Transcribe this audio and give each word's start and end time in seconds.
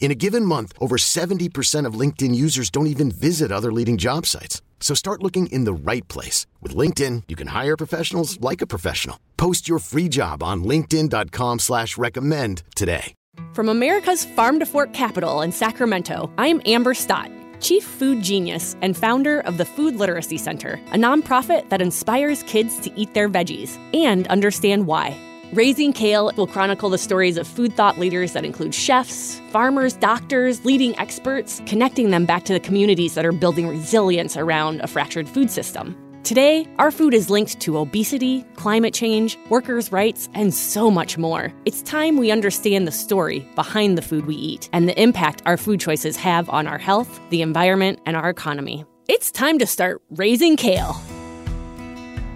In 0.00 0.10
a 0.10 0.14
given 0.14 0.44
month, 0.44 0.72
over 0.80 0.96
70% 0.96 1.84
of 1.84 2.00
LinkedIn 2.00 2.34
users 2.34 2.70
don't 2.70 2.86
even 2.86 3.10
visit 3.10 3.52
other 3.52 3.70
leading 3.72 3.98
job 3.98 4.24
sites. 4.24 4.62
So 4.80 4.94
start 4.94 5.22
looking 5.22 5.48
in 5.48 5.64
the 5.64 5.72
right 5.74 6.06
place. 6.08 6.46
With 6.62 6.74
LinkedIn, 6.74 7.24
you 7.28 7.36
can 7.36 7.48
hire 7.48 7.76
professionals 7.76 8.40
like 8.40 8.62
a 8.62 8.66
professional. 8.66 9.18
Post 9.36 9.68
your 9.68 9.80
free 9.80 10.08
job 10.08 10.42
on 10.42 10.64
linkedin.com 10.64 11.58
slash 11.58 11.98
recommend 11.98 12.62
today. 12.74 13.14
From 13.52 13.68
America's 13.68 14.24
farm 14.24 14.58
to 14.58 14.66
fork 14.66 14.92
capital 14.92 15.42
in 15.42 15.52
Sacramento, 15.52 16.30
I'm 16.38 16.60
Amber 16.66 16.94
Stott, 16.94 17.30
Chief 17.60 17.84
Food 17.84 18.22
Genius 18.22 18.76
and 18.82 18.96
founder 18.96 19.40
of 19.40 19.58
the 19.58 19.64
Food 19.64 19.96
Literacy 19.96 20.38
Center, 20.38 20.74
a 20.92 20.96
nonprofit 20.96 21.68
that 21.70 21.82
inspires 21.82 22.42
kids 22.44 22.80
to 22.80 22.92
eat 22.98 23.14
their 23.14 23.28
veggies 23.28 23.78
and 23.94 24.26
understand 24.28 24.86
why. 24.86 25.16
Raising 25.54 25.94
Kale 25.94 26.30
will 26.36 26.46
chronicle 26.46 26.90
the 26.90 26.98
stories 26.98 27.38
of 27.38 27.48
food 27.48 27.74
thought 27.74 27.98
leaders 27.98 28.34
that 28.34 28.44
include 28.44 28.74
chefs, 28.74 29.40
farmers, 29.48 29.94
doctors, 29.94 30.62
leading 30.66 30.94
experts, 30.98 31.62
connecting 31.64 32.10
them 32.10 32.26
back 32.26 32.44
to 32.44 32.52
the 32.52 32.60
communities 32.60 33.14
that 33.14 33.24
are 33.24 33.32
building 33.32 33.66
resilience 33.66 34.36
around 34.36 34.82
a 34.82 34.86
fractured 34.86 35.26
food 35.26 35.50
system. 35.50 35.96
Today, 36.22 36.66
our 36.78 36.90
food 36.90 37.14
is 37.14 37.30
linked 37.30 37.58
to 37.60 37.78
obesity, 37.78 38.44
climate 38.56 38.92
change, 38.92 39.38
workers' 39.48 39.90
rights, 39.90 40.28
and 40.34 40.52
so 40.52 40.90
much 40.90 41.16
more. 41.16 41.50
It's 41.64 41.80
time 41.80 42.18
we 42.18 42.30
understand 42.30 42.86
the 42.86 42.92
story 42.92 43.48
behind 43.54 43.96
the 43.96 44.02
food 44.02 44.26
we 44.26 44.34
eat 44.34 44.68
and 44.74 44.86
the 44.86 45.00
impact 45.00 45.40
our 45.46 45.56
food 45.56 45.80
choices 45.80 46.18
have 46.18 46.50
on 46.50 46.66
our 46.66 46.76
health, 46.76 47.20
the 47.30 47.40
environment, 47.40 48.00
and 48.04 48.18
our 48.18 48.28
economy. 48.28 48.84
It's 49.08 49.30
time 49.30 49.58
to 49.60 49.66
start 49.66 50.02
raising 50.10 50.56
kale. 50.56 50.92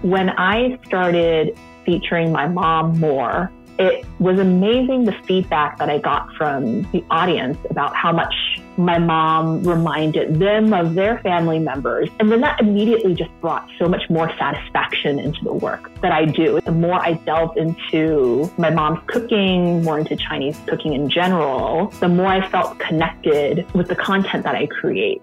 When 0.01 0.31
I 0.31 0.79
started 0.87 1.55
featuring 1.85 2.31
my 2.31 2.47
mom 2.47 2.99
more, 2.99 3.51
it 3.79 4.05
was 4.19 4.39
amazing 4.39 5.05
the 5.05 5.15
feedback 5.25 5.79
that 5.79 5.89
I 5.89 5.97
got 5.97 6.31
from 6.35 6.83
the 6.91 7.03
audience 7.09 7.57
about 7.69 7.95
how 7.95 8.11
much 8.11 8.33
my 8.77 8.99
mom 8.99 9.63
reminded 9.63 10.39
them 10.39 10.73
of 10.73 10.93
their 10.93 11.19
family 11.19 11.59
members. 11.59 12.09
And 12.19 12.31
then 12.31 12.41
that 12.41 12.59
immediately 12.59 13.15
just 13.15 13.31
brought 13.41 13.67
so 13.79 13.87
much 13.87 14.03
more 14.09 14.31
satisfaction 14.37 15.19
into 15.19 15.43
the 15.43 15.53
work 15.53 15.91
that 16.01 16.11
I 16.11 16.25
do. 16.25 16.61
The 16.61 16.71
more 16.71 17.03
I 17.03 17.13
delved 17.13 17.57
into 17.57 18.51
my 18.57 18.69
mom's 18.69 18.99
cooking, 19.07 19.83
more 19.83 19.99
into 19.99 20.15
Chinese 20.15 20.59
cooking 20.67 20.93
in 20.93 21.09
general, 21.09 21.87
the 21.99 22.09
more 22.09 22.27
I 22.27 22.47
felt 22.49 22.79
connected 22.79 23.71
with 23.73 23.87
the 23.87 23.95
content 23.95 24.43
that 24.43 24.55
I 24.55 24.67
create. 24.67 25.21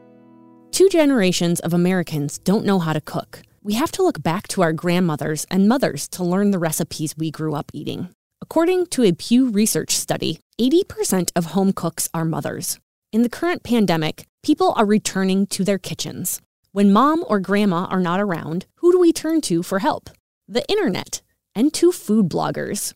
Two 0.72 0.88
generations 0.88 1.60
of 1.60 1.72
Americans 1.72 2.38
don't 2.38 2.64
know 2.64 2.78
how 2.78 2.92
to 2.92 3.00
cook. 3.00 3.42
We 3.62 3.74
have 3.74 3.92
to 3.92 4.02
look 4.02 4.22
back 4.22 4.48
to 4.48 4.62
our 4.62 4.72
grandmothers 4.72 5.44
and 5.50 5.68
mothers 5.68 6.08
to 6.10 6.24
learn 6.24 6.50
the 6.50 6.58
recipes 6.58 7.14
we 7.18 7.30
grew 7.30 7.54
up 7.54 7.70
eating. 7.74 8.08
According 8.40 8.86
to 8.86 9.02
a 9.02 9.12
Pew 9.12 9.50
Research 9.50 9.90
study, 9.90 10.40
80% 10.58 11.30
of 11.36 11.46
home 11.46 11.74
cooks 11.74 12.08
are 12.14 12.24
mothers. 12.24 12.80
In 13.12 13.20
the 13.20 13.28
current 13.28 13.62
pandemic, 13.62 14.24
people 14.42 14.72
are 14.76 14.86
returning 14.86 15.46
to 15.48 15.62
their 15.62 15.76
kitchens. 15.76 16.40
When 16.72 16.90
mom 16.90 17.22
or 17.28 17.38
grandma 17.38 17.84
are 17.90 18.00
not 18.00 18.18
around, 18.18 18.64
who 18.76 18.92
do 18.92 18.98
we 18.98 19.12
turn 19.12 19.42
to 19.42 19.62
for 19.62 19.80
help? 19.80 20.08
The 20.48 20.66
internet 20.70 21.20
and 21.54 21.70
to 21.74 21.92
food 21.92 22.30
bloggers. 22.30 22.94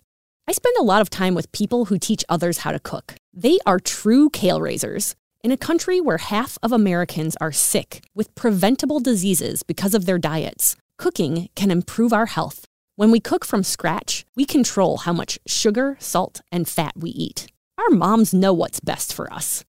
I 0.49 0.53
spend 0.53 0.77
a 0.79 0.83
lot 0.83 1.03
of 1.03 1.11
time 1.11 1.35
with 1.35 1.53
people 1.53 1.87
who 1.87 1.99
teach 1.99 2.25
others 2.31 2.59
how 2.59 2.73
to 2.73 2.81
cook. 2.81 3.17
They 3.35 3.59
are 3.67 3.79
true 3.79 4.31
kale 4.31 4.63
raisers. 4.63 5.15
In 5.45 5.53
a 5.53 5.59
country 5.59 6.01
where 6.01 6.17
half 6.17 6.57
of 6.63 6.73
Americans 6.73 7.37
are 7.39 7.53
sick 7.53 8.03
with 8.15 8.35
preventable 8.35 8.99
diseases 8.99 9.63
because 9.63 9.93
of 9.93 10.07
their 10.07 10.17
diets, 10.17 10.75
cooking 10.97 11.51
can 11.55 11.71
improve 11.71 12.15
our 12.15 12.25
health. 12.25 12.65
When 12.97 13.11
we 13.11 13.21
cook 13.21 13.45
from 13.45 13.63
scratch, 13.63 14.25
we 14.35 14.47
control 14.47 14.97
how 14.97 15.13
much 15.13 15.39
sugar, 15.47 15.99
salt, 16.01 16.41
and 16.51 16.67
fat 16.67 16.95
we 16.97 17.11
eat. 17.11 17.47
Our 17.77 17.91
moms 17.91 18.33
know 18.33 18.55
what's 18.55 18.81
best 18.81 19.13
for 19.13 19.31
us. 19.31 19.67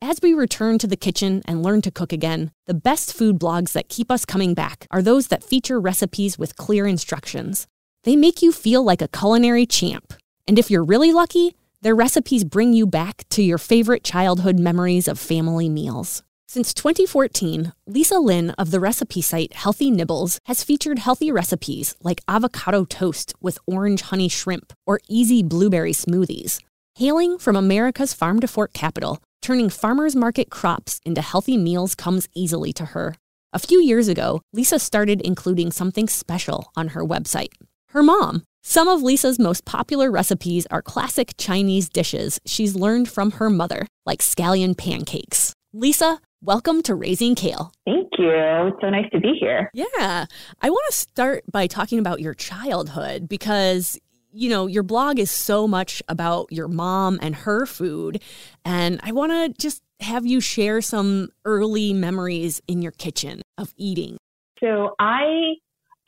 As 0.00 0.20
we 0.22 0.32
return 0.32 0.78
to 0.78 0.86
the 0.86 0.96
kitchen 0.96 1.42
and 1.44 1.62
learn 1.62 1.82
to 1.82 1.90
cook 1.90 2.14
again, 2.14 2.50
the 2.66 2.72
best 2.72 3.12
food 3.12 3.38
blogs 3.38 3.72
that 3.72 3.90
keep 3.90 4.10
us 4.10 4.24
coming 4.24 4.54
back 4.54 4.86
are 4.90 5.02
those 5.02 5.26
that 5.26 5.44
feature 5.44 5.78
recipes 5.78 6.38
with 6.38 6.56
clear 6.56 6.86
instructions. 6.86 7.66
They 8.04 8.16
make 8.16 8.40
you 8.40 8.52
feel 8.52 8.82
like 8.82 9.02
a 9.02 9.08
culinary 9.08 9.66
champ. 9.66 10.14
And 10.48 10.58
if 10.58 10.70
you're 10.70 10.82
really 10.82 11.12
lucky, 11.12 11.56
their 11.82 11.94
recipes 11.94 12.44
bring 12.44 12.72
you 12.72 12.86
back 12.86 13.24
to 13.30 13.42
your 13.42 13.58
favorite 13.58 14.04
childhood 14.04 14.58
memories 14.58 15.08
of 15.08 15.18
family 15.18 15.68
meals. 15.68 16.22
Since 16.46 16.74
2014, 16.74 17.72
Lisa 17.86 18.18
Lin 18.18 18.50
of 18.50 18.70
the 18.70 18.80
recipe 18.80 19.22
site 19.22 19.52
Healthy 19.54 19.90
Nibbles 19.90 20.40
has 20.46 20.64
featured 20.64 20.98
healthy 20.98 21.30
recipes 21.30 21.94
like 22.02 22.22
avocado 22.28 22.84
toast 22.84 23.32
with 23.40 23.58
orange 23.66 24.02
honey 24.02 24.28
shrimp 24.28 24.72
or 24.86 25.00
easy 25.08 25.42
blueberry 25.42 25.92
smoothies. 25.92 26.60
Hailing 26.96 27.38
from 27.38 27.56
America's 27.56 28.12
farm 28.12 28.40
to 28.40 28.48
fork 28.48 28.72
capital, 28.72 29.22
turning 29.40 29.70
farmers 29.70 30.16
market 30.16 30.50
crops 30.50 31.00
into 31.06 31.22
healthy 31.22 31.56
meals 31.56 31.94
comes 31.94 32.28
easily 32.34 32.72
to 32.74 32.86
her. 32.86 33.14
A 33.52 33.58
few 33.58 33.80
years 33.80 34.08
ago, 34.08 34.42
Lisa 34.52 34.78
started 34.78 35.22
including 35.22 35.72
something 35.72 36.08
special 36.08 36.70
on 36.76 36.88
her 36.88 37.04
website. 37.04 37.52
Her 37.90 38.02
mom, 38.02 38.42
some 38.62 38.88
of 38.88 39.02
Lisa's 39.02 39.38
most 39.38 39.64
popular 39.64 40.10
recipes 40.10 40.66
are 40.70 40.82
classic 40.82 41.34
Chinese 41.38 41.88
dishes 41.88 42.40
she's 42.44 42.74
learned 42.74 43.08
from 43.08 43.32
her 43.32 43.48
mother, 43.48 43.86
like 44.04 44.20
scallion 44.20 44.76
pancakes. 44.76 45.54
Lisa, 45.72 46.20
welcome 46.42 46.82
to 46.82 46.94
Raising 46.94 47.34
Kale. 47.34 47.72
Thank 47.86 48.08
you. 48.18 48.30
It's 48.30 48.76
so 48.80 48.90
nice 48.90 49.10
to 49.12 49.20
be 49.20 49.34
here. 49.40 49.70
Yeah. 49.72 50.26
I 50.60 50.70
want 50.70 50.84
to 50.90 50.96
start 50.96 51.44
by 51.50 51.66
talking 51.66 51.98
about 51.98 52.20
your 52.20 52.34
childhood 52.34 53.28
because 53.28 53.98
you 54.32 54.48
know, 54.48 54.66
your 54.66 54.82
blog 54.82 55.18
is 55.18 55.30
so 55.30 55.66
much 55.66 56.02
about 56.08 56.52
your 56.52 56.68
mom 56.68 57.18
and 57.20 57.34
her 57.34 57.66
food. 57.66 58.22
And 58.64 59.00
I 59.02 59.12
want 59.12 59.32
to 59.32 59.60
just 59.60 59.82
have 60.00 60.26
you 60.26 60.40
share 60.40 60.80
some 60.80 61.30
early 61.44 61.92
memories 61.92 62.60
in 62.68 62.82
your 62.82 62.92
kitchen 62.92 63.42
of 63.58 63.74
eating. 63.76 64.16
So 64.60 64.94
I 64.98 65.54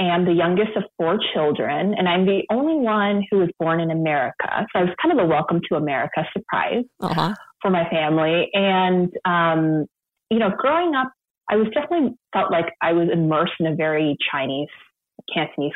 am 0.02 0.24
the 0.24 0.32
youngest 0.32 0.76
of 0.76 0.84
four 0.96 1.18
children, 1.34 1.94
and 1.96 2.08
I'm 2.08 2.26
the 2.26 2.42
only 2.50 2.74
one 2.74 3.24
who 3.30 3.38
was 3.38 3.48
born 3.58 3.80
in 3.80 3.90
America. 3.90 4.66
So 4.72 4.80
I 4.80 4.82
was 4.82 4.94
kind 5.02 5.18
of 5.18 5.24
a 5.24 5.28
welcome 5.28 5.60
to 5.68 5.76
America 5.76 6.24
surprise 6.32 6.84
uh-huh. 7.00 7.34
for 7.60 7.70
my 7.70 7.88
family. 7.90 8.48
And, 8.54 9.10
um, 9.24 9.86
you 10.30 10.38
know, 10.38 10.50
growing 10.56 10.94
up, 10.94 11.12
I 11.50 11.56
was 11.56 11.66
definitely 11.74 12.14
felt 12.32 12.50
like 12.50 12.66
I 12.80 12.92
was 12.92 13.08
immersed 13.12 13.54
in 13.60 13.66
a 13.66 13.74
very 13.74 14.16
Chinese, 14.30 14.68
Cantonese, 15.32 15.72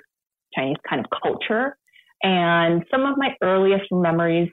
Chinese 0.55 0.77
kind 0.89 1.05
of 1.05 1.11
culture. 1.23 1.77
And 2.23 2.85
some 2.91 3.05
of 3.05 3.19
my 3.19 3.35
earliest 3.43 3.87
memories, 3.91 4.49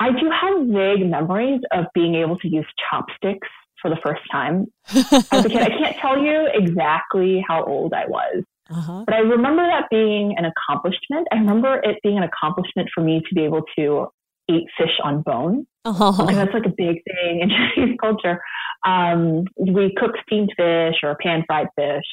I 0.00 0.10
do 0.10 0.30
have 0.30 0.66
vague 0.66 1.08
memories 1.08 1.60
of 1.72 1.84
being 1.94 2.16
able 2.16 2.36
to 2.38 2.48
use 2.48 2.66
chopsticks 2.90 3.48
for 3.80 3.90
the 3.90 3.98
first 4.04 4.22
time 4.32 4.66
as 4.88 5.44
a 5.44 5.48
kid. 5.48 5.62
I 5.62 5.68
can't 5.68 5.96
tell 5.98 6.18
you 6.18 6.48
exactly 6.52 7.44
how 7.46 7.62
old 7.64 7.92
I 7.92 8.06
was, 8.06 8.42
uh-huh. 8.70 9.04
But 9.06 9.14
I 9.14 9.18
remember 9.18 9.62
that 9.66 9.88
being 9.90 10.34
an 10.36 10.44
accomplishment. 10.44 11.28
I 11.32 11.36
remember 11.36 11.76
it 11.76 11.98
being 12.02 12.18
an 12.18 12.24
accomplishment 12.24 12.88
for 12.94 13.02
me 13.02 13.22
to 13.28 13.34
be 13.34 13.42
able 13.44 13.62
to 13.78 14.08
eat 14.48 14.66
fish 14.76 14.98
on 15.02 15.22
bone. 15.22 15.66
Uh-huh. 15.84 16.24
Like 16.24 16.34
that's 16.34 16.52
like 16.52 16.66
a 16.66 16.74
big 16.76 17.02
thing 17.04 17.40
in 17.40 17.50
Chinese 17.74 17.96
culture. 18.00 18.40
Um, 18.84 19.44
we 19.56 19.94
cook 19.96 20.12
steamed 20.26 20.52
fish 20.56 20.96
or 21.02 21.16
pan 21.22 21.44
fried 21.46 21.68
fish 21.76 22.04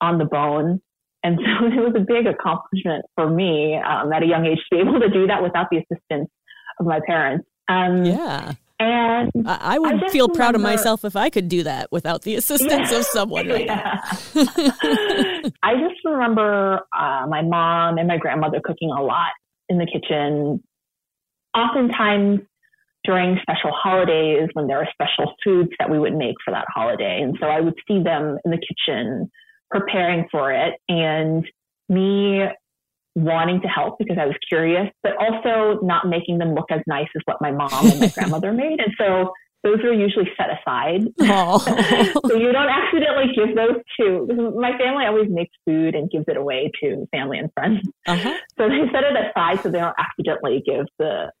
on 0.00 0.18
the 0.18 0.26
bone. 0.26 0.80
And 1.22 1.38
so 1.60 1.66
it 1.66 1.80
was 1.80 1.94
a 1.96 2.00
big 2.00 2.26
accomplishment 2.26 3.04
for 3.14 3.28
me 3.28 3.76
um, 3.76 4.12
at 4.12 4.22
a 4.22 4.26
young 4.26 4.46
age 4.46 4.58
to 4.58 4.76
be 4.76 4.78
able 4.78 5.00
to 5.00 5.08
do 5.08 5.26
that 5.26 5.42
without 5.42 5.68
the 5.70 5.78
assistance 5.78 6.30
of 6.78 6.86
my 6.86 7.00
parents. 7.06 7.46
Um, 7.68 8.04
yeah. 8.04 8.52
And 8.78 9.30
I, 9.46 9.58
I 9.60 9.78
would 9.78 10.04
I 10.04 10.08
feel 10.08 10.28
proud 10.28 10.54
of 10.54 10.60
myself 10.60 11.04
if 11.04 11.16
I 11.16 11.30
could 11.30 11.48
do 11.48 11.62
that 11.62 11.90
without 11.90 12.22
the 12.22 12.34
assistance 12.34 12.90
yeah. 12.90 12.98
of 12.98 13.04
someone 13.06 13.48
right 13.48 13.64
yeah. 13.64 14.00
I 15.62 15.74
just 15.74 16.04
remember 16.04 16.80
uh, 16.96 17.26
my 17.26 17.40
mom 17.42 17.96
and 17.96 18.06
my 18.06 18.18
grandmother 18.18 18.60
cooking 18.62 18.90
a 18.90 19.02
lot 19.02 19.30
in 19.68 19.78
the 19.78 19.86
kitchen. 19.86 20.62
Oftentimes 21.56 22.40
during 23.04 23.38
special 23.40 23.70
holidays 23.72 24.48
when 24.52 24.66
there 24.66 24.78
are 24.78 24.88
special 24.92 25.32
foods 25.42 25.70
that 25.78 25.88
we 25.90 25.98
would 25.98 26.14
make 26.14 26.34
for 26.44 26.50
that 26.50 26.66
holiday. 26.74 27.20
And 27.22 27.36
so 27.40 27.46
I 27.46 27.60
would 27.60 27.74
see 27.88 28.02
them 28.02 28.36
in 28.44 28.50
the 28.50 28.58
kitchen 28.58 29.30
preparing 29.70 30.26
for 30.30 30.52
it 30.52 30.74
and 30.88 31.44
me 31.88 32.42
wanting 33.16 33.62
to 33.62 33.66
help 33.66 33.98
because 33.98 34.18
I 34.20 34.26
was 34.26 34.36
curious, 34.46 34.88
but 35.02 35.12
also 35.16 35.80
not 35.82 36.06
making 36.06 36.38
them 36.38 36.54
look 36.54 36.66
as 36.70 36.80
nice 36.86 37.08
as 37.16 37.22
what 37.24 37.40
my 37.40 37.50
mom 37.50 37.90
and 37.90 37.98
my 37.98 38.08
grandmother 38.14 38.52
made. 38.52 38.78
And 38.78 38.92
so 38.98 39.32
those 39.64 39.80
are 39.80 39.92
usually 39.92 40.28
set 40.36 40.48
aside. 40.50 41.08
Oh. 41.28 41.58
so 41.58 42.36
you 42.36 42.52
don't 42.52 42.68
accidentally 42.68 43.32
give 43.34 43.56
those 43.56 43.76
to 43.98 44.52
my 44.56 44.76
family 44.78 45.06
always 45.06 45.28
makes 45.30 45.50
food 45.66 45.94
and 45.94 46.10
gives 46.10 46.26
it 46.28 46.36
away 46.36 46.70
to 46.82 47.08
family 47.10 47.38
and 47.38 47.50
friends. 47.54 47.80
Uh-huh. 48.06 48.36
So 48.58 48.68
they 48.68 48.80
set 48.92 49.02
it 49.02 49.16
aside 49.16 49.62
so 49.62 49.70
they 49.70 49.78
don't 49.78 49.96
accidentally 49.98 50.62
give 50.64 50.86
the 50.98 51.32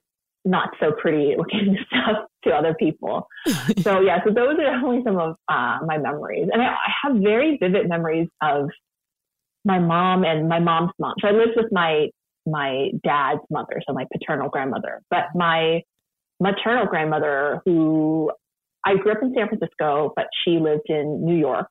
not 0.46 0.70
so 0.80 0.92
pretty 0.92 1.34
looking 1.36 1.76
stuff 1.88 2.24
to 2.44 2.50
other 2.50 2.74
people. 2.74 3.26
so 3.80 4.00
yeah, 4.00 4.18
so 4.24 4.32
those 4.32 4.58
are 4.58 4.64
definitely 4.64 5.02
some 5.04 5.18
of 5.18 5.36
uh, 5.48 5.78
my 5.84 5.98
memories. 5.98 6.48
And 6.52 6.62
I, 6.62 6.68
I 6.68 6.90
have 7.02 7.16
very 7.16 7.58
vivid 7.60 7.88
memories 7.88 8.28
of 8.42 8.70
my 9.66 9.80
mom 9.80 10.24
and 10.24 10.48
my 10.48 10.60
mom's 10.60 10.92
mom. 10.98 11.14
So 11.20 11.28
I 11.28 11.32
lived 11.32 11.52
with 11.56 11.66
my 11.72 12.06
my 12.46 12.90
dad's 13.02 13.40
mother, 13.50 13.82
so 13.86 13.92
my 13.92 14.06
paternal 14.12 14.48
grandmother. 14.48 15.02
But 15.10 15.24
my 15.34 15.82
maternal 16.40 16.86
grandmother, 16.86 17.60
who 17.64 18.30
I 18.84 18.94
grew 18.94 19.10
up 19.10 19.18
in 19.20 19.34
San 19.36 19.48
Francisco, 19.48 20.12
but 20.14 20.28
she 20.44 20.58
lived 20.58 20.88
in 20.88 21.24
New 21.24 21.34
York, 21.34 21.70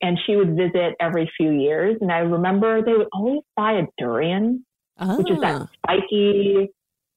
and 0.00 0.16
she 0.24 0.36
would 0.36 0.56
visit 0.56 0.94
every 1.00 1.28
few 1.36 1.50
years. 1.50 1.96
And 2.00 2.12
I 2.12 2.18
remember 2.18 2.82
they 2.82 2.92
would 2.92 3.08
always 3.12 3.42
buy 3.56 3.72
a 3.72 3.82
durian, 3.98 4.64
oh. 5.00 5.18
which 5.18 5.30
is 5.30 5.40
that 5.40 5.62
ah. 5.62 5.68
spiky 5.84 6.70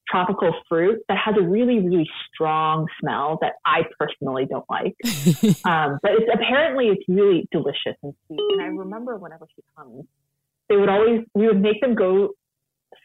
tropical 0.09 0.53
fruit 0.67 0.99
that 1.07 1.17
has 1.23 1.35
a 1.37 1.41
really, 1.41 1.79
really 1.79 2.09
strong 2.33 2.87
smell 2.99 3.37
that 3.41 3.53
I 3.65 3.83
personally 3.99 4.45
don't 4.45 4.65
like. 4.69 4.95
um, 5.65 5.99
but 6.01 6.11
it's 6.13 6.29
apparently 6.33 6.87
it's 6.87 7.03
really 7.07 7.47
delicious 7.51 7.97
and 8.03 8.13
sweet. 8.27 8.39
And 8.39 8.61
I 8.61 8.65
remember 8.65 9.17
whenever 9.17 9.47
she 9.55 9.61
comes, 9.77 10.05
they 10.67 10.77
would 10.77 10.89
always 10.89 11.21
we 11.33 11.47
would 11.47 11.61
make 11.61 11.81
them 11.81 11.95
go 11.95 12.29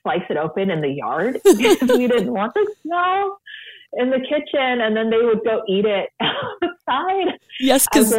slice 0.02 0.22
it 0.30 0.36
open 0.36 0.70
in 0.70 0.80
the 0.80 0.88
yard 0.88 1.40
because 1.44 1.96
we 1.96 2.06
didn't 2.06 2.32
want 2.32 2.54
the 2.54 2.74
smell 2.82 3.40
in 3.96 4.10
the 4.10 4.18
kitchen, 4.18 4.80
and 4.80 4.96
then 4.96 5.10
they 5.10 5.24
would 5.24 5.44
go 5.44 5.62
eat 5.68 5.84
it 5.84 6.10
outside. 6.20 7.38
Yes, 7.60 7.86
because. 7.92 8.16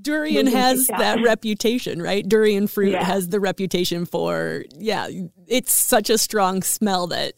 Durian 0.00 0.46
has 0.46 0.86
that 0.86 1.20
reputation, 1.20 2.00
right? 2.00 2.26
Durian 2.26 2.68
fruit 2.68 2.92
yeah. 2.92 3.02
has 3.02 3.28
the 3.28 3.40
reputation 3.40 4.06
for, 4.06 4.64
yeah, 4.78 5.08
it's 5.48 5.74
such 5.74 6.08
a 6.10 6.16
strong 6.16 6.62
smell 6.62 7.08
that 7.08 7.34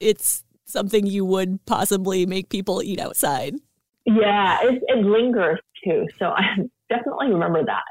it's 0.00 0.44
something 0.64 1.06
you 1.06 1.24
would 1.24 1.64
possibly 1.66 2.26
make 2.26 2.48
people 2.48 2.82
eat 2.82 3.00
outside. 3.00 3.54
Yeah, 4.04 4.58
it, 4.62 4.82
it 4.86 5.04
lingers 5.04 5.58
too. 5.84 6.06
So 6.18 6.26
I 6.26 6.56
definitely 6.88 7.28
remember 7.28 7.64
that. 7.64 7.82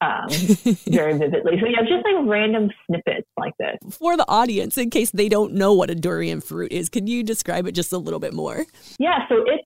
Um, 0.00 0.28
very 0.88 1.16
vividly. 1.16 1.60
So 1.60 1.66
yeah, 1.66 1.82
just 1.82 2.04
like 2.04 2.26
random 2.26 2.70
snippets 2.86 3.28
like 3.38 3.52
this. 3.58 3.96
For 3.96 4.16
the 4.16 4.28
audience, 4.28 4.76
in 4.76 4.90
case 4.90 5.12
they 5.12 5.28
don't 5.28 5.54
know 5.54 5.74
what 5.74 5.90
a 5.90 5.94
durian 5.94 6.40
fruit 6.40 6.72
is, 6.72 6.88
can 6.88 7.06
you 7.06 7.22
describe 7.22 7.66
it 7.66 7.72
just 7.72 7.92
a 7.92 7.98
little 7.98 8.18
bit 8.18 8.34
more? 8.34 8.66
Yeah, 8.98 9.28
so 9.28 9.44
it's 9.46 9.64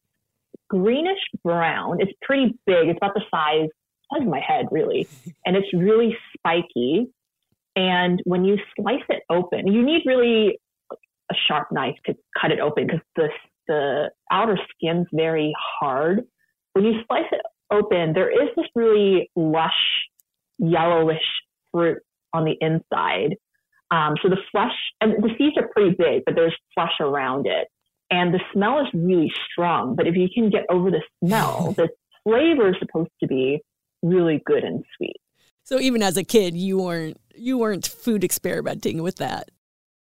greenish 0.69 1.19
brown. 1.43 2.00
It's 2.00 2.12
pretty 2.20 2.55
big. 2.67 2.88
It's 2.88 2.99
about 2.99 3.14
the 3.14 3.23
size, 3.31 3.70
size 4.12 4.23
of 4.23 4.29
my 4.29 4.41
head, 4.47 4.67
really, 4.70 5.08
and 5.47 5.56
it's 5.56 5.73
really 5.73 6.14
spiky. 6.37 7.06
And 7.75 8.20
when 8.25 8.44
you 8.44 8.58
slice 8.79 9.05
it 9.08 9.23
open, 9.31 9.67
you 9.67 9.82
need 9.82 10.03
really 10.05 10.58
a 11.31 11.34
sharp 11.49 11.69
knife 11.73 11.96
to 12.06 12.14
cut 12.40 12.50
it 12.50 12.61
open 12.61 12.87
because 12.87 13.00
the 13.17 13.28
the 13.69 14.11
outer 14.31 14.58
skin's 14.70 15.06
very 15.12 15.52
hard. 15.81 16.23
When 16.75 16.84
you 16.84 17.00
slice 17.06 17.25
it 17.32 17.40
open, 17.73 18.12
there 18.12 18.31
is 18.31 18.49
this 18.56 18.67
really 18.75 19.31
lush 19.34 19.73
yellowish 20.58 21.19
fruit 21.73 21.99
on 22.32 22.44
the 22.44 22.55
inside. 22.61 23.37
Um, 23.90 24.14
so 24.23 24.28
the 24.28 24.38
flesh 24.50 24.75
and 25.00 25.23
the 25.23 25.31
seeds 25.38 25.56
are 25.56 25.69
pretty 25.69 25.96
big, 25.96 26.23
but 26.26 26.34
there's 26.34 26.55
flesh 26.75 26.94
around 27.00 27.46
it, 27.46 27.69
and 28.11 28.34
the 28.34 28.40
smell 28.52 28.81
is 28.81 28.87
really 28.94 29.32
strong. 29.50 29.94
But 29.94 30.06
if 30.06 30.17
you 30.17 30.29
can 30.32 30.50
get 30.50 30.64
over 30.70 30.90
the 30.90 31.02
smell, 31.25 31.72
the 31.76 31.88
flavor 32.25 32.70
is 32.70 32.76
supposed 32.81 33.12
to 33.20 33.26
be 33.26 33.61
really 34.02 34.43
good 34.44 34.64
and 34.64 34.84
sweet. 34.96 35.17
So 35.62 35.81
even 35.81 36.02
as 36.02 36.17
a 36.17 36.25
kid, 36.25 36.56
you 36.56 36.79
weren't 36.79 37.20
you 37.34 37.58
weren't 37.58 37.87
food 37.87 38.25
experimenting 38.25 39.02
with 39.02 39.17
that. 39.17 39.50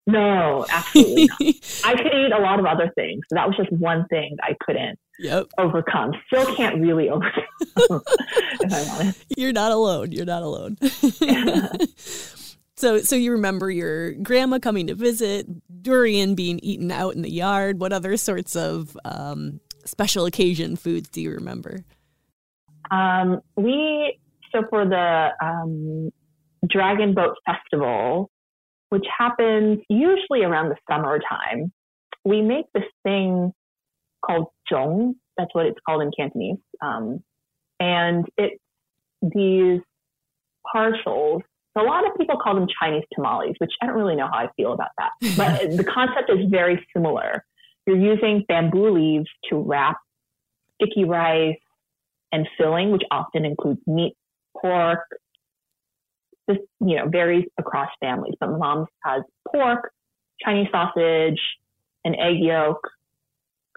No, 0.05 0.65
absolutely 0.69 1.27
not. 1.27 1.39
I 1.85 1.95
could 1.95 2.13
eat 2.13 2.31
a 2.33 2.39
lot 2.39 2.59
of 2.59 2.65
other 2.65 2.91
things. 2.95 3.23
That 3.31 3.47
was 3.47 3.55
just 3.55 3.71
one 3.71 4.05
thing 4.09 4.35
I 4.41 4.55
couldn't 4.59 4.99
yep. 5.19 5.47
overcome. 5.57 6.11
Still 6.27 6.53
can't 6.55 6.81
really 6.81 7.09
overcome, 7.09 7.43
if 7.77 8.73
I'm 8.73 9.01
honest. 9.01 9.25
You're 9.37 9.53
not 9.53 9.71
alone. 9.71 10.11
You're 10.11 10.25
not 10.25 10.43
alone. 10.43 10.77
so, 12.75 12.99
so 12.99 13.15
you 13.15 13.31
remember 13.31 13.71
your 13.71 14.11
grandma 14.13 14.59
coming 14.59 14.87
to 14.87 14.95
visit, 14.95 15.47
durian 15.81 16.35
being 16.35 16.59
eaten 16.59 16.91
out 16.91 17.15
in 17.15 17.21
the 17.21 17.31
yard. 17.31 17.79
What 17.79 17.93
other 17.93 18.17
sorts 18.17 18.57
of 18.57 18.97
um, 19.05 19.61
special 19.85 20.25
occasion 20.25 20.75
foods 20.75 21.07
do 21.09 21.21
you 21.21 21.31
remember? 21.31 21.85
Um, 22.91 23.41
we 23.55 24.19
so 24.53 24.63
for 24.69 24.85
the 24.85 25.29
um, 25.41 26.11
Dragon 26.67 27.13
Boat 27.13 27.37
Festival, 27.45 28.29
which 28.93 29.07
happens 29.17 29.79
usually 29.89 30.43
around 30.43 30.69
the 30.69 30.75
summertime, 30.87 31.73
we 32.23 32.43
make 32.43 32.65
this 32.75 32.83
thing 33.01 33.51
called 34.23 34.49
zhong. 34.71 35.15
That's 35.35 35.49
what 35.53 35.65
it's 35.65 35.79
called 35.83 36.03
in 36.03 36.11
Cantonese. 36.15 36.59
Um, 36.79 37.23
and 37.79 38.23
it's 38.37 38.61
these 39.23 39.81
parcels. 40.71 41.41
A 41.75 41.81
lot 41.81 42.05
of 42.05 42.15
people 42.19 42.37
call 42.37 42.53
them 42.53 42.67
Chinese 42.79 43.01
tamales, 43.15 43.55
which 43.57 43.71
I 43.81 43.87
don't 43.87 43.95
really 43.95 44.15
know 44.15 44.27
how 44.31 44.37
I 44.37 44.49
feel 44.55 44.73
about 44.73 44.91
that. 44.99 45.09
But 45.37 45.75
the 45.75 45.83
concept 45.83 46.29
is 46.29 46.47
very 46.51 46.85
similar. 46.95 47.43
You're 47.87 47.97
using 47.97 48.45
bamboo 48.47 48.91
leaves 48.91 49.29
to 49.49 49.57
wrap 49.57 49.97
sticky 50.79 51.05
rice 51.05 51.57
and 52.31 52.47
filling, 52.59 52.91
which 52.91 53.01
often 53.09 53.43
includes 53.43 53.81
meat, 53.87 54.13
pork, 54.61 54.99
this, 56.47 56.57
you 56.81 56.97
know, 56.97 57.07
varies 57.07 57.45
across 57.57 57.89
families, 57.99 58.33
but 58.39 58.51
my 58.51 58.57
mom's 58.57 58.87
has 59.03 59.23
pork, 59.47 59.91
Chinese 60.43 60.67
sausage, 60.71 61.39
an 62.03 62.15
egg 62.15 62.37
yolk, 62.39 62.79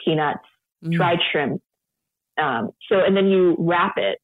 peanuts, 0.04 0.44
mm. 0.84 0.92
dried 0.92 1.18
shrimp. 1.30 1.62
Um, 2.40 2.70
so, 2.88 3.00
and 3.00 3.16
then 3.16 3.28
you 3.28 3.56
wrap 3.58 3.94
it 3.96 4.18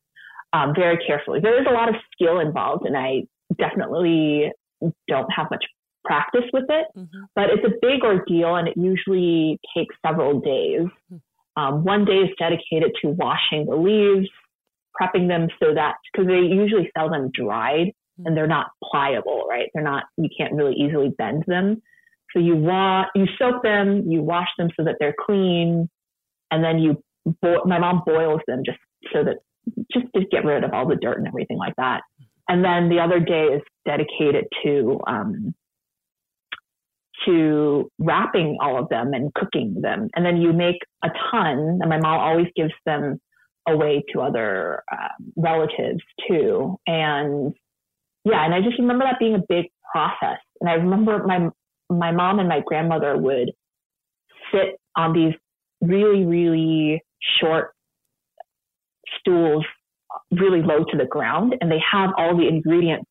um, 0.52 0.74
very 0.74 0.98
carefully. 1.06 1.40
There 1.40 1.60
is 1.60 1.66
a 1.68 1.72
lot 1.72 1.88
of 1.88 1.94
skill 2.12 2.40
involved, 2.40 2.84
and 2.84 2.96
I 2.96 3.22
definitely 3.58 4.50
don't 5.08 5.30
have 5.32 5.46
much 5.50 5.64
practice 6.04 6.44
with 6.52 6.64
it, 6.68 6.86
mm-hmm. 6.96 7.22
but 7.34 7.44
it's 7.50 7.64
a 7.64 7.76
big 7.80 8.02
ordeal, 8.02 8.56
and 8.56 8.68
it 8.68 8.76
usually 8.76 9.58
takes 9.76 9.94
several 10.04 10.40
days. 10.40 10.88
Mm. 11.12 11.20
Um, 11.54 11.84
one 11.84 12.04
day 12.04 12.14
is 12.14 12.30
dedicated 12.38 12.92
to 13.02 13.08
washing 13.08 13.66
the 13.66 13.76
leaves, 13.76 14.28
prepping 15.00 15.28
them 15.28 15.48
so 15.60 15.74
that 15.74 15.94
because 16.10 16.26
they 16.26 16.40
usually 16.40 16.90
sell 16.96 17.10
them 17.10 17.30
dried, 17.32 17.92
and 18.24 18.36
they're 18.36 18.46
not 18.46 18.68
pliable, 18.84 19.46
right? 19.48 19.68
They're 19.74 19.82
not, 19.82 20.04
you 20.16 20.28
can't 20.36 20.52
really 20.52 20.74
easily 20.74 21.10
bend 21.16 21.44
them. 21.46 21.82
So 22.32 22.38
you 22.38 22.56
want, 22.56 23.08
you 23.14 23.26
soak 23.38 23.62
them, 23.62 24.10
you 24.10 24.22
wash 24.22 24.48
them 24.58 24.70
so 24.76 24.84
that 24.84 24.96
they're 24.98 25.14
clean, 25.26 25.88
and 26.50 26.64
then 26.64 26.78
you, 26.78 27.02
bo- 27.40 27.64
my 27.64 27.78
mom 27.78 28.02
boils 28.06 28.40
them 28.46 28.62
just 28.64 28.78
so 29.12 29.24
that, 29.24 29.36
just 29.92 30.06
to 30.14 30.24
get 30.30 30.44
rid 30.44 30.64
of 30.64 30.72
all 30.72 30.88
the 30.88 30.96
dirt 30.96 31.18
and 31.18 31.26
everything 31.26 31.58
like 31.58 31.76
that. 31.76 32.02
And 32.48 32.64
then 32.64 32.88
the 32.88 33.00
other 33.00 33.20
day 33.20 33.44
is 33.44 33.62
dedicated 33.86 34.46
to, 34.64 35.00
um, 35.06 35.54
to 37.26 37.90
wrapping 37.98 38.58
all 38.60 38.78
of 38.78 38.88
them 38.88 39.12
and 39.14 39.32
cooking 39.34 39.80
them. 39.80 40.08
And 40.16 40.26
then 40.26 40.38
you 40.38 40.52
make 40.52 40.78
a 41.04 41.10
ton, 41.30 41.78
and 41.80 41.88
my 41.88 41.98
mom 41.98 42.18
always 42.18 42.48
gives 42.56 42.72
them 42.84 43.20
away 43.68 44.02
to 44.12 44.20
other 44.20 44.82
uh, 44.90 45.08
relatives 45.36 46.02
too. 46.28 46.78
And 46.86 47.54
yeah, 48.24 48.44
and 48.44 48.54
I 48.54 48.60
just 48.60 48.78
remember 48.78 49.04
that 49.04 49.18
being 49.18 49.34
a 49.34 49.42
big 49.48 49.66
process. 49.92 50.38
And 50.60 50.70
I 50.70 50.74
remember 50.74 51.24
my 51.26 51.48
my 51.90 52.12
mom 52.12 52.38
and 52.38 52.48
my 52.48 52.62
grandmother 52.64 53.16
would 53.16 53.52
sit 54.52 54.80
on 54.96 55.12
these 55.12 55.34
really 55.80 56.24
really 56.24 57.02
short 57.40 57.72
stools 59.20 59.64
really 60.30 60.62
low 60.62 60.84
to 60.84 60.96
the 60.98 61.06
ground 61.06 61.54
and 61.60 61.70
they 61.70 61.80
have 61.90 62.10
all 62.18 62.36
the 62.36 62.48
ingredients 62.48 63.10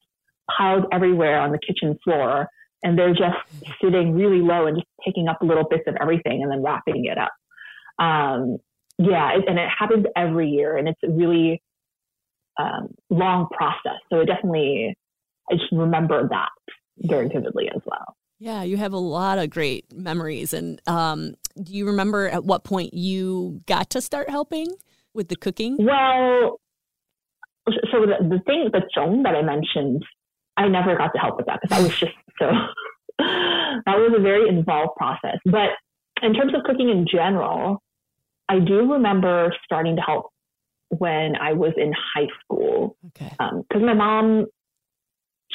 piled 0.58 0.86
everywhere 0.92 1.40
on 1.40 1.52
the 1.52 1.60
kitchen 1.60 1.98
floor 2.04 2.48
and 2.84 2.98
they're 2.98 3.14
just 3.14 3.38
sitting 3.82 4.14
really 4.14 4.42
low 4.42 4.68
and 4.68 4.78
just 4.78 4.88
picking 5.06 5.28
up 5.28 5.38
little 5.42 5.66
bits 5.70 5.84
of 5.88 5.96
everything 6.02 6.44
and 6.44 6.52
then 6.52 6.64
wrapping 6.64 7.06
it 7.06 7.18
up 7.18 7.32
Um, 8.00 8.58
yeah, 8.98 9.32
and 9.48 9.60
it 9.60 9.70
happens 9.70 10.06
every 10.16 10.50
year, 10.50 10.78
and 10.78 10.88
it's 10.88 11.00
a 11.04 11.10
really 11.10 11.62
um, 12.60 12.90
long 13.10 13.48
process. 13.52 14.00
So 14.12 14.20
it 14.22 14.26
definitely, 14.28 14.96
I 15.50 15.56
just 15.56 15.72
remember 15.72 16.28
that 16.28 16.50
very 16.98 17.28
vividly 17.28 17.70
as 17.74 17.82
well. 17.86 18.16
Yeah, 18.40 18.64
you 18.64 18.78
have 18.78 18.94
a 18.94 18.98
lot 18.98 19.38
of 19.38 19.50
great 19.50 19.86
memories. 19.94 20.52
And 20.52 20.82
um, 20.88 21.36
do 21.62 21.74
you 21.74 21.86
remember 21.86 22.28
at 22.28 22.44
what 22.44 22.64
point 22.64 22.94
you 22.94 23.62
got 23.68 23.92
to 23.92 24.02
start 24.02 24.30
helping 24.30 24.68
with 25.14 25.28
the 25.28 25.36
cooking? 25.36 25.78
Well, 25.80 26.60
so 27.68 28.02
the, 28.02 28.16
the 28.28 28.40
thing, 28.46 28.70
the 28.72 28.82
zhong 28.98 29.24
that 29.24 29.36
I 29.36 29.42
mentioned, 29.44 30.04
I 30.58 30.68
never 30.68 30.96
got 30.98 31.14
to 31.14 31.20
help 31.20 31.38
with 31.38 31.46
that 31.46 31.60
because 31.62 31.78
I 31.78 31.84
was 31.84 32.00
just 32.00 32.14
so, 32.40 32.52
that 33.20 33.98
was 33.98 34.14
a 34.18 34.22
very 34.22 34.50
involved 34.50 34.96
process. 34.98 35.38
But 35.46 35.70
in 36.24 36.34
terms 36.34 36.54
of 36.56 36.64
cooking 36.64 36.90
in 36.90 37.06
general, 37.12 37.82
I 38.50 38.60
do 38.60 38.92
remember 38.92 39.54
starting 39.66 39.96
to 39.96 40.02
help 40.02 40.32
when 40.90 41.36
I 41.36 41.54
was 41.54 41.74
in 41.78 41.94
high 42.16 42.28
school. 42.44 42.98
Because 43.14 43.62
um, 43.76 43.86
my 43.86 43.94
mom, 43.94 44.48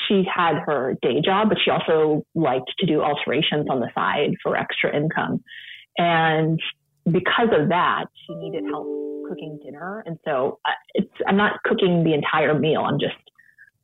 she 0.08 0.24
had 0.24 0.58
her 0.66 0.96
day 1.02 1.20
job, 1.24 1.48
but 1.48 1.58
she 1.64 1.70
also 1.70 2.24
liked 2.34 2.70
to 2.78 2.86
do 2.86 3.00
alterations 3.02 3.66
on 3.70 3.80
the 3.80 3.88
side 3.94 4.34
for 4.42 4.56
extra 4.56 4.94
income. 4.94 5.42
And 5.98 6.60
because 7.10 7.48
of 7.52 7.68
that, 7.68 8.06
she 8.26 8.34
needed 8.34 8.64
help 8.70 8.86
cooking 9.28 9.58
dinner. 9.64 10.02
And 10.06 10.18
so 10.24 10.58
uh, 10.64 10.70
it's, 10.94 11.12
I'm 11.26 11.36
not 11.36 11.62
cooking 11.64 12.04
the 12.04 12.14
entire 12.14 12.58
meal. 12.58 12.82
I'm 12.82 13.00
just 13.00 13.14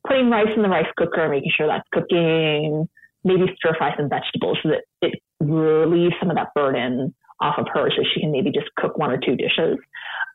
putting 0.07 0.31
rice 0.31 0.49
in 0.55 0.63
the 0.63 0.69
rice 0.69 0.91
cooker, 0.97 1.29
making 1.29 1.53
sure 1.57 1.67
that's 1.67 1.89
cooking, 1.93 2.89
maybe 3.25 3.47
stir 3.57 3.75
fry 3.77 3.97
some 3.97 4.09
vegetables 4.09 4.59
so 4.63 4.71
that 4.71 4.85
it 5.01 5.15
relieves 5.41 6.15
some 6.21 6.31
of 6.31 6.37
that 6.37 6.49
burden 6.55 7.15
off 7.41 7.59
of 7.59 7.67
her 7.73 7.91
so 7.91 8.03
she 8.15 8.21
can 8.21 8.33
maybe 8.33 8.51
just 8.51 8.69
cook 8.77 8.99
one 8.99 9.11
or 9.11 9.19
two 9.19 9.37
dishes. 9.37 9.79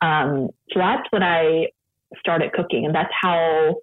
Um, 0.02 0.48
so 0.70 0.78
that's 0.78 1.06
when 1.10 1.22
I 1.22 1.68
started 2.18 2.52
cooking, 2.52 2.86
and 2.86 2.94
that's 2.94 3.12
how 3.20 3.76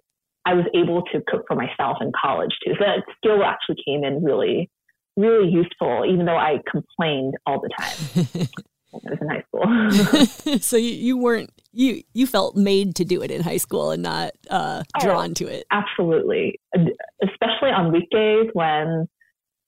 I 0.46 0.54
was 0.54 0.64
able 0.74 1.02
to 1.12 1.20
cook 1.26 1.44
for 1.48 1.56
myself 1.56 1.98
in 2.00 2.12
college 2.18 2.52
too. 2.64 2.72
So 2.78 2.84
that 2.84 3.02
skill 3.16 3.42
actually 3.42 3.82
came 3.84 4.04
in 4.04 4.22
really, 4.22 4.70
really 5.16 5.50
useful, 5.50 6.04
even 6.08 6.24
though 6.24 6.36
I 6.36 6.60
complained 6.70 7.34
all 7.46 7.60
the 7.60 7.68
time. 7.76 8.46
I 8.94 9.10
was 9.10 9.18
in 9.20 9.28
high 9.28 9.44
school. 9.48 10.58
so 10.60 10.76
you, 10.76 10.92
you 10.92 11.18
weren't 11.18 11.50
you 11.72 12.02
you 12.14 12.26
felt 12.26 12.56
made 12.56 12.94
to 12.94 13.04
do 13.04 13.22
it 13.22 13.30
in 13.30 13.42
high 13.42 13.56
school 13.56 13.90
and 13.90 14.04
not 14.04 14.30
uh, 14.48 14.82
oh, 14.96 15.04
drawn 15.04 15.30
oh, 15.32 15.34
to 15.34 15.46
it. 15.48 15.66
Absolutely, 15.72 16.60
especially 16.74 17.70
on 17.70 17.92
weekdays 17.92 18.48
when 18.52 19.08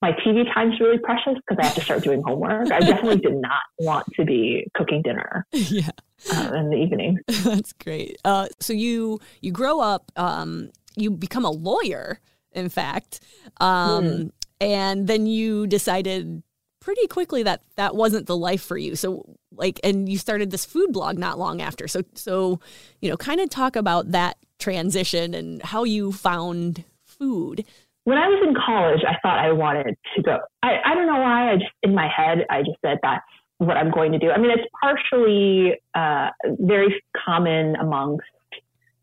my 0.00 0.12
TV 0.12 0.44
time 0.54 0.72
is 0.72 0.80
really 0.80 0.98
precious 0.98 1.34
because 1.34 1.58
I 1.60 1.66
have 1.66 1.74
to 1.74 1.80
start 1.80 2.04
doing 2.04 2.22
homework. 2.24 2.70
I 2.70 2.78
definitely 2.78 3.18
did 3.18 3.34
not 3.34 3.62
want 3.80 4.06
to 4.14 4.24
be 4.24 4.64
cooking 4.74 5.02
dinner. 5.02 5.44
Yeah. 5.52 5.90
Uh, 6.32 6.52
in 6.54 6.70
the 6.70 6.76
evening. 6.76 7.18
That's 7.28 7.72
great. 7.74 8.18
Uh, 8.24 8.48
so 8.60 8.72
you 8.72 9.20
you 9.40 9.52
grow 9.52 9.80
up, 9.80 10.10
um, 10.16 10.70
you 10.96 11.10
become 11.10 11.44
a 11.44 11.50
lawyer, 11.50 12.20
in 12.52 12.68
fact, 12.68 13.20
um, 13.60 14.04
mm. 14.04 14.30
and 14.60 15.06
then 15.06 15.26
you 15.26 15.66
decided 15.66 16.42
pretty 16.80 17.06
quickly 17.06 17.42
that 17.42 17.62
that 17.76 17.94
wasn't 17.94 18.26
the 18.26 18.36
life 18.36 18.62
for 18.62 18.76
you. 18.76 18.96
So 18.96 19.36
like, 19.52 19.78
and 19.84 20.08
you 20.08 20.18
started 20.18 20.50
this 20.50 20.64
food 20.64 20.92
blog 20.92 21.18
not 21.18 21.38
long 21.38 21.60
after. 21.62 21.86
So 21.86 22.02
so 22.14 22.60
you 23.00 23.08
know, 23.10 23.16
kind 23.16 23.40
of 23.40 23.48
talk 23.48 23.76
about 23.76 24.10
that 24.12 24.38
transition 24.58 25.34
and 25.34 25.62
how 25.62 25.84
you 25.84 26.12
found 26.12 26.84
food 27.04 27.64
when 28.08 28.16
I 28.16 28.26
was 28.26 28.42
in 28.42 28.54
college, 28.54 29.04
I 29.06 29.18
thought 29.20 29.38
I 29.38 29.52
wanted 29.52 29.94
to 30.16 30.22
go. 30.22 30.38
I, 30.62 30.78
I 30.82 30.94
don't 30.94 31.06
know 31.06 31.20
why. 31.20 31.52
I 31.52 31.56
just, 31.56 31.70
in 31.82 31.94
my 31.94 32.08
head, 32.08 32.38
I 32.48 32.62
just 32.62 32.78
said 32.82 32.96
that's 33.02 33.22
what 33.58 33.76
I'm 33.76 33.90
going 33.90 34.12
to 34.12 34.18
do. 34.18 34.30
I 34.30 34.38
mean, 34.38 34.52
it's 34.52 34.68
partially 34.80 35.74
uh, 35.94 36.30
very 36.60 37.02
common 37.24 37.76
amongst 37.76 38.24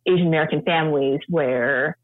Asian 0.07 0.27
American 0.27 0.61
families 0.63 1.19
where 1.29 1.97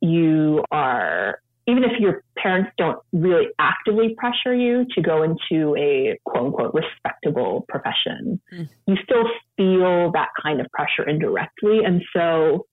you 0.00 0.64
are, 0.70 1.40
even 1.66 1.84
if 1.84 1.92
your 2.00 2.24
parents 2.36 2.70
don't 2.76 2.98
really 3.12 3.48
actively 3.58 4.16
pressure 4.16 4.54
you 4.54 4.86
to 4.94 5.02
go 5.02 5.22
into 5.22 5.76
a 5.76 6.18
quote 6.24 6.46
unquote 6.46 6.74
respectable 6.74 7.64
profession, 7.68 8.40
mm. 8.52 8.68
you 8.86 8.96
still 9.04 9.24
feel 9.56 10.10
that 10.12 10.28
kind 10.42 10.60
of 10.60 10.66
pressure 10.72 11.08
indirectly. 11.08 11.80
And 11.84 12.02
so 12.12 12.66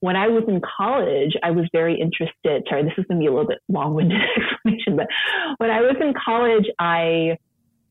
when 0.00 0.16
I 0.16 0.28
was 0.28 0.44
in 0.46 0.60
college, 0.60 1.34
I 1.42 1.50
was 1.50 1.66
very 1.72 2.00
interested. 2.00 2.66
Sorry, 2.68 2.84
this 2.84 2.92
is 2.96 3.04
going 3.06 3.20
to 3.20 3.22
be 3.22 3.26
a 3.26 3.30
little 3.30 3.48
bit 3.48 3.58
long 3.68 3.94
winded 3.94 4.20
explanation, 4.36 4.96
but 4.96 5.08
when 5.58 5.70
I 5.70 5.80
was 5.80 5.96
in 6.00 6.14
college, 6.14 6.66
I 6.78 7.36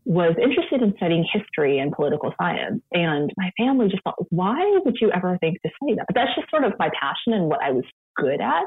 was 0.07 0.35
interested 0.41 0.81
in 0.81 0.93
studying 0.95 1.25
history 1.33 1.79
and 1.79 1.91
political 1.91 2.33
science. 2.39 2.81
And 2.93 3.29
my 3.35 3.51
family 3.57 3.89
just 3.89 4.01
thought, 4.03 4.15
why 4.29 4.79
would 4.85 4.95
you 5.01 5.11
ever 5.11 5.37
think 5.39 5.61
to 5.63 5.69
study 5.75 5.95
that? 5.95 6.05
But 6.07 6.15
that's 6.15 6.33
just 6.33 6.49
sort 6.49 6.63
of 6.63 6.71
my 6.79 6.89
passion 6.97 7.33
and 7.33 7.49
what 7.49 7.61
I 7.61 7.71
was 7.71 7.83
good 8.15 8.39
at. 8.39 8.63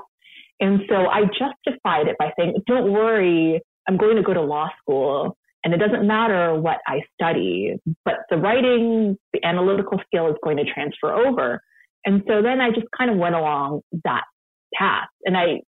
And 0.61 0.82
so 0.87 1.06
I 1.06 1.23
justified 1.23 2.09
it 2.09 2.16
by 2.18 2.30
saying, 2.38 2.56
don't 2.66 2.92
worry, 2.92 3.62
I'm 3.88 3.97
going 3.97 4.16
to 4.16 4.23
go 4.23 4.35
to 4.35 4.42
law 4.42 4.68
school. 4.82 5.35
And 5.64 5.73
it 5.73 5.78
doesn't 5.78 6.06
matter 6.06 6.61
what 6.61 6.76
I 6.87 7.00
study, 7.14 7.76
but 8.04 8.16
the 8.28 8.37
writing, 8.37 9.16
the 9.32 9.42
analytical 9.42 9.99
skill 10.06 10.28
is 10.28 10.37
going 10.44 10.59
to 10.59 10.64
transfer 10.64 11.11
over. 11.11 11.62
And 12.04 12.23
so 12.28 12.42
then 12.42 12.61
I 12.61 12.68
just 12.68 12.87
kind 12.97 13.11
of 13.11 13.16
went 13.16 13.35
along 13.35 13.80
that 14.04 14.25
path. 14.75 15.09
And 15.25 15.38
I, 15.38 15.62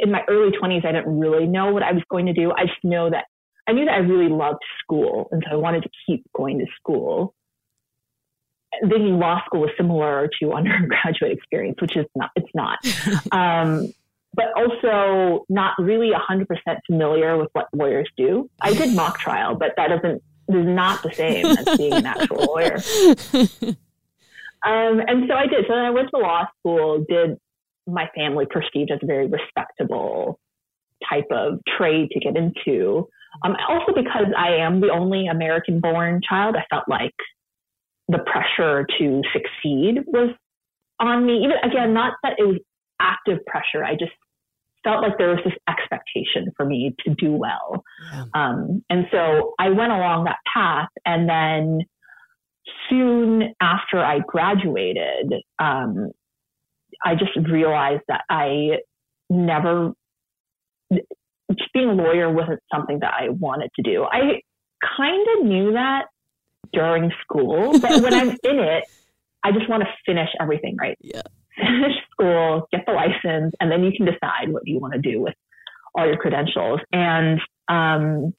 in 0.00 0.12
my 0.12 0.22
early 0.28 0.52
20s, 0.52 0.84
I 0.86 0.92
didn't 0.92 1.18
really 1.18 1.46
know 1.48 1.72
what 1.72 1.82
I 1.82 1.90
was 1.90 2.02
going 2.10 2.26
to 2.26 2.32
do. 2.32 2.52
I 2.52 2.66
just 2.66 2.84
know 2.84 3.10
that 3.10 3.24
I 3.66 3.72
knew 3.72 3.84
that 3.84 3.94
I 3.94 3.98
really 3.98 4.28
loved 4.28 4.62
school. 4.82 5.28
And 5.30 5.42
so 5.46 5.56
I 5.56 5.56
wanted 5.56 5.82
to 5.84 5.90
keep 6.06 6.24
going 6.34 6.58
to 6.58 6.66
school. 6.76 7.34
Thinking 8.80 9.18
law 9.18 9.40
school 9.46 9.60
was 9.62 9.70
similar 9.76 10.28
to 10.40 10.52
undergraduate 10.54 11.32
experience, 11.32 11.80
which 11.80 11.96
is 11.96 12.06
not, 12.14 12.30
it's 12.36 12.50
not. 12.54 12.78
um, 13.32 13.92
but 14.34 14.46
also 14.56 15.44
not 15.48 15.74
really 15.78 16.10
100% 16.10 16.46
familiar 16.86 17.36
with 17.38 17.48
what 17.52 17.68
lawyers 17.72 18.08
do. 18.16 18.50
I 18.60 18.74
did 18.74 18.94
mock 18.94 19.18
trial, 19.18 19.54
but 19.54 19.74
that 19.76 19.88
doesn't, 19.88 20.22
is 20.48 20.66
not 20.66 21.02
the 21.02 21.12
same 21.12 21.46
as 21.46 21.78
being 21.78 21.92
an 21.92 22.04
actual 22.04 22.44
lawyer. 22.48 22.78
Um, 24.64 25.00
and 25.06 25.28
so 25.28 25.34
I 25.34 25.46
did. 25.46 25.66
So 25.68 25.74
then 25.74 25.84
I 25.84 25.90
went 25.90 26.08
to 26.10 26.18
law 26.18 26.46
school, 26.58 27.04
did 27.08 27.38
my 27.86 28.08
family 28.14 28.46
perceived 28.46 28.90
as 28.90 28.98
a 29.02 29.06
very 29.06 29.26
respectable 29.26 30.40
type 31.08 31.28
of 31.30 31.60
trade 31.76 32.10
to 32.12 32.20
get 32.20 32.36
into. 32.36 33.08
Um, 33.42 33.56
also 33.68 33.92
because 33.94 34.26
I 34.36 34.56
am 34.56 34.80
the 34.80 34.90
only 34.90 35.26
American 35.26 35.80
born 35.80 36.20
child, 36.28 36.56
I 36.56 36.64
felt 36.70 36.84
like 36.88 37.14
the 38.08 38.18
pressure 38.18 38.86
to 38.98 39.22
succeed 39.32 40.04
was 40.06 40.34
on 41.00 41.26
me. 41.26 41.38
Even 41.38 41.56
again, 41.62 41.94
not 41.94 42.14
that 42.22 42.34
it 42.38 42.44
was 42.44 42.58
active 43.00 43.44
pressure. 43.46 43.84
I 43.84 43.94
just 43.94 44.12
felt 44.84 45.02
like 45.02 45.18
there 45.18 45.30
was 45.30 45.40
this 45.44 45.54
expectation 45.68 46.52
for 46.56 46.66
me 46.66 46.94
to 47.04 47.14
do 47.14 47.32
well. 47.32 47.82
Yeah. 48.12 48.24
Um, 48.34 48.84
and 48.90 49.06
so 49.10 49.54
I 49.58 49.70
went 49.70 49.92
along 49.92 50.24
that 50.24 50.38
path 50.52 50.90
and 51.04 51.28
then 51.28 51.80
soon 52.88 53.54
after 53.60 53.98
I 53.98 54.20
graduated, 54.20 55.32
um, 55.58 56.10
I 57.04 57.14
just 57.14 57.32
realized 57.50 58.02
that 58.08 58.24
I 58.30 58.78
never, 59.30 59.92
being 61.72 61.88
a 61.88 61.92
lawyer 61.92 62.32
wasn't 62.32 62.60
something 62.74 63.00
that 63.00 63.12
I 63.18 63.28
wanted 63.28 63.70
to 63.76 63.82
do. 63.82 64.04
I 64.04 64.40
kind 64.96 65.26
of 65.38 65.46
knew 65.46 65.72
that 65.72 66.06
during 66.72 67.10
school, 67.22 67.78
but 67.78 68.02
when 68.02 68.14
I'm 68.14 68.30
in 68.44 68.58
it, 68.58 68.84
I 69.44 69.52
just 69.52 69.68
want 69.68 69.82
to 69.82 69.88
finish 70.06 70.28
everything 70.40 70.76
right. 70.78 70.96
Yeah. 71.00 71.22
Finish 71.56 71.96
school, 72.12 72.66
get 72.72 72.84
the 72.86 72.92
license, 72.92 73.54
and 73.60 73.70
then 73.70 73.84
you 73.84 73.92
can 73.96 74.06
decide 74.06 74.50
what 74.50 74.62
you 74.66 74.78
want 74.78 74.94
to 74.94 75.00
do 75.00 75.20
with 75.20 75.34
all 75.94 76.06
your 76.06 76.16
credentials. 76.16 76.80
And 76.92 77.40
um, 77.68 78.34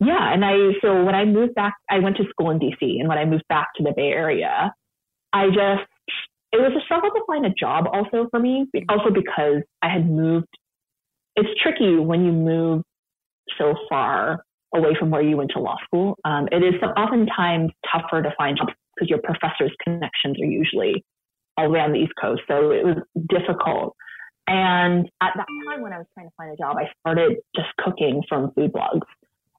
yeah, 0.00 0.32
and 0.32 0.44
I 0.44 0.72
so 0.82 1.04
when 1.04 1.14
I 1.14 1.24
moved 1.24 1.54
back, 1.54 1.74
I 1.88 2.00
went 2.00 2.16
to 2.18 2.24
school 2.30 2.50
in 2.50 2.58
DC, 2.58 2.76
and 2.80 3.08
when 3.08 3.18
I 3.18 3.24
moved 3.24 3.44
back 3.48 3.68
to 3.76 3.82
the 3.82 3.92
Bay 3.96 4.08
Area, 4.08 4.72
I 5.32 5.46
just 5.46 5.88
it 6.52 6.58
was 6.58 6.72
a 6.76 6.84
struggle 6.84 7.10
to 7.10 7.22
find 7.26 7.46
a 7.46 7.50
job 7.50 7.86
also 7.92 8.28
for 8.30 8.40
me, 8.40 8.66
also 8.88 9.10
because 9.10 9.62
I 9.82 9.88
had 9.88 10.08
moved. 10.08 10.48
It's 11.38 11.62
tricky 11.62 11.96
when 11.96 12.24
you 12.24 12.32
move 12.32 12.82
so 13.56 13.74
far 13.88 14.44
away 14.74 14.96
from 14.98 15.10
where 15.10 15.22
you 15.22 15.36
went 15.36 15.52
to 15.54 15.60
law 15.60 15.76
school. 15.84 16.18
Um, 16.24 16.48
it 16.50 16.64
is 16.64 16.74
oftentimes 16.82 17.70
tougher 17.90 18.22
to 18.22 18.34
find 18.36 18.58
jobs 18.58 18.72
because 18.96 19.08
your 19.08 19.20
professor's 19.22 19.72
connections 19.84 20.36
are 20.42 20.46
usually 20.46 21.04
all 21.56 21.66
the 21.66 21.70
way 21.70 21.78
on 21.78 21.92
the 21.92 21.98
East 22.00 22.12
Coast, 22.20 22.42
so 22.48 22.72
it 22.72 22.84
was 22.84 22.96
difficult. 23.28 23.94
And 24.48 25.08
at 25.20 25.32
that 25.36 25.46
time, 25.68 25.82
when 25.82 25.92
I 25.92 25.98
was 25.98 26.06
trying 26.14 26.26
to 26.26 26.32
find 26.36 26.50
a 26.52 26.56
job, 26.56 26.76
I 26.76 26.90
started 27.00 27.36
just 27.54 27.68
cooking 27.78 28.22
from 28.28 28.50
food 28.54 28.72
blogs. 28.72 29.06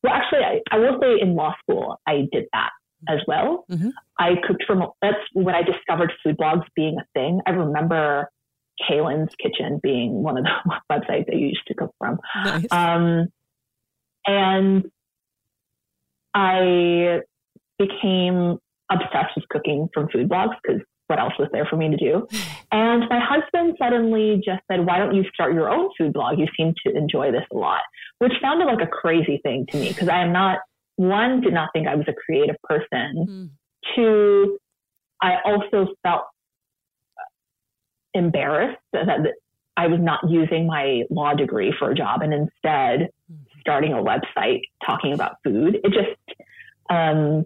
Well, 0.03 0.13
actually, 0.13 0.39
I, 0.39 0.59
I 0.71 0.79
will 0.79 0.99
say 1.01 1.21
in 1.21 1.35
law 1.35 1.55
school, 1.61 1.97
I 2.05 2.27
did 2.31 2.45
that 2.51 2.71
as 3.07 3.19
well. 3.27 3.65
Mm-hmm. 3.71 3.89
I 4.17 4.35
cooked 4.45 4.63
from, 4.67 4.83
that's 5.01 5.17
when 5.33 5.55
I 5.55 5.61
discovered 5.61 6.11
food 6.23 6.37
blogs 6.37 6.65
being 6.75 6.97
a 6.99 7.05
thing. 7.13 7.39
I 7.45 7.51
remember 7.51 8.29
Kalyn's 8.87 9.33
Kitchen 9.41 9.79
being 9.81 10.23
one 10.23 10.37
of 10.37 10.43
the 10.43 10.79
websites 10.91 11.25
I 11.31 11.35
used 11.35 11.65
to 11.67 11.73
cook 11.73 11.93
from. 11.97 12.19
Nice. 12.43 12.65
Um, 12.71 13.27
and 14.25 14.85
I 16.33 17.19
became 17.77 18.57
obsessed 18.91 19.35
with 19.35 19.47
cooking 19.49 19.89
from 19.93 20.09
food 20.09 20.29
blogs 20.29 20.55
because 20.61 20.81
what 21.07 21.19
else 21.19 21.33
was 21.39 21.49
there 21.51 21.65
for 21.65 21.75
me 21.75 21.89
to 21.89 21.97
do? 21.97 22.27
And 22.71 23.05
my 23.09 23.19
husband 23.19 23.77
suddenly 23.81 24.39
just 24.45 24.61
said, 24.71 24.85
Why 24.85 24.99
don't 24.99 25.15
you 25.15 25.23
start 25.33 25.55
your 25.55 25.71
own 25.71 25.89
food 25.97 26.13
blog? 26.13 26.37
You 26.37 26.45
seem 26.55 26.75
to 26.85 26.95
enjoy 26.95 27.31
this 27.31 27.41
a 27.51 27.57
lot, 27.57 27.81
which 28.19 28.33
sounded 28.39 28.65
like 28.65 28.79
a 28.79 28.85
crazy 28.85 29.39
thing 29.41 29.65
to 29.71 29.77
me 29.77 29.87
because 29.87 30.07
I 30.07 30.21
am 30.21 30.31
not, 30.31 30.59
one, 30.97 31.41
did 31.41 31.51
not 31.51 31.69
think 31.73 31.87
I 31.87 31.95
was 31.95 32.05
a 32.07 32.13
creative 32.13 32.57
person. 32.63 33.25
Mm. 33.27 33.49
Two, 33.95 34.59
I 35.19 35.37
also 35.43 35.95
felt 36.03 36.25
embarrassed 38.13 38.79
that, 38.93 39.07
I 39.77 39.87
was 39.87 39.99
not 40.01 40.19
using 40.29 40.67
my 40.67 41.03
law 41.09 41.33
degree 41.33 41.73
for 41.79 41.91
a 41.91 41.95
job 41.95 42.21
and 42.21 42.33
instead 42.33 43.11
mm. 43.31 43.37
starting 43.61 43.93
a 43.93 43.97
website 43.97 44.63
talking 44.85 45.13
about 45.13 45.37
food. 45.41 45.79
It 45.83 45.93
just, 45.93 46.39
um, 46.89 47.45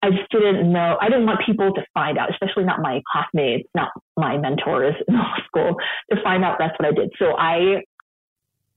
I 0.00 0.10
just 0.10 0.30
didn't 0.30 0.72
know. 0.72 0.96
I 1.00 1.08
didn't 1.08 1.26
want 1.26 1.40
people 1.44 1.72
to 1.74 1.84
find 1.94 2.18
out, 2.18 2.30
especially 2.30 2.64
not 2.64 2.80
my 2.80 3.02
classmates, 3.10 3.68
not 3.74 3.90
my 4.16 4.36
mentors 4.36 4.94
in 5.08 5.14
law 5.18 5.34
school, 5.46 5.76
to 6.10 6.22
find 6.22 6.44
out 6.44 6.56
that's 6.58 6.78
what 6.78 6.88
I 6.88 6.92
did. 6.92 7.12
So 7.18 7.36
I 7.36 7.82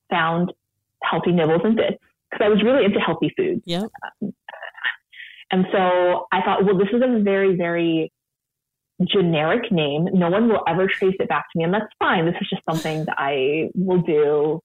found 0.09 0.53
healthy 1.03 1.31
nibbles 1.31 1.61
and 1.63 1.75
bits 1.75 1.97
because 2.29 2.45
I 2.45 2.49
was 2.49 2.63
really 2.63 2.85
into 2.85 2.99
healthy 2.99 3.31
food. 3.35 3.61
Yeah. 3.65 3.85
Um, 4.21 4.33
and 5.51 5.65
so 5.71 6.27
I 6.31 6.41
thought, 6.41 6.65
well, 6.65 6.77
this 6.77 6.89
is 6.91 7.01
a 7.03 7.21
very, 7.21 7.55
very 7.55 8.11
generic 9.03 9.71
name. 9.71 10.07
No 10.13 10.29
one 10.29 10.47
will 10.47 10.63
ever 10.67 10.87
trace 10.87 11.15
it 11.19 11.27
back 11.27 11.45
to 11.51 11.57
me, 11.57 11.63
and 11.63 11.73
that's 11.73 11.91
fine. 11.99 12.25
This 12.25 12.35
is 12.39 12.49
just 12.49 12.61
something 12.69 13.05
that 13.05 13.15
I 13.17 13.69
will 13.75 14.01
do 14.01 14.61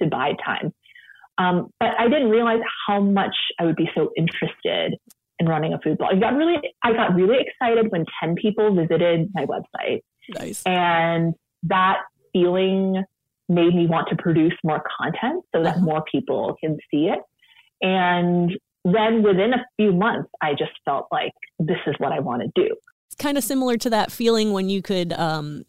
to 0.00 0.06
buy 0.08 0.32
time. 0.44 0.72
Um, 1.38 1.68
but 1.78 1.90
I 1.98 2.08
didn't 2.08 2.30
realize 2.30 2.60
how 2.86 3.00
much 3.00 3.34
I 3.58 3.64
would 3.64 3.76
be 3.76 3.90
so 3.94 4.10
interested 4.16 4.96
in 5.38 5.46
running 5.46 5.74
a 5.74 5.78
food 5.80 5.98
blog. 5.98 6.14
I 6.14 6.18
got 6.18 6.34
really, 6.34 6.56
I 6.82 6.92
got 6.92 7.14
really 7.14 7.38
excited 7.40 7.90
when 7.90 8.06
10 8.22 8.36
people 8.36 8.74
visited 8.74 9.30
my 9.34 9.44
website. 9.46 10.00
Nice. 10.34 10.62
And 10.64 11.34
that 11.64 11.98
feeling 12.32 13.04
made 13.48 13.74
me 13.74 13.86
want 13.86 14.08
to 14.08 14.16
produce 14.16 14.54
more 14.64 14.82
content 14.98 15.44
so 15.54 15.62
that 15.62 15.76
uh-huh. 15.76 15.84
more 15.84 16.04
people 16.10 16.56
can 16.60 16.78
see 16.90 17.08
it. 17.08 17.20
And 17.82 18.56
then 18.84 19.22
within 19.22 19.52
a 19.52 19.64
few 19.76 19.92
months, 19.92 20.30
I 20.40 20.52
just 20.52 20.72
felt 20.84 21.08
like 21.12 21.32
this 21.58 21.78
is 21.86 21.94
what 21.98 22.12
I 22.12 22.20
want 22.20 22.42
to 22.42 22.50
do. 22.54 22.74
Kind 23.18 23.38
of 23.38 23.44
similar 23.44 23.76
to 23.78 23.90
that 23.90 24.12
feeling 24.12 24.52
when 24.52 24.68
you 24.68 24.82
could 24.82 25.12
um, 25.12 25.64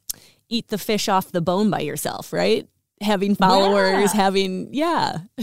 eat 0.50 0.68
the 0.68 0.78
fish 0.78 1.08
off 1.08 1.32
the 1.32 1.42
bone 1.42 1.70
by 1.70 1.80
yourself, 1.80 2.34
right? 2.34 2.68
Having 3.02 3.36
followers, 3.36 4.14
yeah. 4.14 4.22
having, 4.22 4.74
yeah. 4.74 5.18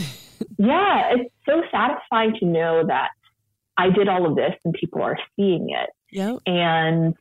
yeah, 0.59 1.13
it's 1.13 1.33
so 1.47 1.63
satisfying 1.71 2.35
to 2.41 2.47
know 2.47 2.85
that 2.87 3.11
I 3.77 3.91
did 3.91 4.09
all 4.09 4.27
of 4.27 4.37
this 4.37 4.53
and 4.65 4.75
people 4.75 5.03
are 5.03 5.19
seeing 5.37 5.69
it. 5.71 5.91
Yep. 6.13 6.39
And 6.47 7.15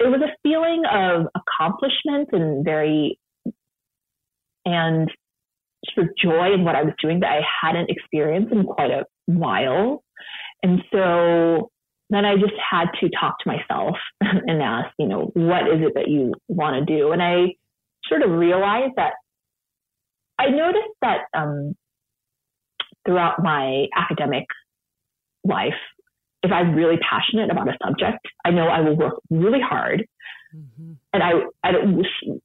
it 0.00 0.08
was 0.08 0.20
a 0.22 0.34
feeling 0.42 0.82
of 0.90 1.26
accomplishment 1.34 2.28
and 2.32 2.64
very, 2.64 3.18
and 4.64 5.10
sort 5.94 6.08
of 6.08 6.16
joy 6.16 6.52
in 6.52 6.64
what 6.64 6.76
I 6.76 6.82
was 6.82 6.94
doing 7.00 7.20
that 7.20 7.30
I 7.30 7.40
hadn't 7.62 7.90
experienced 7.90 8.52
in 8.52 8.64
quite 8.64 8.90
a 8.90 9.04
while. 9.26 10.04
And 10.62 10.82
so 10.92 11.71
then 12.14 12.24
I 12.24 12.34
just 12.36 12.54
had 12.58 12.86
to 13.00 13.08
talk 13.08 13.38
to 13.40 13.48
myself 13.48 13.96
and 14.20 14.62
ask, 14.62 14.88
you 14.98 15.06
know, 15.06 15.30
what 15.34 15.68
is 15.68 15.80
it 15.80 15.94
that 15.94 16.08
you 16.08 16.34
want 16.48 16.86
to 16.86 16.96
do? 16.96 17.12
And 17.12 17.22
I 17.22 17.54
sort 18.08 18.22
of 18.22 18.30
realized 18.30 18.94
that 18.96 19.12
I 20.38 20.48
noticed 20.48 20.94
that 21.02 21.22
um, 21.34 21.76
throughout 23.06 23.42
my 23.42 23.86
academic 23.96 24.46
life, 25.44 25.74
if 26.42 26.50
I'm 26.50 26.74
really 26.74 26.98
passionate 26.98 27.50
about 27.50 27.68
a 27.68 27.76
subject, 27.84 28.26
I 28.44 28.50
know 28.50 28.66
I 28.66 28.80
will 28.80 28.96
work 28.96 29.20
really 29.30 29.60
hard 29.60 30.04
mm-hmm. 30.54 30.92
and 31.12 31.22
I, 31.22 31.32
I 31.62 31.72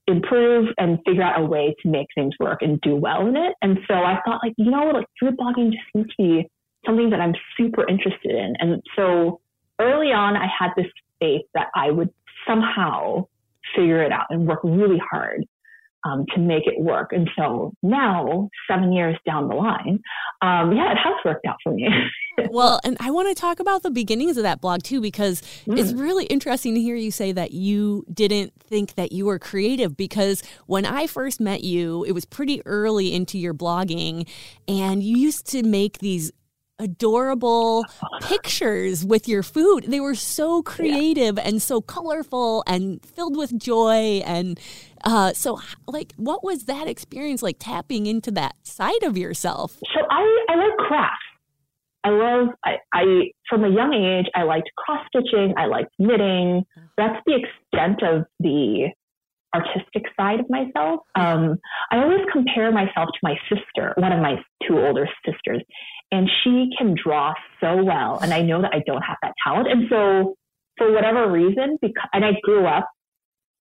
improve 0.08 0.70
and 0.78 1.00
figure 1.06 1.24
out 1.24 1.40
a 1.40 1.46
way 1.46 1.76
to 1.82 1.90
make 1.90 2.08
things 2.14 2.34
work 2.40 2.62
and 2.62 2.80
do 2.82 2.96
well 2.96 3.26
in 3.28 3.36
it. 3.36 3.56
And 3.62 3.80
so 3.88 3.96
I 3.96 4.20
thought 4.26 4.42
like, 4.44 4.54
you 4.58 4.70
know, 4.70 4.92
like 4.94 5.08
food 5.20 5.36
blogging 5.38 5.72
just 5.72 5.84
seems 5.94 6.08
to 6.08 6.16
be 6.18 6.50
something 6.86 7.10
that 7.10 7.20
I'm 7.20 7.34
super 7.58 7.88
interested 7.88 8.32
in. 8.32 8.54
And 8.60 8.82
so 8.96 9.42
early 9.80 10.08
on, 10.08 10.36
I 10.36 10.48
had 10.48 10.72
this 10.76 10.88
faith 11.20 11.46
that 11.54 11.68
I 11.76 11.92
would 11.92 12.14
somehow 12.48 13.28
figure 13.76 14.02
it 14.04 14.12
out 14.12 14.28
and 14.30 14.48
work 14.48 14.60
really 14.64 15.02
hard 15.12 15.46
um, 16.08 16.26
to 16.34 16.40
make 16.40 16.68
it 16.68 16.80
work. 16.80 17.12
And 17.12 17.30
so 17.38 17.74
now, 17.84 18.50
seven 18.70 18.92
years 18.94 19.18
down 19.26 19.48
the 19.48 19.56
line, 19.56 20.00
um, 20.42 20.72
yeah, 20.72 20.92
it 20.92 20.98
has 20.98 21.16
worked 21.26 21.46
out 21.46 21.58
for 21.64 21.74
me. 21.74 21.88
well, 22.50 22.80
and 22.84 22.98
I 23.00 23.12
want 23.12 23.36
to 23.36 23.40
talk 23.40 23.60
about 23.60 23.84
the 23.84 23.92
beginnings 23.92 24.38
of 24.38 24.44
that 24.44 24.62
blog 24.62 24.84
too, 24.84 25.02
because 25.02 25.42
mm. 25.66 25.78
it's 25.78 25.94
really 25.94 26.26
interesting 26.26 26.76
to 26.76 26.82
hear 26.82 26.96
you 26.96 27.12
say 27.12 27.32
that 27.32 27.52
you 27.52 28.06
didn't 28.14 28.54
think 28.62 28.96
that 28.96 29.12
you 29.12 29.26
were 29.26 29.40
creative. 29.40 29.98
Because 29.98 30.44
when 30.68 30.86
I 30.86 31.08
first 31.08 31.40
met 31.40 31.64
you, 31.64 32.04
it 32.06 32.12
was 32.12 32.26
pretty 32.26 32.62
early 32.66 33.14
into 33.14 33.38
your 33.38 33.54
blogging, 33.54 34.28
and 34.68 35.04
you 35.04 35.18
used 35.18 35.48
to 35.48 35.64
make 35.64 36.00
these 36.00 36.32
adorable 36.80 37.86
pictures 38.22 39.06
with 39.06 39.28
your 39.28 39.44
food. 39.44 39.86
They 39.88 40.00
were 40.00 40.16
so 40.16 40.62
creative 40.62 41.38
yeah. 41.38 41.48
and 41.48 41.62
so 41.62 41.82
colorful 41.82 42.64
and 42.68 43.04
filled 43.06 43.38
with 43.38 43.58
joy. 43.58 44.22
And 44.26 44.60
uh, 45.04 45.34
so, 45.34 45.60
like, 45.88 46.14
what 46.18 46.44
was 46.44 46.66
that 46.66 46.88
experience 46.88 47.42
like 47.42 47.58
tapping 47.60 48.06
into 48.06 48.32
that 48.32 48.56
side 48.64 49.04
of 49.04 49.18
yourself? 49.18 49.78
So, 49.94 50.02
I, 50.10 50.46
I 50.50 50.56
love 50.56 50.78
crafts. 50.78 51.24
I 52.04 52.10
love, 52.10 52.48
I, 52.64 52.76
I, 52.94 53.04
from 53.50 53.66
a 53.66 53.70
young 53.70 53.94
age, 53.94 54.32
I 54.34 54.44
liked 54.44 54.70
cross 54.78 55.06
stitching, 55.08 55.54
I 55.58 55.66
liked 55.66 55.92
knitting. 56.00 56.64
That's 56.96 57.22
the 57.26 57.36
extent 57.36 58.02
of 58.02 58.26
the 58.40 58.92
artistic 59.54 60.04
side 60.18 60.40
of 60.40 60.50
myself. 60.50 61.02
Um, 61.16 61.58
I 61.92 61.98
always 61.98 62.22
compare 62.32 62.72
myself 62.72 63.10
to 63.10 63.20
my 63.24 63.36
sister, 63.50 63.94
one 63.98 64.12
of 64.12 64.22
my 64.22 64.36
two 64.68 64.80
older 64.80 65.08
sisters, 65.26 65.64
and 66.12 66.30
she 66.44 66.70
can 66.78 66.96
draw 67.02 67.34
so 67.60 67.84
well. 67.84 68.20
And 68.22 68.34
I 68.34 68.42
know 68.42 68.62
that 68.62 68.74
I 68.74 68.82
don't 68.86 69.02
have 69.02 69.18
that 69.22 69.34
talent. 69.44 69.68
And 69.70 69.88
so 69.90 70.36
for 70.78 70.92
whatever 70.92 71.30
reason, 71.30 71.78
because, 71.82 72.08
and 72.14 72.24
I 72.24 72.32
grew 72.44 72.66
up 72.66 72.88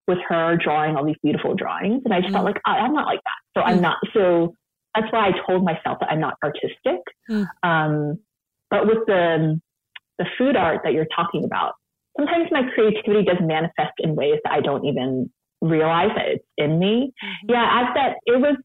with 0.06 0.18
her 0.28 0.56
drawing 0.56 0.96
all 0.96 1.04
these 1.04 1.16
beautiful 1.22 1.54
drawings 1.54 2.02
and 2.04 2.14
I 2.14 2.20
just 2.20 2.30
mm. 2.30 2.34
felt 2.34 2.44
like 2.44 2.60
oh, 2.66 2.70
I'm 2.70 2.94
not 2.94 3.06
like 3.06 3.20
that. 3.24 3.60
So 3.60 3.64
mm. 3.64 3.68
I'm 3.68 3.80
not, 3.80 3.96
so 4.14 4.54
that's 4.94 5.12
why 5.12 5.28
I 5.28 5.32
told 5.46 5.64
myself 5.64 5.98
that 6.00 6.10
I'm 6.10 6.20
not 6.20 6.34
artistic. 6.44 7.00
Mm. 7.28 7.46
Um, 7.62 8.18
but 8.70 8.86
with 8.86 9.06
the, 9.06 9.60
the 10.18 10.26
food 10.38 10.56
art 10.56 10.82
that 10.84 10.92
you're 10.92 11.08
talking 11.14 11.44
about, 11.44 11.74
sometimes 12.16 12.48
my 12.50 12.62
creativity 12.74 13.24
does 13.24 13.38
manifest 13.40 13.92
in 13.98 14.14
ways 14.14 14.38
that 14.44 14.52
I 14.52 14.60
don't 14.60 14.84
even 14.84 15.30
realize 15.60 16.10
that 16.16 16.26
it's 16.28 16.44
in 16.56 16.78
me. 16.78 17.12
Mm-hmm. 17.22 17.50
Yeah, 17.50 17.64
I 17.64 17.94
said 17.94 18.14
it 18.26 18.40
was 18.40 18.56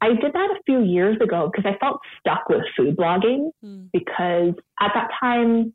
I 0.00 0.08
did 0.08 0.32
that 0.32 0.50
a 0.50 0.62
few 0.66 0.82
years 0.82 1.16
ago 1.22 1.50
because 1.50 1.70
I 1.70 1.78
felt 1.78 2.00
stuck 2.20 2.48
with 2.48 2.62
food 2.76 2.96
blogging 2.96 3.50
mm. 3.64 3.88
because 3.92 4.54
at 4.80 4.92
that 4.94 5.08
time 5.20 5.74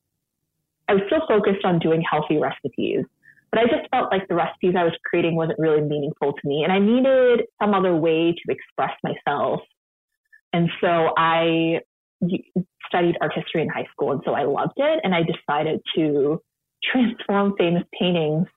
I 0.88 0.93
was 0.93 1.03
still 1.07 1.21
focused 1.27 1.65
on 1.65 1.79
doing 1.79 2.03
healthy 2.10 2.38
recipes, 2.38 3.05
but 3.51 3.60
I 3.60 3.63
just 3.63 3.89
felt 3.89 4.12
like 4.12 4.27
the 4.27 4.36
recipes 4.36 4.75
I 4.77 4.84
was 4.84 4.93
creating 5.05 5.36
wasn't 5.36 5.60
really 5.60 5.81
meaningful 5.81 6.34
to 6.34 6.47
me 6.47 6.63
and 6.63 6.71
I 6.71 6.79
needed 6.79 7.47
some 7.62 7.73
other 7.73 7.95
way 7.95 8.34
to 8.34 8.51
express 8.51 8.91
myself. 9.03 9.62
And 10.53 10.69
so 10.81 11.13
I 11.17 11.79
studied 12.88 13.15
art 13.21 13.34
history 13.34 13.63
in 13.63 13.69
high 13.69 13.88
school 13.91 14.12
and 14.12 14.21
so 14.23 14.34
I 14.34 14.43
loved 14.43 14.77
it 14.77 14.99
and 15.03 15.15
I 15.15 15.21
decided 15.23 15.81
to 15.95 16.41
transform 16.84 17.55
famous 17.57 17.84
paintings 17.99 18.47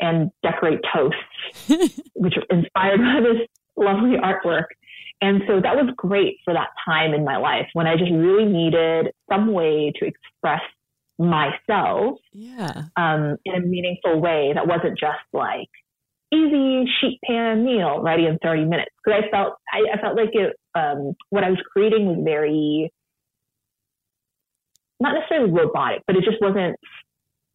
and 0.00 0.30
decorate 0.42 0.80
toasts, 0.94 2.00
which 2.14 2.34
were 2.36 2.56
inspired 2.56 2.98
by 2.98 3.20
this 3.20 3.46
lovely 3.76 4.16
artwork 4.16 4.66
and 5.22 5.42
so 5.46 5.60
that 5.62 5.76
was 5.76 5.94
great 5.96 6.38
for 6.44 6.52
that 6.52 6.70
time 6.84 7.14
in 7.14 7.24
my 7.24 7.36
life 7.36 7.68
when 7.74 7.86
I 7.86 7.96
just 7.96 8.10
really 8.10 8.44
needed 8.44 9.12
some 9.30 9.52
way 9.52 9.92
to 10.00 10.04
express 10.04 10.60
myself 11.16 12.18
yeah. 12.32 12.86
um, 12.96 13.36
in 13.44 13.54
a 13.54 13.60
meaningful 13.60 14.20
way 14.20 14.50
that 14.52 14.66
wasn't 14.66 14.98
just 14.98 15.22
like 15.32 15.68
easy 16.34 16.90
sheet 17.00 17.20
pan 17.24 17.64
meal 17.64 18.00
ready 18.02 18.26
in 18.26 18.36
30 18.42 18.64
minutes. 18.64 18.90
Because 19.04 19.22
I 19.24 19.30
felt, 19.30 19.54
I, 19.72 19.96
I, 19.96 20.00
felt 20.00 20.16
like 20.16 20.30
it, 20.32 20.56
um, 20.74 21.14
what 21.30 21.44
I 21.44 21.50
was 21.50 21.60
creating 21.72 22.06
was 22.06 22.18
very, 22.24 22.90
not 24.98 25.14
necessarily 25.14 25.52
robotic, 25.52 26.02
but 26.08 26.16
it 26.16 26.24
just 26.24 26.38
wasn't 26.40 26.76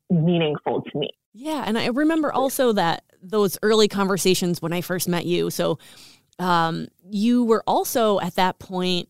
meaningful 0.10 0.84
to 0.84 0.97
me. 0.97 1.10
Yeah. 1.34 1.65
And 1.67 1.77
I 1.77 1.88
remember 1.88 2.32
also 2.32 2.71
that 2.73 3.03
those 3.21 3.58
early 3.62 3.89
conversations 3.89 4.62
when 4.62 4.71
I 4.71 4.80
first 4.80 5.10
met 5.10 5.25
you. 5.25 5.49
So 5.49 5.80
um, 6.39 6.88
you 7.10 7.43
were 7.43 7.63
also 7.65 8.19
at 8.19 8.36
that 8.36 8.60
point 8.60 9.10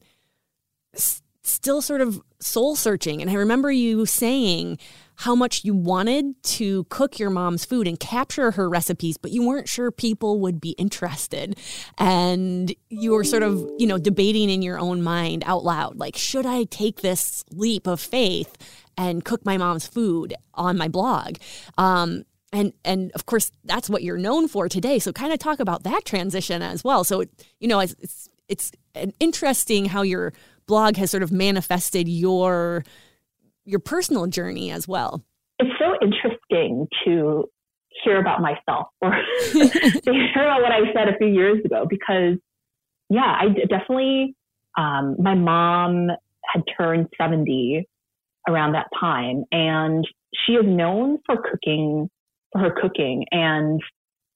still 1.48 1.82
sort 1.82 2.02
of 2.02 2.22
soul 2.40 2.76
searching. 2.76 3.22
And 3.22 3.32
I 3.32 3.36
remember 3.36 3.72
you 3.72 4.06
saying 4.06 4.78
how 5.16 5.34
much 5.34 5.66
you 5.66 5.74
wanted 5.74 6.42
to 6.44 6.84
cook 6.86 7.18
your 7.18 7.32
mom's 7.32 7.66
food 7.66 7.88
and 7.88 8.00
capture 8.00 8.52
her 8.52 8.70
recipes, 8.70 9.18
but 9.18 9.32
you 9.32 9.48
weren't 9.48 9.68
sure 9.68 9.90
people 9.90 10.40
would 10.42 10.62
be 10.62 10.72
interested. 10.72 11.58
And 11.98 12.74
you 12.90 13.14
were 13.14 13.24
sort 13.24 13.44
of, 13.44 13.68
you 13.80 13.88
know, 13.88 13.98
debating 13.98 14.50
in 14.50 14.62
your 14.62 14.78
own 14.78 15.02
mind 15.02 15.44
out 15.48 15.64
loud 15.64 15.98
like, 15.98 16.16
should 16.16 16.46
I 16.46 16.66
take 16.66 17.02
this 17.02 17.44
leap 17.52 17.88
of 17.88 18.00
faith 18.00 18.56
and 18.96 19.26
cook 19.26 19.44
my 19.44 19.58
mom's 19.58 19.88
food 19.88 20.36
on 20.54 20.78
my 20.78 20.88
blog? 20.88 21.38
Um, 21.80 22.24
and 22.54 22.74
and 22.86 23.12
of 23.14 23.26
course 23.26 23.52
that's 23.66 23.90
what 23.90 24.04
you're 24.04 24.18
known 24.18 24.48
for 24.48 24.70
today 24.70 25.00
so 25.00 25.12
kind 25.12 25.34
of 25.34 25.40
talk 25.40 25.60
about 25.60 25.84
that 25.84 26.06
transition 26.06 26.62
as 26.62 26.84
well 26.84 27.04
so 27.04 27.24
you 27.60 27.68
know 27.68 27.80
it's 27.80 27.96
it's, 28.00 28.30
it's 28.50 28.72
interesting 29.20 29.86
how 29.86 30.02
your 30.02 30.34
blog 30.68 30.96
has 30.98 31.12
sort 31.12 31.24
of 31.24 31.32
manifested 31.32 32.08
your 32.08 32.84
your 33.68 33.80
personal 33.80 34.26
journey 34.28 34.72
as 34.72 34.88
well. 34.88 35.24
It's 35.60 35.70
so 35.78 35.94
interesting 36.02 36.88
to 37.06 37.50
hear 38.04 38.20
about 38.20 38.42
myself 38.42 38.88
or 39.02 39.12
to 39.12 39.70
hear 40.34 40.44
about 40.44 40.62
what 40.62 40.72
I 40.72 40.92
said 40.94 41.14
a 41.14 41.18
few 41.18 41.28
years 41.28 41.64
ago 41.66 41.86
because, 41.88 42.38
yeah, 43.10 43.38
I 43.40 43.48
definitely, 43.70 44.36
um, 44.78 45.18
my 45.20 45.36
mom 45.36 46.10
had 46.46 46.64
turned 46.78 47.08
70 47.20 47.88
around 48.48 48.74
that 48.74 48.88
time 48.98 49.44
and 49.52 50.08
she 50.46 50.54
is 50.54 50.66
known 50.66 51.18
for 51.26 51.36
cooking, 51.38 52.10
her 52.54 52.72
cooking. 52.82 53.26
And 53.32 53.82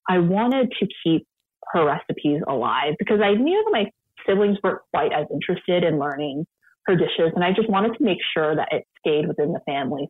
I 0.09 0.19
wanted 0.19 0.71
to 0.79 0.87
keep 1.03 1.25
her 1.73 1.85
recipes 1.85 2.41
alive 2.47 2.95
because 2.99 3.19
I 3.23 3.33
knew 3.33 3.63
that 3.65 3.71
my 3.71 3.91
siblings 4.27 4.57
weren't 4.63 4.81
quite 4.93 5.13
as 5.13 5.25
interested 5.31 5.83
in 5.83 5.99
learning 5.99 6.45
her 6.85 6.95
dishes. 6.95 7.31
And 7.35 7.43
I 7.43 7.51
just 7.53 7.69
wanted 7.69 7.95
to 7.97 8.03
make 8.03 8.17
sure 8.33 8.55
that 8.55 8.69
it 8.71 8.83
stayed 8.99 9.27
within 9.27 9.53
the 9.53 9.61
family 9.65 10.07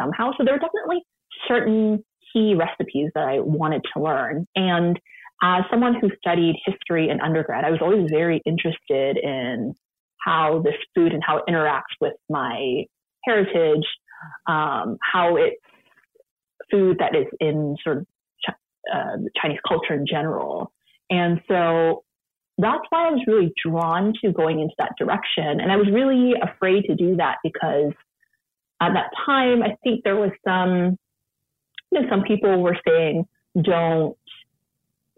somehow. 0.00 0.30
So 0.36 0.44
there 0.44 0.54
were 0.54 0.60
definitely 0.60 1.02
certain 1.48 2.04
key 2.32 2.54
recipes 2.54 3.10
that 3.14 3.28
I 3.28 3.40
wanted 3.40 3.82
to 3.94 4.02
learn. 4.02 4.46
And 4.54 4.98
as 5.42 5.64
someone 5.70 5.94
who 6.00 6.10
studied 6.18 6.56
history 6.64 7.10
in 7.10 7.20
undergrad, 7.20 7.64
I 7.64 7.70
was 7.70 7.80
always 7.82 8.08
very 8.10 8.40
interested 8.46 9.18
in 9.18 9.74
how 10.24 10.62
this 10.64 10.74
food 10.94 11.12
and 11.12 11.22
how 11.24 11.38
it 11.38 11.44
interacts 11.48 11.94
with 12.00 12.14
my 12.28 12.84
heritage, 13.24 13.86
um, 14.46 14.96
how 15.00 15.36
it's 15.36 15.56
food 16.70 16.98
that 16.98 17.14
is 17.14 17.26
in 17.40 17.76
sort 17.82 17.98
of 17.98 18.06
uh, 18.92 19.16
Chinese 19.40 19.58
culture 19.66 19.94
in 19.94 20.06
general. 20.06 20.72
And 21.10 21.40
so 21.48 22.04
that's 22.58 22.84
why 22.90 23.08
I 23.08 23.10
was 23.10 23.22
really 23.26 23.52
drawn 23.64 24.14
to 24.22 24.32
going 24.32 24.60
into 24.60 24.74
that 24.78 24.92
direction. 24.98 25.60
And 25.60 25.70
I 25.70 25.76
was 25.76 25.88
really 25.92 26.34
afraid 26.40 26.84
to 26.84 26.94
do 26.94 27.16
that 27.16 27.36
because 27.42 27.92
at 28.80 28.92
that 28.92 29.10
time, 29.24 29.62
I 29.62 29.76
think 29.82 30.04
there 30.04 30.16
was 30.16 30.30
some, 30.46 30.98
you 31.90 32.00
know, 32.00 32.08
some 32.10 32.22
people 32.22 32.62
were 32.62 32.76
saying, 32.86 33.26
don't 33.62 34.16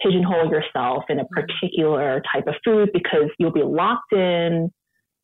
pigeonhole 0.01 0.51
yourself 0.51 1.05
in 1.09 1.19
a 1.19 1.25
mm-hmm. 1.25 1.35
particular 1.35 2.23
type 2.33 2.47
of 2.47 2.55
food 2.65 2.91
because 2.93 3.31
you'll 3.39 3.53
be 3.53 3.63
locked 3.63 4.13
in. 4.13 4.73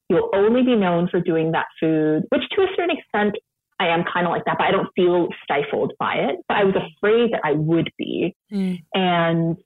You'll 0.08 0.30
only 0.34 0.62
be 0.62 0.76
known 0.76 1.08
for 1.08 1.20
doing 1.20 1.52
that 1.52 1.66
food, 1.80 2.24
which 2.28 2.42
to 2.54 2.62
a 2.62 2.66
certain 2.76 2.96
extent, 2.96 3.36
I 3.80 3.88
am 3.88 4.04
kind 4.04 4.26
of 4.26 4.30
like 4.30 4.44
that, 4.44 4.56
but 4.58 4.64
I 4.64 4.70
don't 4.70 4.88
feel 4.94 5.28
stifled 5.42 5.92
by 5.98 6.14
it. 6.14 6.36
But 6.48 6.56
I 6.58 6.64
was 6.64 6.74
afraid 6.76 7.32
that 7.32 7.40
I 7.44 7.52
would 7.52 7.90
be. 7.98 8.34
Mm. 8.52 8.82
And 8.94 9.56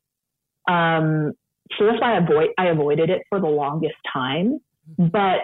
um, 0.69 1.33
so 1.77 1.87
that's 1.87 2.01
why 2.01 2.15
I 2.15 2.19
avoid 2.19 2.49
I 2.59 2.67
avoided 2.67 3.11
it 3.11 3.23
for 3.29 3.41
the 3.41 3.49
longest 3.49 3.97
time. 4.13 4.61
But 4.97 5.41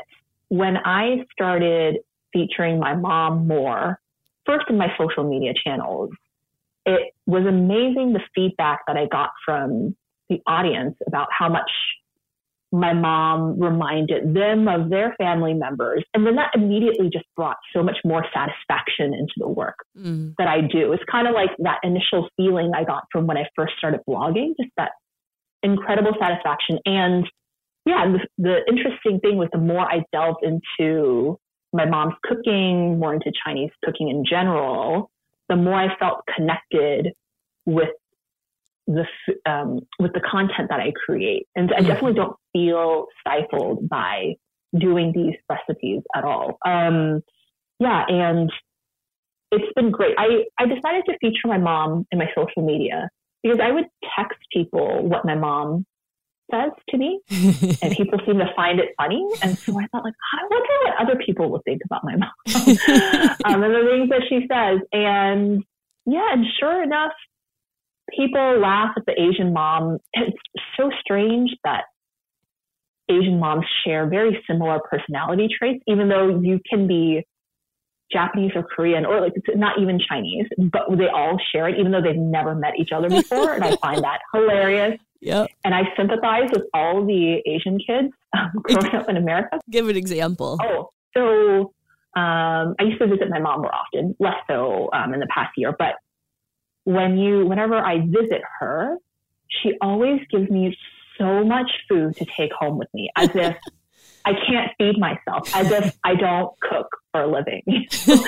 when 0.49 0.79
I 0.79 1.25
started 1.33 1.99
featuring 2.33 2.79
my 2.79 2.95
mom 2.95 3.47
more, 3.47 4.01
first 4.47 4.67
in 4.71 4.79
my 4.79 4.89
social 4.99 5.25
media 5.29 5.53
channels, 5.63 6.11
it 6.87 7.15
was 7.27 7.47
amazing 7.47 8.13
the 8.13 8.21
feedback 8.35 8.81
that 8.87 8.97
I 8.97 9.07
got 9.07 9.31
from 9.45 9.97
the 10.29 10.41
audience 10.47 10.97
about 11.07 11.29
how 11.31 11.49
much 11.49 11.71
my 12.75 12.93
mom 12.93 13.61
reminded 13.61 14.35
them 14.35 14.67
of 14.67 14.91
their 14.91 15.15
family 15.17 15.55
members. 15.55 16.03
And 16.13 16.27
then 16.27 16.35
that 16.35 16.51
immediately 16.55 17.09
just 17.09 17.25
brought 17.37 17.57
so 17.73 17.85
much 17.85 17.99
more 18.05 18.27
satisfaction 18.35 19.15
into 19.15 19.35
the 19.37 19.49
work 19.49 19.77
mm. 19.97 20.35
that 20.39 20.49
I 20.49 20.61
do. 20.61 20.93
It's 20.93 21.05
kind 21.11 21.29
of 21.29 21.35
like 21.35 21.51
that 21.59 21.79
initial 21.85 22.29
feeling 22.37 22.73
I 22.75 22.83
got 22.83 23.05
from 23.13 23.29
when 23.29 23.37
I 23.37 23.45
first 23.55 23.75
started 23.79 24.01
blogging, 24.09 24.55
just 24.61 24.73
that 24.77 24.91
incredible 25.63 26.15
satisfaction. 26.21 26.81
And 26.85 27.25
yeah, 27.87 28.07
the, 28.11 28.27
the 28.39 28.57
interesting 28.69 29.21
thing 29.21 29.37
was 29.37 29.49
the 29.53 29.59
more 29.59 29.81
I 29.81 30.03
delved 30.13 30.43
into 30.43 31.39
my 31.73 31.85
mom's 31.85 32.15
cooking, 32.25 32.99
more 32.99 33.15
into 33.15 33.31
Chinese 33.47 33.71
cooking 33.85 34.09
in 34.09 34.25
general, 34.29 35.13
the 35.49 35.57
more 35.57 35.75
I 35.75 35.97
felt 35.99 36.23
connected 36.35 37.13
with 37.67 37.91
the 38.87 39.05
um, 39.47 39.81
with 39.99 40.13
the 40.13 40.21
content 40.21 40.69
that 40.71 40.81
I 40.81 40.93
create, 41.07 41.47
and 41.57 41.73
I 41.73 41.81
definitely 41.81 42.13
mm-hmm. 42.13 42.21
don't 42.21 42.37
feel 42.53 43.07
stifled 43.21 43.89
by 43.89 44.35
doing 44.79 45.13
these 45.15 45.35
recipes 45.49 46.03
at 46.15 46.25
all. 46.25 46.59
Um, 46.67 47.23
yeah, 47.81 48.05
and 48.09 48.51
it's 49.51 49.73
been 49.75 49.91
great. 49.91 50.15
I 50.19 50.45
I 50.59 50.67
decided 50.67 51.05
to 51.07 51.19
feature 51.21 51.47
my 51.47 51.59
mom 51.59 52.07
in 52.11 52.19
my 52.19 52.29
social 52.37 52.65
media 52.65 53.09
because 53.43 53.59
I 53.63 53.71
would 53.71 53.87
text 54.19 54.39
people 54.53 55.07
what 55.09 55.25
my 55.25 55.35
mom 55.35 55.87
says 56.51 56.73
to 56.91 56.99
me, 56.99 57.21
and 57.31 57.93
people 57.97 58.19
seem 58.27 58.39
to 58.39 58.51
find 58.55 58.81
it 58.81 58.91
funny. 58.97 59.27
And 59.43 59.59
so 59.59 59.79
I 59.79 59.87
thought, 59.87 60.05
like, 60.05 60.15
I 60.33 60.47
wonder 60.51 60.73
what 60.85 61.03
other 61.03 61.23
people 61.25 61.51
would 61.51 61.63
think 61.65 61.83
about 61.85 62.05
my 62.05 62.17
mom 62.17 62.31
um, 63.45 63.63
and 63.63 63.75
the 63.75 63.89
things 63.91 64.09
that 64.11 64.23
she 64.29 64.47
says. 64.51 64.81
And 64.93 65.65
yeah, 66.07 66.33
and 66.33 66.45
sure 66.59 66.83
enough, 66.83 67.13
people 68.11 68.61
laugh 68.61 68.91
at 68.97 69.07
the 69.07 69.21
Asian 69.21 69.53
mom. 69.53 69.99
It's 70.13 70.37
so 70.77 70.91
strange 71.01 71.51
that 71.65 71.85
Asian 73.09 73.39
moms 73.39 73.67
share 73.85 74.07
very 74.09 74.43
similar 74.47 74.81
personality 74.91 75.49
traits, 75.59 75.83
even 75.87 76.09
though 76.09 76.41
you 76.41 76.61
can 76.69 76.87
be 76.87 77.27
Japanese 78.13 78.53
or 78.55 78.63
Korean 78.63 79.05
or 79.05 79.21
like 79.21 79.33
not 79.55 79.79
even 79.81 79.99
Chinese, 79.99 80.47
but 80.59 80.83
they 80.97 81.09
all 81.09 81.39
share 81.53 81.69
it, 81.69 81.79
even 81.79 81.93
though 81.93 82.03
they've 82.03 82.17
never 82.17 82.55
met 82.55 82.75
each 82.79 82.91
other 82.95 83.09
before. 83.09 83.55
and 83.55 83.65
I 83.65 83.77
find 83.83 84.03
that 84.03 84.21
hilarious. 84.33 84.99
Yep. 85.21 85.49
And 85.65 85.75
I 85.75 85.83
sympathize 85.97 86.51
with 86.53 86.65
all 86.75 87.05
the 87.05 87.43
Asian 87.47 87.79
kids 87.79 88.13
um, 88.37 88.51
growing 88.63 88.95
up 88.95 89.09
in 89.09 89.17
America. 89.17 89.59
Give 89.71 89.89
an 89.89 89.97
example. 89.97 90.59
Oh, 90.63 90.91
so 91.17 91.73
um, 92.21 92.75
I 92.79 92.85
used 92.85 93.01
to 93.01 93.07
visit 93.07 93.29
my 93.31 93.39
mom 93.39 93.63
more 93.63 93.75
often, 93.75 94.15
less 94.21 94.37
so 94.49 94.91
um, 94.93 95.15
in 95.15 95.21
the 95.21 95.27
past 95.35 95.53
year. 95.57 95.75
But 95.77 95.95
when 96.85 97.19
you, 97.19 97.47
whenever 97.47 97.77
I 97.77 98.01
visit 98.01 98.43
her, 98.61 98.97
she 99.49 99.73
always 99.81 100.21
gives 100.31 100.51
me 100.51 100.77
so 101.19 101.45
much 101.45 101.71
food 101.89 102.17
to 102.17 102.25
take 102.25 102.53
home 102.53 102.79
with 102.79 102.89
me, 102.95 103.11
as 103.17 103.31
if 103.35 103.57
I 104.25 104.33
can't 104.33 104.71
feed 104.79 104.99
myself 104.99 105.55
as 105.55 105.71
if 105.71 105.95
I 106.03 106.15
don't 106.15 106.59
cook 106.61 106.89
for 107.13 107.23
a 107.23 107.27
living. 107.27 107.63
She's 107.91 108.09
like, 108.09 108.27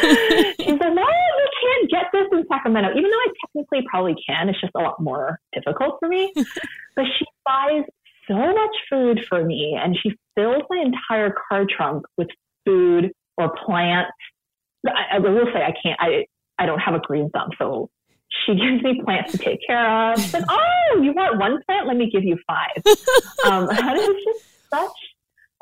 no, 0.60 1.02
you 1.02 1.48
can't 1.62 1.90
get 1.90 2.04
this 2.12 2.26
in 2.32 2.44
Sacramento, 2.48 2.90
even 2.90 3.10
though 3.10 3.16
I 3.16 3.28
technically 3.46 3.86
probably 3.90 4.14
can. 4.26 4.48
It's 4.50 4.60
just 4.60 4.74
a 4.74 4.80
lot 4.80 5.00
more 5.00 5.40
difficult 5.54 5.96
for 5.98 6.08
me. 6.08 6.32
but 6.96 7.04
she 7.18 7.24
buys 7.46 7.84
so 8.28 8.34
much 8.34 8.76
food 8.90 9.24
for 9.28 9.44
me 9.44 9.78
and 9.80 9.96
she 10.00 10.16
fills 10.34 10.62
my 10.68 10.82
entire 10.84 11.34
car 11.48 11.64
trunk 11.64 12.04
with 12.18 12.28
food 12.66 13.12
or 13.38 13.54
plants. 13.64 14.12
I, 14.86 15.16
I 15.16 15.18
will 15.18 15.46
say 15.52 15.62
I 15.62 15.72
can't, 15.82 15.98
I, 15.98 16.26
I 16.58 16.66
don't 16.66 16.80
have 16.80 16.94
a 16.94 17.00
green 17.00 17.30
thumb. 17.30 17.50
So 17.58 17.88
she 18.28 18.54
gives 18.54 18.82
me 18.82 19.00
plants 19.02 19.32
to 19.32 19.38
take 19.38 19.60
care 19.66 20.12
of. 20.12 20.20
She's 20.20 20.34
like, 20.34 20.44
oh, 20.48 21.00
you 21.02 21.12
want 21.12 21.38
one 21.38 21.62
plant? 21.64 21.86
Let 21.86 21.96
me 21.96 22.10
give 22.10 22.24
you 22.24 22.38
five. 22.46 22.82
Um, 23.44 23.68
and 23.70 23.96
it's 23.96 24.24
just 24.24 24.44
such 24.70 24.90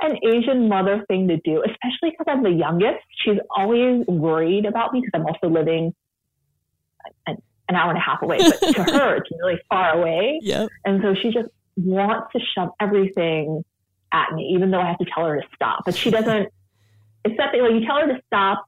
an 0.01 0.17
Asian 0.27 0.69
mother 0.69 1.05
thing 1.07 1.29
to 1.29 1.37
do, 1.39 1.63
especially 1.63 2.11
because 2.11 2.27
I'm 2.27 2.43
the 2.43 2.51
youngest. 2.51 3.05
She's 3.25 3.39
always 3.55 4.07
worried 4.07 4.65
about 4.65 4.95
me 4.95 5.01
because 5.01 5.11
I'm 5.13 5.27
also 5.27 5.49
living 5.49 5.95
an, 7.27 7.37
an, 7.69 7.75
hour 7.75 7.91
and 7.91 7.99
a 7.99 8.01
half 8.01 8.23
away, 8.23 8.39
but 8.39 8.73
to 8.73 8.83
her, 8.85 9.17
it's 9.17 9.31
really 9.39 9.61
far 9.69 9.99
away. 9.99 10.39
Yep. 10.43 10.71
And 10.87 11.03
so 11.03 11.15
she 11.21 11.31
just 11.31 11.49
wants 11.77 12.33
to 12.33 12.41
shove 12.55 12.71
everything 12.81 13.65
at 14.13 14.33
me, 14.33 14.53
even 14.55 14.71
though 14.71 14.81
I 14.81 14.87
have 14.87 14.99
to 14.99 15.07
tell 15.13 15.27
her 15.27 15.41
to 15.41 15.47
stop. 15.55 15.83
But 15.85 15.97
she 15.97 16.11
doesn't, 16.11 16.49
it's 17.25 17.37
that 17.37 17.53
thing, 17.53 17.63
like 17.63 17.73
you 17.73 17.87
tell 17.87 18.01
her 18.01 18.07
to 18.07 18.21
stop 18.27 18.65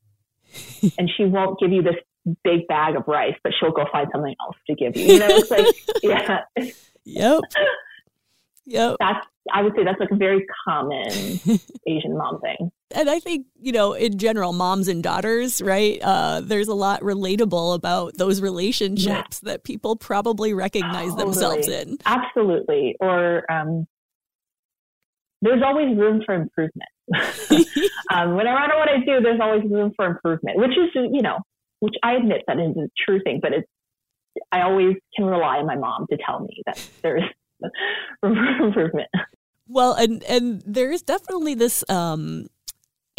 and 0.98 1.10
she 1.16 1.24
won't 1.24 1.58
give 1.58 1.72
you 1.72 1.82
this 1.82 1.96
big 2.44 2.66
bag 2.68 2.96
of 2.96 3.04
rice, 3.06 3.34
but 3.42 3.52
she'll 3.58 3.72
go 3.72 3.84
find 3.90 4.08
something 4.12 4.34
else 4.40 4.56
to 4.68 4.74
give 4.74 4.96
you. 4.96 5.14
You 5.14 5.18
know, 5.20 5.28
it's 5.30 5.50
like, 5.50 5.66
yeah. 6.02 6.40
Yep. 7.04 7.40
Yep. 8.66 8.96
That's 8.98 9.26
I 9.52 9.62
would 9.62 9.74
say 9.76 9.84
that's 9.84 10.00
like 10.00 10.10
a 10.10 10.16
very 10.16 10.44
common 10.66 11.06
Asian 11.86 12.16
mom 12.16 12.40
thing. 12.40 12.70
And 12.92 13.10
I 13.10 13.20
think, 13.20 13.46
you 13.60 13.72
know, 13.72 13.92
in 13.92 14.18
general, 14.18 14.52
moms 14.52 14.88
and 14.88 15.02
daughters, 15.02 15.60
right? 15.60 16.00
Uh, 16.02 16.40
there's 16.42 16.68
a 16.68 16.74
lot 16.74 17.00
relatable 17.00 17.74
about 17.74 18.16
those 18.16 18.40
relationships 18.40 19.40
that 19.40 19.64
people 19.64 19.96
probably 19.96 20.54
recognize 20.54 21.10
totally. 21.10 21.24
themselves 21.24 21.68
in. 21.68 21.98
Absolutely. 22.06 22.96
Or 23.00 23.50
um, 23.50 23.86
there's 25.42 25.62
always 25.64 25.96
room 25.96 26.22
for 26.24 26.34
improvement. 26.34 26.90
um, 28.12 28.34
when 28.34 28.46
I 28.46 28.66
know 28.66 28.78
what 28.78 28.88
I 28.88 28.98
do, 29.04 29.20
there's 29.20 29.40
always 29.40 29.62
room 29.70 29.92
for 29.94 30.06
improvement, 30.06 30.58
which 30.58 30.72
is, 30.72 30.90
you 30.94 31.22
know, 31.22 31.38
which 31.86 31.94
I 32.02 32.14
admit 32.14 32.42
that 32.46 32.58
is 32.58 32.76
a 32.76 32.88
true 33.04 33.20
thing, 33.22 33.40
but 33.40 33.52
it's, 33.52 33.68
I 34.52 34.62
always 34.62 34.96
can 35.16 35.24
rely 35.24 35.56
on 35.58 35.66
my 35.66 35.76
mom 35.76 36.06
to 36.10 36.18
tell 36.24 36.40
me 36.40 36.62
that 36.66 36.88
there 37.02 37.16
is 37.16 37.24
room 38.22 38.36
for 38.58 38.66
improvement. 38.66 39.08
Well, 39.68 39.94
and, 39.94 40.22
and 40.24 40.62
there's 40.66 41.02
definitely 41.02 41.54
this, 41.54 41.84
um, 41.88 42.48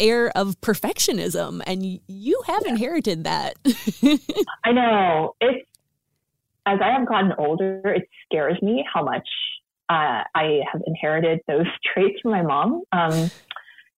air 0.00 0.30
of 0.36 0.60
perfectionism 0.60 1.60
and 1.66 2.00
you 2.06 2.40
have 2.46 2.62
yeah. 2.64 2.70
inherited 2.70 3.24
that. 3.24 3.54
I 4.64 4.70
know. 4.70 5.34
It's 5.40 5.68
as 6.66 6.78
I 6.82 6.92
have 6.92 7.08
gotten 7.08 7.32
older, 7.38 7.80
it 7.84 8.08
scares 8.24 8.60
me 8.60 8.84
how 8.92 9.02
much 9.02 9.26
uh, 9.88 10.22
I 10.34 10.60
have 10.70 10.82
inherited 10.86 11.40
those 11.48 11.66
traits 11.92 12.20
from 12.20 12.32
my 12.32 12.42
mom. 12.42 12.82
Um, 12.92 13.30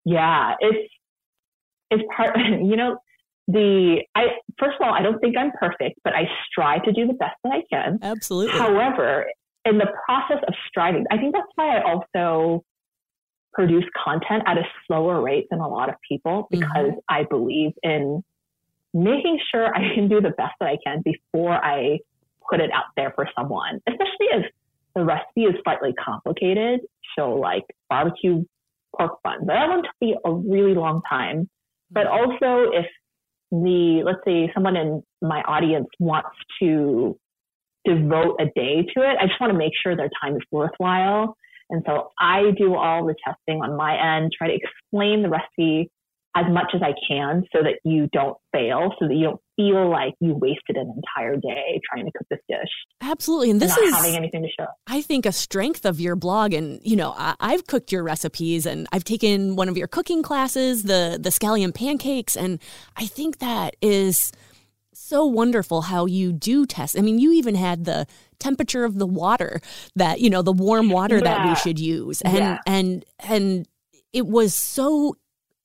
yeah, 0.04 0.54
it's 0.60 0.92
it's 1.90 2.02
part. 2.16 2.36
You 2.38 2.76
know, 2.76 2.98
the 3.52 4.02
I 4.14 4.26
first 4.58 4.76
of 4.80 4.86
all, 4.86 4.94
I 4.94 5.02
don't 5.02 5.18
think 5.20 5.36
I'm 5.36 5.52
perfect, 5.52 6.00
but 6.04 6.14
I 6.14 6.28
strive 6.46 6.84
to 6.84 6.92
do 6.92 7.06
the 7.06 7.14
best 7.14 7.36
that 7.44 7.52
I 7.52 7.62
can. 7.70 7.98
Absolutely. 8.02 8.58
However, 8.58 9.26
in 9.64 9.78
the 9.78 9.88
process 10.06 10.42
of 10.46 10.54
striving, 10.68 11.04
I 11.10 11.16
think 11.16 11.34
that's 11.34 11.48
why 11.54 11.78
I 11.78 11.82
also 11.82 12.64
produce 13.52 13.84
content 14.02 14.44
at 14.46 14.58
a 14.58 14.62
slower 14.86 15.20
rate 15.20 15.46
than 15.50 15.60
a 15.60 15.68
lot 15.68 15.88
of 15.88 15.96
people 16.06 16.44
mm-hmm. 16.44 16.60
because 16.60 16.90
mm-hmm. 16.90 16.98
I 17.08 17.24
believe 17.24 17.72
in 17.82 18.22
making 18.94 19.38
sure 19.50 19.74
I 19.74 19.94
can 19.94 20.08
do 20.08 20.20
the 20.20 20.30
best 20.30 20.54
that 20.60 20.68
I 20.68 20.78
can 20.84 21.02
before 21.02 21.52
I 21.52 21.98
put 22.48 22.60
it 22.60 22.70
out 22.72 22.86
there 22.96 23.12
for 23.14 23.28
someone, 23.36 23.80
especially 23.88 24.26
if 24.32 24.46
the 24.94 25.04
recipe 25.04 25.42
is 25.42 25.54
slightly 25.62 25.92
complicated. 25.92 26.80
So 27.16 27.34
like 27.34 27.64
barbecue 27.88 28.44
pork 28.96 29.22
buns, 29.22 29.46
that 29.46 29.68
one 29.68 29.82
took 29.82 29.94
me 30.00 30.16
a 30.24 30.32
really 30.32 30.74
long 30.74 31.02
time. 31.08 31.48
But 31.90 32.06
mm-hmm. 32.06 32.32
also 32.32 32.70
if 32.72 32.86
the, 33.50 34.02
let's 34.04 34.20
say 34.24 34.50
someone 34.54 34.76
in 34.76 35.02
my 35.22 35.42
audience 35.42 35.88
wants 35.98 36.30
to 36.60 37.18
devote 37.84 38.36
a 38.40 38.46
day 38.54 38.82
to 38.94 39.02
it, 39.02 39.16
I 39.20 39.26
just 39.26 39.40
want 39.40 39.52
to 39.52 39.58
make 39.58 39.72
sure 39.82 39.96
their 39.96 40.10
time 40.22 40.36
is 40.36 40.42
worthwhile. 40.50 41.36
And 41.70 41.82
so 41.86 42.10
I 42.18 42.50
do 42.56 42.74
all 42.74 43.06
the 43.06 43.14
testing 43.24 43.62
on 43.62 43.76
my 43.76 44.16
end, 44.16 44.32
try 44.36 44.48
to 44.48 44.54
explain 44.54 45.22
the 45.22 45.28
recipe 45.28 45.90
as 46.36 46.44
much 46.50 46.72
as 46.74 46.82
I 46.82 46.94
can 47.08 47.44
so 47.54 47.62
that 47.62 47.80
you 47.84 48.08
don't 48.12 48.36
fail, 48.52 48.92
so 48.98 49.08
that 49.08 49.14
you 49.14 49.24
don't 49.24 49.40
feel 49.60 49.90
like 49.90 50.14
you 50.20 50.34
wasted 50.34 50.76
an 50.76 50.92
entire 50.96 51.36
day 51.36 51.80
trying 51.92 52.06
to 52.06 52.12
cook 52.16 52.26
this 52.30 52.40
dish. 52.48 52.70
Absolutely. 53.00 53.50
And 53.50 53.60
this 53.60 53.76
is 53.76 53.94
having 53.94 54.16
anything 54.16 54.42
to 54.42 54.48
show. 54.48 54.66
I 54.86 55.02
think 55.02 55.26
a 55.26 55.32
strength 55.32 55.84
of 55.84 56.00
your 56.00 56.16
blog. 56.16 56.52
And, 56.52 56.80
you 56.82 56.96
know, 56.96 57.14
I, 57.16 57.52
have 57.52 57.66
cooked 57.66 57.92
your 57.92 58.02
recipes 58.02 58.66
and 58.66 58.86
I've 58.92 59.04
taken 59.04 59.56
one 59.56 59.68
of 59.68 59.76
your 59.76 59.88
cooking 59.88 60.22
classes, 60.22 60.84
the 60.84 61.18
the 61.20 61.30
scallion 61.30 61.74
pancakes. 61.74 62.36
And 62.36 62.60
I 62.96 63.06
think 63.06 63.38
that 63.38 63.76
is 63.82 64.32
so 64.92 65.26
wonderful 65.26 65.82
how 65.82 66.06
you 66.06 66.32
do 66.32 66.66
test. 66.66 66.98
I 66.98 67.02
mean, 67.02 67.18
you 67.18 67.32
even 67.32 67.54
had 67.54 67.84
the 67.84 68.06
temperature 68.38 68.84
of 68.84 68.98
the 68.98 69.06
water 69.06 69.60
that, 69.96 70.20
you 70.20 70.30
know, 70.30 70.42
the 70.42 70.52
warm 70.52 70.88
water 70.88 71.16
yeah. 71.16 71.24
that 71.24 71.48
we 71.48 71.54
should 71.56 71.78
use. 71.78 72.22
And 72.22 72.36
yeah. 72.36 72.58
and 72.66 73.04
and 73.18 73.68
it 74.12 74.26
was 74.26 74.54
so 74.54 75.16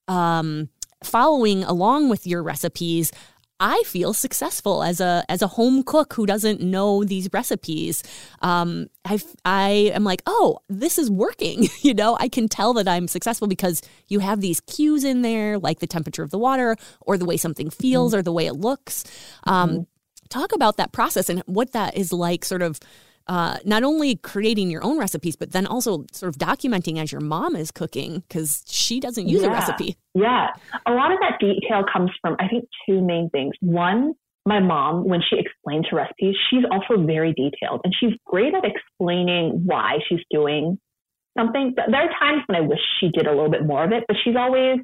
um, 0.08 0.70
following 1.04 1.64
along 1.64 2.10
with 2.10 2.28
your 2.28 2.44
recipes, 2.44 3.12
I 3.60 3.82
feel 3.86 4.14
successful 4.14 4.84
as 4.84 5.00
a 5.00 5.24
as 5.30 5.42
a 5.42 5.48
home 5.48 5.84
cook 5.84 6.14
who 6.14 6.26
doesn't 6.26 6.62
know 6.62 7.04
these 7.04 7.30
recipes. 7.32 8.04
Um, 8.42 8.88
I 9.06 9.20
I 9.46 9.70
am 9.94 10.04
like, 10.04 10.22
oh, 10.26 10.60
this 10.68 10.98
is 10.98 11.10
working. 11.10 11.70
you 11.82 11.94
know, 11.94 12.18
I 12.20 12.28
can 12.28 12.48
tell 12.48 12.74
that 12.74 12.88
I'm 12.88 13.08
successful 13.08 13.48
because 13.48 13.82
you 14.08 14.20
have 14.20 14.42
these 14.42 14.60
cues 14.62 15.04
in 15.04 15.22
there, 15.22 15.58
like 15.58 15.80
the 15.80 15.88
temperature 15.88 16.24
of 16.24 16.32
the 16.32 16.40
water, 16.40 16.76
or 17.02 17.18
the 17.18 17.26
way 17.26 17.38
something 17.38 17.70
feels, 17.70 18.12
mm-hmm. 18.12 18.20
or 18.20 18.24
the 18.24 18.34
way 18.34 18.46
it 18.46 18.56
looks. 18.56 19.04
Um, 19.46 19.70
mm-hmm. 19.70 19.82
Talk 20.30 20.54
about 20.54 20.78
that 20.78 20.92
process 20.92 21.30
and 21.30 21.42
what 21.46 21.72
that 21.74 21.96
is 21.96 22.12
like, 22.12 22.44
sort 22.44 22.62
of 22.62 22.80
uh, 23.28 23.58
not 23.66 23.84
only 23.84 24.16
creating 24.18 24.70
your 24.70 24.84
own 24.84 25.00
recipes, 25.00 25.36
but 25.36 25.52
then 25.52 25.66
also 25.66 26.06
sort 26.12 26.30
of 26.30 26.38
documenting 26.38 27.02
as 27.02 27.12
your 27.12 27.22
mom 27.22 27.56
is 27.56 27.72
cooking 27.72 28.24
because 28.28 28.64
she 28.68 29.00
doesn't 29.00 29.28
use 29.28 29.42
yeah. 29.42 29.48
a 29.48 29.52
recipe. 29.52 29.98
Yeah. 30.14 30.48
A 30.86 30.92
lot 30.92 31.12
of 31.12 31.20
that 31.22 31.40
detail 31.40 31.84
comes 31.92 32.12
from, 32.22 32.36
I 32.40 32.48
think, 32.48 32.66
two 32.88 33.02
main 33.02 33.30
things. 33.32 33.54
One, 33.62 34.14
my 34.46 34.60
mom, 34.60 35.06
when 35.08 35.22
she 35.28 35.38
explains 35.40 35.88
her 35.90 35.98
recipes, 35.98 36.36
she's 36.50 36.64
also 36.72 37.04
very 37.04 37.34
detailed 37.34 37.82
and 37.84 37.94
she's 38.00 38.14
great 38.26 38.54
at 38.54 38.64
explaining 38.64 39.64
why 39.66 39.98
she's 40.08 40.22
doing 40.30 40.78
something. 41.38 41.74
There 41.76 42.02
are 42.02 42.20
times 42.20 42.44
when 42.46 42.58
I 42.58 42.62
wish 42.62 42.80
she 43.00 43.10
did 43.10 43.26
a 43.26 43.32
little 43.32 43.50
bit 43.50 43.66
more 43.66 43.84
of 43.84 43.92
it, 43.92 44.04
but 44.08 44.18
she's 44.24 44.36
always 44.38 44.78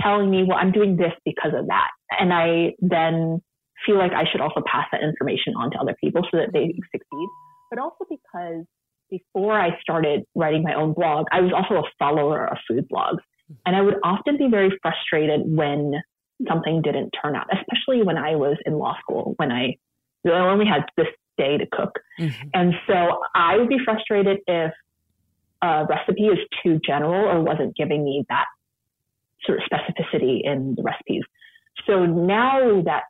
telling 0.00 0.30
me, 0.30 0.44
well, 0.46 0.58
I'm 0.58 0.72
doing 0.72 0.96
this 0.96 1.12
because 1.24 1.52
of 1.56 1.68
that. 1.68 1.90
And 2.18 2.32
I 2.32 2.74
then 2.80 3.40
feel 3.86 3.98
like 3.98 4.12
I 4.12 4.24
should 4.30 4.40
also 4.40 4.62
pass 4.66 4.86
that 4.90 5.02
information 5.02 5.54
on 5.56 5.70
to 5.70 5.78
other 5.78 5.94
people 6.02 6.22
so 6.30 6.38
that 6.38 6.52
they 6.52 6.74
succeed 6.90 7.28
but 7.70 7.78
also 7.78 8.04
because 8.08 8.64
before 9.10 9.58
I 9.58 9.78
started 9.80 10.24
writing 10.34 10.62
my 10.62 10.74
own 10.74 10.92
blog, 10.92 11.26
I 11.32 11.40
was 11.40 11.52
also 11.52 11.82
a 11.82 11.90
follower 11.98 12.46
of 12.46 12.58
food 12.68 12.86
blogs. 12.92 13.18
And 13.64 13.74
I 13.74 13.80
would 13.80 13.96
often 14.04 14.36
be 14.36 14.48
very 14.50 14.70
frustrated 14.82 15.40
when 15.44 15.94
something 16.46 16.82
didn't 16.82 17.10
turn 17.22 17.34
out, 17.34 17.46
especially 17.50 18.02
when 18.02 18.18
I 18.18 18.36
was 18.36 18.56
in 18.66 18.74
law 18.74 18.94
school, 19.00 19.34
when 19.36 19.50
I, 19.50 19.76
I 20.26 20.30
only 20.30 20.66
had 20.66 20.84
this 20.96 21.06
day 21.38 21.56
to 21.56 21.66
cook. 21.72 21.98
Mm-hmm. 22.20 22.48
And 22.52 22.74
so 22.86 23.20
I 23.34 23.56
would 23.56 23.68
be 23.68 23.78
frustrated 23.84 24.38
if 24.46 24.72
a 25.62 25.86
recipe 25.88 26.26
is 26.26 26.38
too 26.62 26.78
general 26.86 27.24
or 27.24 27.42
wasn't 27.42 27.74
giving 27.76 28.04
me 28.04 28.24
that 28.28 28.46
sort 29.44 29.60
of 29.60 29.64
specificity 29.70 30.40
in 30.44 30.74
the 30.76 30.82
recipes. 30.82 31.22
So 31.86 32.04
now 32.04 32.82
that 32.82 33.04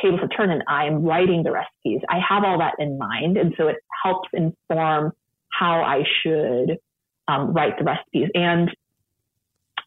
tables 0.00 0.20
have 0.20 0.30
turn 0.36 0.50
and 0.50 0.62
I 0.68 0.86
am 0.86 1.02
writing 1.02 1.42
the 1.42 1.52
recipes, 1.52 2.00
I 2.08 2.20
have 2.26 2.44
all 2.44 2.58
that 2.58 2.74
in 2.78 2.98
mind. 2.98 3.36
And 3.36 3.54
so 3.56 3.68
it 3.68 3.76
helps 4.02 4.28
inform 4.32 5.12
how 5.48 5.82
I 5.82 6.04
should 6.22 6.78
um, 7.28 7.52
write 7.52 7.78
the 7.78 7.84
recipes. 7.84 8.28
And 8.34 8.70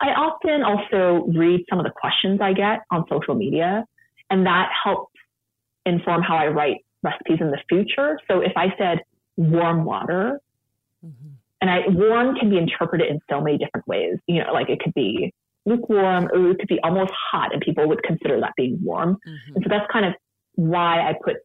I 0.01 0.09
often 0.09 0.63
also 0.63 1.25
read 1.27 1.65
some 1.69 1.79
of 1.79 1.85
the 1.85 1.91
questions 1.91 2.41
I 2.41 2.53
get 2.53 2.81
on 2.91 3.05
social 3.09 3.35
media, 3.35 3.85
and 4.29 4.45
that 4.45 4.69
helps 4.83 5.13
inform 5.85 6.21
how 6.21 6.35
I 6.35 6.47
write 6.47 6.85
recipes 7.03 7.37
in 7.39 7.51
the 7.51 7.59
future. 7.69 8.19
So 8.27 8.41
if 8.41 8.53
I 8.55 8.73
said 8.77 8.99
warm 9.37 9.85
water, 9.85 10.39
mm-hmm. 11.05 11.27
and 11.61 11.69
I 11.69 11.87
warm 11.87 12.35
can 12.35 12.49
be 12.49 12.57
interpreted 12.57 13.07
in 13.09 13.19
so 13.29 13.39
many 13.39 13.57
different 13.57 13.87
ways. 13.87 14.17
You 14.27 14.43
know, 14.43 14.51
like 14.53 14.69
it 14.69 14.79
could 14.81 14.93
be 14.93 15.33
lukewarm 15.65 16.27
or 16.33 16.51
it 16.51 16.59
could 16.59 16.67
be 16.67 16.79
almost 16.83 17.11
hot 17.31 17.53
and 17.53 17.61
people 17.61 17.87
would 17.87 18.03
consider 18.03 18.39
that 18.39 18.53
being 18.57 18.77
warm. 18.81 19.17
Mm-hmm. 19.27 19.55
And 19.55 19.63
so 19.63 19.69
that's 19.69 19.91
kind 19.91 20.05
of 20.05 20.13
why 20.55 20.99
I 20.99 21.13
put 21.23 21.37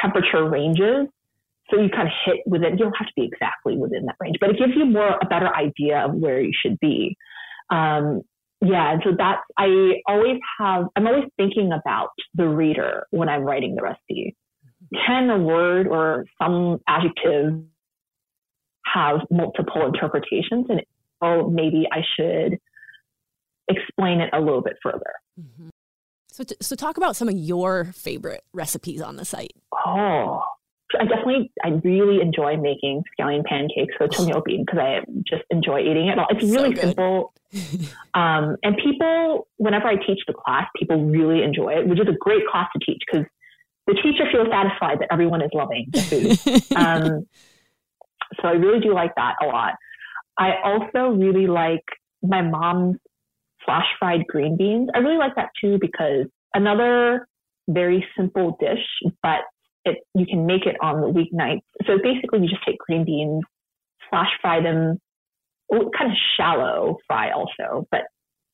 temperature 0.00 0.48
ranges. 0.48 1.06
So 1.70 1.80
you 1.80 1.88
kind 1.88 2.08
of 2.08 2.14
hit 2.24 2.40
within, 2.46 2.72
you 2.72 2.84
don't 2.84 2.96
have 2.96 3.06
to 3.06 3.12
be 3.16 3.24
exactly 3.24 3.76
within 3.76 4.04
that 4.06 4.16
range, 4.20 4.36
but 4.40 4.50
it 4.50 4.58
gives 4.58 4.72
you 4.76 4.84
more, 4.84 5.16
a 5.22 5.26
better 5.26 5.54
idea 5.54 6.00
of 6.00 6.14
where 6.14 6.40
you 6.40 6.52
should 6.54 6.78
be. 6.80 7.16
Um, 7.70 8.22
yeah. 8.60 8.92
And 8.92 9.02
so 9.04 9.12
that's, 9.16 9.40
I 9.56 9.94
always 10.06 10.38
have, 10.58 10.86
I'm 10.96 11.06
always 11.06 11.24
thinking 11.36 11.72
about 11.72 12.10
the 12.34 12.48
reader 12.48 13.06
when 13.10 13.28
I'm 13.28 13.42
writing 13.42 13.74
the 13.74 13.82
recipe. 13.82 14.36
Can 15.06 15.30
a 15.30 15.38
word 15.38 15.86
or 15.86 16.26
some 16.40 16.80
adjective 16.86 17.62
have 18.84 19.20
multiple 19.30 19.86
interpretations? 19.86 20.66
And 20.68 20.82
oh, 21.22 21.48
maybe 21.48 21.86
I 21.90 22.02
should 22.16 22.58
explain 23.68 24.20
it 24.20 24.30
a 24.32 24.40
little 24.40 24.62
bit 24.62 24.76
further. 24.82 25.12
Mm-hmm. 25.40 25.68
So, 26.32 26.44
t- 26.44 26.56
so 26.60 26.74
talk 26.74 26.96
about 26.96 27.14
some 27.16 27.28
of 27.28 27.34
your 27.34 27.92
favorite 27.94 28.42
recipes 28.52 29.02
on 29.02 29.16
the 29.16 29.24
site. 29.24 29.52
Oh, 29.86 30.42
I 30.98 31.04
definitely, 31.04 31.52
I 31.64 31.68
really 31.84 32.20
enjoy 32.20 32.56
making 32.56 33.02
scallion 33.18 33.44
pancakes 33.44 33.94
with 34.00 34.10
tomio 34.10 34.44
bean 34.44 34.64
because 34.64 34.78
I 34.78 35.00
just 35.26 35.44
enjoy 35.50 35.80
eating 35.80 36.08
it. 36.08 36.18
It's 36.30 36.44
really 36.44 36.74
so 36.74 36.82
simple. 36.82 37.32
um, 38.14 38.56
and 38.62 38.76
people, 38.82 39.46
whenever 39.56 39.88
I 39.88 39.96
teach 39.96 40.20
the 40.26 40.34
class, 40.34 40.66
people 40.78 41.04
really 41.04 41.42
enjoy 41.42 41.74
it, 41.74 41.86
which 41.86 42.00
is 42.00 42.08
a 42.08 42.16
great 42.18 42.46
class 42.46 42.68
to 42.74 42.84
teach 42.84 43.02
because 43.10 43.26
the 43.86 43.94
teacher 43.94 44.24
feels 44.30 44.48
satisfied 44.50 45.00
that 45.00 45.08
everyone 45.10 45.42
is 45.42 45.50
loving 45.52 45.86
the 45.90 46.00
food. 46.00 46.76
um, 46.76 47.26
so 48.40 48.48
I 48.48 48.52
really 48.52 48.80
do 48.80 48.94
like 48.94 49.14
that 49.16 49.34
a 49.42 49.46
lot. 49.46 49.74
I 50.38 50.54
also 50.64 51.14
really 51.14 51.46
like 51.46 51.84
my 52.22 52.42
mom's 52.42 52.96
flash 53.64 53.86
fried 53.98 54.26
green 54.26 54.56
beans. 54.56 54.88
I 54.94 54.98
really 54.98 55.18
like 55.18 55.34
that 55.36 55.50
too 55.60 55.78
because 55.80 56.26
another 56.54 57.26
very 57.68 58.04
simple 58.16 58.56
dish, 58.60 58.84
but 59.22 59.40
it, 59.84 59.98
you 60.14 60.26
can 60.26 60.46
make 60.46 60.66
it 60.66 60.76
on 60.80 61.00
the 61.00 61.08
weeknights. 61.08 61.62
So 61.86 61.98
basically 62.02 62.40
you 62.40 62.48
just 62.48 62.64
take 62.64 62.78
green 62.78 63.04
beans, 63.04 63.42
flash 64.10 64.30
fry 64.40 64.60
them, 64.60 64.98
kind 65.70 66.10
of 66.10 66.16
shallow 66.36 66.98
fry 67.06 67.30
also, 67.30 67.86
but 67.90 68.02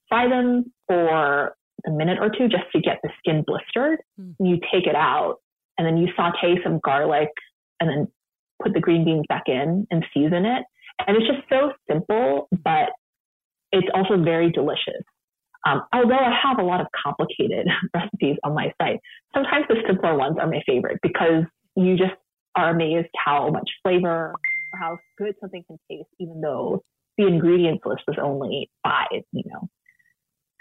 fry 0.08 0.28
them 0.28 0.72
for 0.86 1.54
a 1.86 1.90
minute 1.90 2.18
or 2.20 2.30
two 2.30 2.48
just 2.48 2.64
to 2.72 2.80
get 2.80 2.98
the 3.02 3.10
skin 3.18 3.44
blistered. 3.46 3.98
Mm. 4.20 4.34
You 4.40 4.56
take 4.72 4.86
it 4.86 4.96
out 4.96 5.36
and 5.76 5.86
then 5.86 5.96
you 5.96 6.08
saute 6.16 6.62
some 6.62 6.80
garlic 6.84 7.28
and 7.80 7.88
then 7.88 8.08
put 8.62 8.74
the 8.74 8.80
green 8.80 9.04
beans 9.04 9.24
back 9.28 9.44
in 9.46 9.86
and 9.90 10.04
season 10.12 10.44
it. 10.44 10.64
and 11.06 11.16
it's 11.16 11.26
just 11.26 11.48
so 11.48 11.72
simple, 11.88 12.48
but 12.64 12.90
it's 13.72 13.88
also 13.94 14.22
very 14.22 14.50
delicious. 14.50 15.02
Um, 15.66 15.82
although 15.92 16.14
I 16.14 16.32
have 16.42 16.58
a 16.58 16.62
lot 16.62 16.80
of 16.80 16.86
complicated 17.04 17.66
recipes 17.94 18.36
on 18.44 18.54
my 18.54 18.72
site, 18.80 19.00
sometimes 19.34 19.66
the 19.68 19.76
simpler 19.86 20.16
ones 20.16 20.36
are 20.40 20.46
my 20.46 20.62
favorite 20.66 20.98
because 21.02 21.44
you 21.76 21.96
just 21.96 22.14
are 22.54 22.70
amazed 22.70 23.08
how 23.16 23.50
much 23.50 23.68
flavor 23.82 24.34
or 24.72 24.78
how 24.78 24.98
good 25.16 25.34
something 25.40 25.64
can 25.66 25.78
taste, 25.90 26.08
even 26.18 26.40
though 26.40 26.82
the 27.16 27.26
ingredients 27.26 27.84
list 27.84 28.02
was 28.06 28.16
only 28.22 28.70
five, 28.82 29.22
you 29.32 29.42
know. 29.46 29.68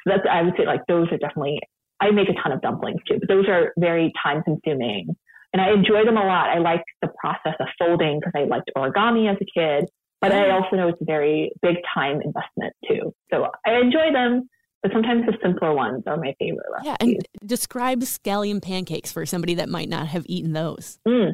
So 0.03 0.13
that's, 0.13 0.23
I 0.29 0.41
would 0.41 0.53
say 0.57 0.65
like 0.65 0.81
those 0.87 1.07
are 1.11 1.17
definitely, 1.17 1.59
I 1.99 2.11
make 2.11 2.29
a 2.29 2.33
ton 2.33 2.51
of 2.51 2.61
dumplings 2.61 3.01
too, 3.07 3.19
but 3.19 3.29
those 3.29 3.47
are 3.47 3.73
very 3.77 4.11
time 4.23 4.43
consuming 4.43 5.15
and 5.53 5.61
I 5.61 5.71
enjoy 5.71 6.05
them 6.05 6.17
a 6.17 6.25
lot. 6.25 6.49
I 6.49 6.59
like 6.59 6.83
the 7.01 7.09
process 7.19 7.55
of 7.59 7.67
folding 7.79 8.19
because 8.19 8.33
I 8.35 8.43
liked 8.45 8.71
origami 8.75 9.31
as 9.31 9.37
a 9.41 9.45
kid, 9.45 9.89
but 10.21 10.31
I 10.31 10.49
also 10.51 10.75
know 10.75 10.87
it's 10.89 11.01
a 11.01 11.05
very 11.05 11.51
big 11.61 11.77
time 11.93 12.21
investment 12.21 12.73
too. 12.87 13.13
So 13.31 13.47
I 13.65 13.79
enjoy 13.79 14.11
them, 14.11 14.49
but 14.81 14.91
sometimes 14.91 15.25
the 15.25 15.37
simpler 15.43 15.73
ones 15.73 16.03
are 16.07 16.17
my 16.17 16.33
favorite. 16.39 16.65
Recipes. 16.71 16.87
Yeah, 16.87 16.95
and 16.99 17.27
describe 17.45 18.01
scallion 18.01 18.61
pancakes 18.61 19.11
for 19.11 19.25
somebody 19.25 19.55
that 19.55 19.69
might 19.69 19.89
not 19.89 20.07
have 20.07 20.23
eaten 20.27 20.53
those. 20.53 20.99
Mm. 21.07 21.33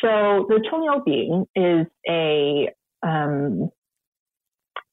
So 0.00 0.46
the 0.48 1.02
being 1.04 1.46
is 1.56 1.86
a 2.08 2.68
um, 3.02 3.70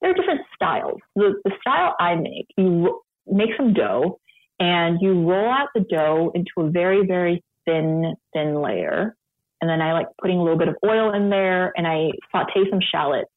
there 0.02 0.12
are 0.12 0.13
different 0.13 0.41
styles. 0.56 1.00
The, 1.15 1.34
the 1.43 1.52
style 1.62 1.96
I 2.00 2.15
make, 2.15 2.48
you 2.56 3.02
make 3.26 3.50
some 3.58 3.74
dough 3.74 4.20
and 4.60 5.00
you 5.02 5.28
roll 5.28 5.50
out 5.50 5.70
the 5.74 5.82
dough 5.82 6.32
into 6.36 6.52
a 6.58 6.70
very, 6.70 7.06
very 7.06 7.43
thin, 7.65 8.15
thin 8.34 8.62
layer. 8.62 9.15
And 9.62 9.70
then 9.70 9.82
I 9.82 9.93
like 9.93 10.08
putting 10.22 10.38
a 10.38 10.43
little 10.43 10.58
bit 10.58 10.67
of 10.67 10.76
oil 10.86 11.13
in 11.13 11.30
there 11.30 11.74
and 11.76 11.88
I 11.88 12.10
saute 12.32 12.70
some 12.70 12.80
shallots 12.91 13.30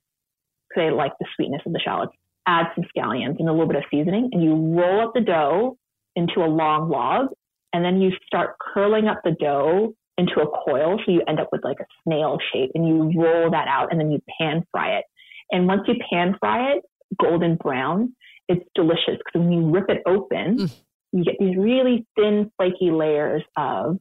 because 0.68 0.90
I 0.90 0.94
like 0.94 1.12
the 1.18 1.26
sweetness 1.35 1.62
of 1.66 1.72
the 1.72 1.80
shallots. 1.80 2.12
Add 2.46 2.66
some 2.74 2.85
scallions 2.94 3.37
and 3.38 3.48
a 3.48 3.52
little 3.52 3.66
bit 3.66 3.76
of 3.76 3.85
seasoning 3.90 4.30
and 4.33 4.42
you 4.42 4.54
roll 4.54 5.02
up 5.02 5.12
the 5.14 5.20
dough 5.20 5.76
into 6.16 6.40
a 6.40 6.48
long 6.48 6.90
log 6.90 7.28
and 7.72 7.85
then 7.85 8.00
you 8.00 8.11
start 8.26 8.56
curling 8.74 9.06
up 9.06 9.20
the 9.24 9.37
dough 9.40 9.94
into 10.18 10.40
a 10.40 10.46
coil. 10.64 10.98
So 11.04 11.12
you 11.12 11.22
end 11.26 11.40
up 11.40 11.48
with 11.52 11.64
like 11.64 11.78
a 11.80 11.87
snail 12.04 12.38
shape 12.52 12.72
and 12.74 12.87
you 12.87 13.20
roll 13.20 13.50
that 13.50 13.68
out 13.68 13.88
and 13.90 14.00
then 14.00 14.11
you 14.11 14.20
pan 14.38 14.64
fry 14.70 14.98
it. 14.98 15.04
And 15.50 15.66
once 15.66 15.83
you 15.87 15.94
pan 16.12 16.37
fry 16.38 16.72
it, 16.72 16.83
golden 17.20 17.56
brown, 17.56 18.14
it's 18.48 18.64
delicious 18.74 19.18
because 19.18 19.46
when 19.46 19.52
you 19.52 19.70
rip 19.70 19.88
it 19.88 20.02
open, 20.06 20.59
mm. 20.59 20.80
you 21.12 21.24
get 21.24 21.37
these 21.38 21.56
really 21.56 22.06
thin, 22.16 22.50
flaky 22.56 22.90
layers 22.90 23.42
of 23.56 23.98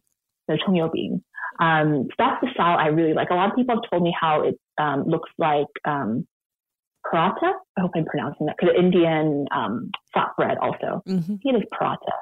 the 0.48 0.58
cong 0.66 0.76
you 0.76 0.90
bing. 0.92 1.24
Um, 1.60 2.06
so 2.10 2.16
that's 2.18 2.42
the 2.42 2.50
style 2.54 2.78
I 2.78 2.88
really 2.88 3.14
like. 3.14 3.30
A 3.32 3.36
lot 3.36 3.50
of 3.50 3.56
people 3.56 3.76
have 3.76 3.90
told 3.90 4.04
me 4.04 4.16
how 4.20 4.44
it 4.44 4.60
um, 4.78 5.04
looks 5.06 5.30
like 5.38 5.68
um, 5.86 6.26
paratha. 7.06 7.52
I 7.78 7.82
hope 7.82 7.92
I'm 7.96 8.06
pronouncing 8.06 8.46
that 8.48 8.56
because 8.60 8.76
Indian 8.78 9.46
um, 9.54 9.92
bread 10.38 10.58
also. 10.62 11.04
Mm-hmm. 11.08 11.36
It 11.44 11.56
is 11.56 11.64
paratha. 11.74 12.16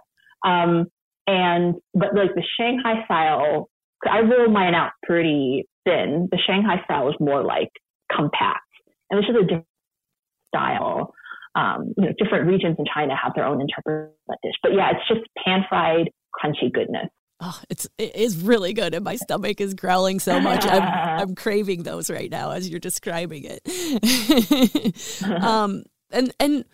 Um, 0.45 0.87
and 1.27 1.75
but 1.93 2.15
like 2.15 2.33
the 2.35 2.43
Shanghai 2.57 3.03
style, 3.05 3.69
I 4.09 4.21
roll 4.21 4.49
mine 4.49 4.73
out 4.73 4.91
pretty 5.03 5.67
thin. 5.85 6.29
The 6.31 6.39
Shanghai 6.45 6.81
style 6.85 7.09
is 7.09 7.15
more 7.19 7.43
like 7.43 7.69
compact, 8.11 8.61
and 9.09 9.21
this 9.21 9.29
is 9.29 9.35
a 9.35 9.43
different 9.43 9.65
style. 10.55 11.13
Um, 11.55 11.93
you 11.97 12.05
know, 12.05 12.13
different 12.19 12.47
regions 12.47 12.75
in 12.77 12.85
China 12.93 13.15
have 13.15 13.33
their 13.35 13.45
own 13.45 13.59
interpretation 13.59 14.13
of 14.13 14.27
that 14.27 14.37
dish, 14.43 14.53
but 14.61 14.73
yeah, 14.73 14.91
it's 14.91 15.07
just 15.09 15.27
pan 15.43 15.65
fried, 15.67 16.09
crunchy 16.33 16.71
goodness. 16.71 17.09
Oh, 17.39 17.59
it's 17.69 17.87
it 17.97 18.15
is 18.15 18.37
really 18.37 18.73
good, 18.73 18.95
and 18.95 19.05
my 19.05 19.15
stomach 19.15 19.61
is 19.61 19.75
growling 19.75 20.19
so 20.19 20.39
much. 20.39 20.65
I'm 20.65 20.81
I'm 21.21 21.35
craving 21.35 21.83
those 21.83 22.09
right 22.09 22.31
now 22.31 22.51
as 22.51 22.69
you're 22.69 22.79
describing 22.79 23.43
it. 23.45 25.21
um, 25.43 25.83
and 26.11 26.33
and 26.39 26.65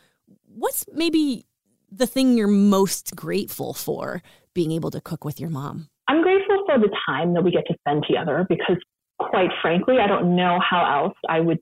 what's 0.47 0.86
maybe 0.93 1.45
the 1.91 2.08
thing 2.08 2.38
you're 2.38 2.47
most 2.47 3.15
grateful 3.15 3.73
for 3.73 4.21
being 4.54 4.71
able 4.71 4.91
to 4.91 5.02
cook 5.02 5.26
with 5.26 5.39
your 5.39 5.49
mom? 5.49 5.89
I'm 6.08 6.21
grateful 6.21 6.63
for 6.65 6.80
the 6.80 6.89
time 7.08 7.34
that 7.34 7.43
we 7.43 7.52
get 7.52 7.65
to 7.67 7.76
spend 7.80 8.06
together 8.08 8.45
because, 8.47 8.78
quite 9.19 9.49
frankly, 9.62 9.97
I 9.99 10.08
don't 10.08 10.36
know 10.36 10.60
how 10.60 11.04
else 11.04 11.17
I 11.30 11.39
would 11.39 11.60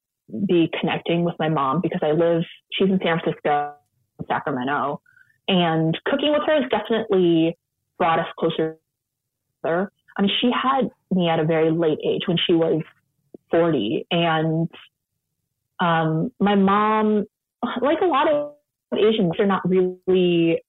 be 0.48 0.70
connecting 0.80 1.24
with 1.24 1.36
my 1.40 1.50
mom 1.50 1.82
because 1.82 2.00
I 2.02 2.12
live. 2.12 2.44
She's 2.74 2.90
in 2.90 3.00
San 3.04 3.20
Francisco, 3.20 3.74
Sacramento, 4.28 5.02
and 5.48 5.98
cooking 6.06 6.32
with 6.32 6.42
her 6.46 6.62
has 6.62 6.70
definitely 6.70 7.58
brought 7.98 8.20
us 8.20 8.28
closer 8.40 8.78
mother. 9.64 9.92
I 10.18 10.22
mean, 10.22 10.32
she 10.42 10.52
had 10.52 10.90
me 11.12 11.30
at 11.30 11.40
a 11.40 11.46
very 11.46 11.72
late 11.72 12.00
age 12.06 12.22
when 12.28 12.38
she 12.46 12.54
was 12.54 12.82
40. 13.50 14.06
And 14.12 14.70
um, 15.80 16.32
my 16.40 16.56
mom, 16.56 17.26
like 17.82 18.02
a 18.02 18.06
lot 18.06 18.32
of 18.32 18.54
Asians, 18.94 19.34
are 19.40 19.46
not 19.46 19.68
really 19.68 20.62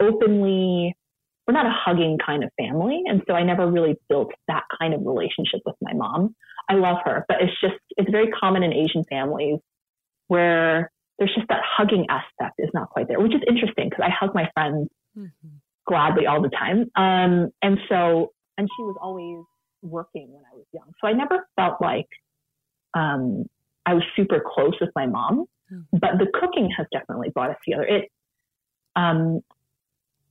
openly, 0.00 0.96
we're 1.46 1.54
not 1.54 1.66
a 1.66 1.74
hugging 1.74 2.18
kind 2.24 2.44
of 2.44 2.50
family. 2.58 3.02
And 3.06 3.22
so 3.26 3.34
I 3.34 3.42
never 3.42 3.70
really 3.70 3.96
built 4.08 4.32
that 4.48 4.64
kind 4.78 4.94
of 4.94 5.00
relationship 5.04 5.60
with 5.66 5.76
my 5.80 5.92
mom. 5.92 6.34
I 6.68 6.74
love 6.74 6.98
her, 7.04 7.24
but 7.28 7.38
it's 7.40 7.58
just, 7.60 7.80
it's 7.96 8.10
very 8.10 8.30
common 8.30 8.62
in 8.62 8.72
Asian 8.72 9.04
families 9.04 9.58
where 10.28 10.90
there's 11.18 11.34
just 11.34 11.48
that 11.48 11.62
hugging 11.64 12.06
aspect 12.10 12.56
is 12.58 12.68
not 12.74 12.90
quite 12.90 13.08
there, 13.08 13.18
which 13.18 13.34
is 13.34 13.40
interesting 13.48 13.88
because 13.88 14.04
I 14.04 14.10
hug 14.10 14.34
my 14.34 14.50
friends 14.54 14.88
mm-hmm 15.18 15.48
gladly 15.88 16.26
all 16.26 16.42
the 16.42 16.50
time. 16.50 16.90
Um, 16.94 17.50
and 17.62 17.78
so, 17.88 18.32
and 18.56 18.68
she 18.76 18.82
was 18.82 18.96
always 19.00 19.44
working 19.82 20.28
when 20.30 20.44
I 20.44 20.54
was 20.54 20.66
young. 20.72 20.92
So 21.00 21.08
I 21.08 21.12
never 21.12 21.48
felt 21.56 21.80
like 21.80 22.08
um, 22.94 23.46
I 23.86 23.94
was 23.94 24.02
super 24.14 24.42
close 24.54 24.74
with 24.80 24.90
my 24.94 25.06
mom, 25.06 25.46
mm. 25.72 25.84
but 25.92 26.18
the 26.18 26.26
cooking 26.38 26.70
has 26.76 26.86
definitely 26.92 27.30
brought 27.30 27.50
us 27.50 27.56
together. 27.64 27.84
It 27.84 28.10
um, 28.96 29.40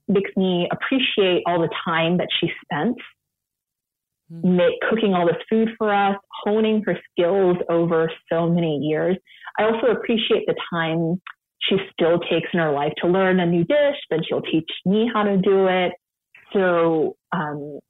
makes 0.06 0.30
me 0.36 0.68
appreciate 0.70 1.42
all 1.46 1.60
the 1.60 1.70
time 1.84 2.18
that 2.18 2.28
she 2.38 2.50
spent 2.64 2.96
mm. 4.32 4.56
make, 4.56 4.80
cooking 4.88 5.14
all 5.14 5.26
this 5.26 5.42
food 5.50 5.70
for 5.76 5.92
us, 5.92 6.16
honing 6.44 6.82
her 6.86 6.98
skills 7.10 7.56
over 7.68 8.10
so 8.30 8.48
many 8.48 8.76
years. 8.78 9.16
I 9.58 9.64
also 9.64 9.88
appreciate 9.88 10.46
the 10.46 10.54
time 10.72 11.20
she 11.60 11.76
still 11.92 12.18
takes 12.18 12.48
in 12.52 12.60
her 12.60 12.72
life 12.72 12.92
to 12.98 13.08
learn 13.08 13.40
a 13.40 13.46
new 13.46 13.64
dish, 13.64 13.96
then 14.10 14.20
she'll 14.28 14.42
teach 14.42 14.70
me 14.84 15.10
how 15.12 15.22
to 15.22 15.36
do 15.36 15.66
it. 15.66 15.92
So, 16.52 17.16
um, 17.32 17.80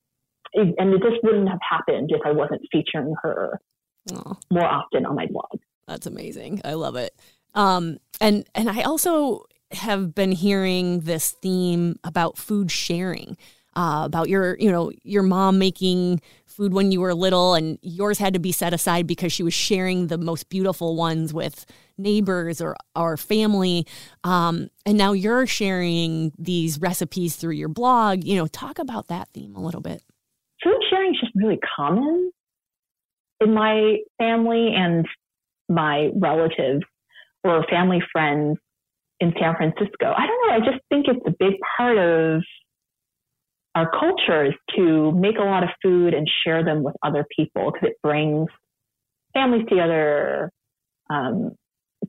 it, 0.52 0.74
and 0.78 0.94
it 0.94 1.02
just 1.02 1.22
wouldn't 1.22 1.48
have 1.48 1.60
happened 1.68 2.10
if 2.12 2.20
I 2.24 2.32
wasn't 2.32 2.62
featuring 2.72 3.14
her 3.22 3.60
Aww. 4.10 4.36
more 4.50 4.66
often 4.66 5.06
on 5.06 5.14
my 5.14 5.26
blog. 5.26 5.60
That's 5.86 6.06
amazing. 6.06 6.60
I 6.64 6.74
love 6.74 6.96
it. 6.96 7.14
Um, 7.54 7.98
and 8.20 8.46
and 8.54 8.68
I 8.68 8.82
also 8.82 9.44
have 9.72 10.14
been 10.14 10.32
hearing 10.32 11.00
this 11.00 11.30
theme 11.30 11.98
about 12.04 12.38
food 12.38 12.70
sharing, 12.70 13.36
uh, 13.74 14.02
about 14.04 14.28
your 14.28 14.56
you 14.58 14.70
know 14.70 14.92
your 15.02 15.22
mom 15.22 15.58
making 15.58 16.20
food 16.46 16.72
when 16.72 16.92
you 16.92 17.00
were 17.00 17.14
little, 17.14 17.54
and 17.54 17.78
yours 17.82 18.18
had 18.18 18.34
to 18.34 18.40
be 18.40 18.52
set 18.52 18.74
aside 18.74 19.06
because 19.06 19.32
she 19.32 19.42
was 19.42 19.54
sharing 19.54 20.08
the 20.08 20.18
most 20.18 20.48
beautiful 20.48 20.96
ones 20.96 21.32
with 21.32 21.66
neighbors 21.98 22.60
or 22.60 22.76
our 22.94 23.16
family. 23.16 23.86
Um, 24.24 24.70
and 24.86 24.96
now 24.96 25.12
you're 25.12 25.46
sharing 25.46 26.32
these 26.38 26.80
recipes 26.80 27.36
through 27.36 27.54
your 27.54 27.68
blog. 27.68 28.24
You 28.24 28.36
know, 28.36 28.46
talk 28.46 28.78
about 28.78 29.08
that 29.08 29.28
theme 29.34 29.54
a 29.54 29.60
little 29.60 29.80
bit. 29.80 30.02
Food 30.62 30.78
sharing 30.90 31.12
is 31.12 31.20
just 31.20 31.32
really 31.34 31.58
common 31.76 32.30
in 33.40 33.54
my 33.54 33.96
family 34.18 34.72
and 34.74 35.06
my 35.68 36.10
relatives 36.16 36.84
or 37.44 37.64
family 37.70 38.00
friends 38.12 38.58
in 39.20 39.32
San 39.40 39.54
Francisco. 39.56 40.12
I 40.16 40.26
don't 40.26 40.48
know. 40.48 40.54
I 40.54 40.58
just 40.58 40.82
think 40.88 41.06
it's 41.08 41.26
a 41.26 41.34
big 41.38 41.54
part 41.76 41.98
of 41.98 42.42
our 43.74 43.90
culture 43.90 44.46
is 44.46 44.54
to 44.76 45.12
make 45.12 45.36
a 45.38 45.44
lot 45.44 45.62
of 45.62 45.68
food 45.82 46.14
and 46.14 46.28
share 46.44 46.64
them 46.64 46.82
with 46.82 46.94
other 47.02 47.24
people 47.36 47.70
because 47.70 47.90
it 47.90 47.96
brings 48.02 48.48
families 49.34 49.66
together, 49.68 50.50
um, 51.10 51.52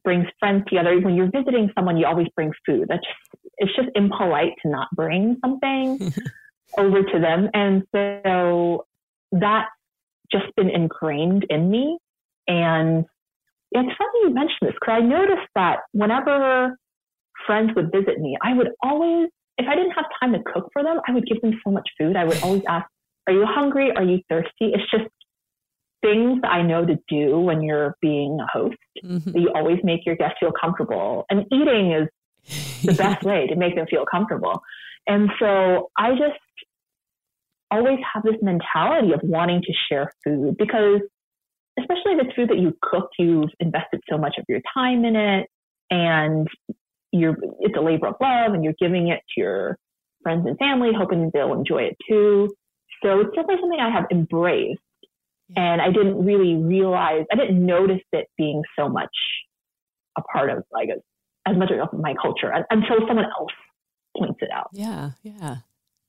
brings 0.04 0.26
friends 0.40 0.64
together. 0.68 1.00
When 1.00 1.16
you're 1.16 1.32
visiting 1.32 1.70
someone, 1.76 1.98
you 1.98 2.06
always 2.06 2.28
bring 2.36 2.52
food. 2.66 2.88
That's 2.88 3.02
just, 3.02 3.44
it's 3.58 3.76
just 3.76 3.90
impolite 3.96 4.54
to 4.64 4.70
not 4.70 4.88
bring 4.96 5.38
something 5.44 6.14
over 6.78 7.04
to 7.04 7.20
them. 7.20 7.50
And 7.54 7.84
so 7.94 8.86
that's 9.32 9.70
just 10.32 10.46
been 10.56 10.70
ingrained 10.70 11.46
in 11.50 11.70
me. 11.70 11.98
And 12.48 13.06
it's 13.72 13.98
funny 13.98 14.20
you 14.24 14.30
mentioned 14.32 14.58
this 14.62 14.74
because 14.74 15.02
I 15.02 15.06
noticed 15.06 15.48
that 15.56 15.80
whenever 15.92 16.78
friends 17.46 17.72
would 17.76 17.92
visit 17.92 18.20
me, 18.20 18.38
I 18.42 18.54
would 18.54 18.70
always 18.84 19.30
if 19.60 19.68
I 19.68 19.76
didn't 19.76 19.92
have 19.92 20.06
time 20.22 20.32
to 20.32 20.40
cook 20.52 20.70
for 20.72 20.84
them, 20.84 21.02
I 21.06 21.12
would 21.12 21.26
give 21.26 21.42
them 21.42 21.60
so 21.66 21.70
much 21.70 21.88
food. 22.00 22.16
I 22.16 22.24
would 22.24 22.42
always 22.42 22.64
ask, 22.68 22.88
Are 23.28 23.34
you 23.34 23.46
hungry? 23.46 23.92
Are 23.96 24.04
you 24.04 24.22
thirsty? 24.30 24.72
It's 24.74 24.90
just 24.90 25.04
things 26.02 26.40
I 26.44 26.62
know 26.62 26.86
to 26.86 26.98
do 27.08 27.40
when 27.40 27.62
you're 27.62 27.96
being 28.02 28.40
a 28.42 28.48
host. 28.52 28.78
Mm-hmm. 29.04 29.38
You 29.38 29.52
always 29.54 29.80
make 29.84 30.06
your 30.06 30.16
guests 30.16 30.38
feel 30.40 30.52
comfortable. 30.60 31.26
And 31.30 31.46
eating 31.52 31.92
is 31.92 32.84
the 32.84 32.94
best 32.98 33.24
way 33.24 33.48
to 33.48 33.56
make 33.56 33.76
them 33.76 33.86
feel 33.90 34.06
comfortable. 34.10 34.62
And 35.08 35.30
so 35.40 35.90
I 35.98 36.12
just 36.12 36.40
always 37.72 38.00
have 38.14 38.24
this 38.24 38.36
mentality 38.42 39.14
of 39.14 39.20
wanting 39.24 39.62
to 39.62 39.74
share 39.90 40.12
food 40.24 40.56
because 40.58 41.02
especially 41.80 42.14
if 42.14 42.26
it's 42.26 42.36
food 42.36 42.50
that 42.50 42.58
you 42.58 42.76
cooked, 42.82 43.16
you've 43.20 43.50
invested 43.60 44.02
so 44.10 44.18
much 44.18 44.36
of 44.38 44.46
your 44.48 44.60
time 44.74 45.06
in 45.06 45.16
it 45.16 45.48
and 45.90 46.48
you're, 47.12 47.38
it's 47.60 47.76
a 47.78 47.82
labor 47.82 48.08
of 48.08 48.16
love 48.22 48.54
and 48.54 48.64
you're 48.64 48.74
giving 48.80 49.10
it 49.10 49.20
to 49.36 49.42
your 49.42 49.78
friends 50.24 50.46
and 50.46 50.58
family, 50.58 50.90
hoping 50.96 51.32
they'll 51.34 51.54
enjoy 51.54 51.84
it 51.84 51.98
too. 52.08 52.50
So 53.04 53.22
it's 53.22 53.30
definitely 53.36 53.58
something 53.62 53.80
I 53.80 53.90
have 53.90 54.06
embraced. 54.12 54.82
And 55.56 55.82
I 55.82 55.92
didn't 55.92 56.24
really 56.24 56.56
realize, 56.56 57.26
I 57.32 57.36
didn't 57.36 57.66
notice 57.66 58.02
it 58.12 58.28
being 58.38 58.62
so 58.78 58.88
much 58.88 59.10
a 60.18 60.22
part 60.22 60.50
of 60.50 60.64
like 60.72 60.90
as 61.48 61.58
much 61.58 61.72
of 61.72 62.00
my 62.00 62.14
culture 62.22 62.52
until 62.70 62.98
someone 63.08 63.26
else 63.26 63.52
points 64.18 64.40
it 64.42 64.50
out. 64.54 64.70
Yeah, 64.74 65.12
yeah. 65.24 65.58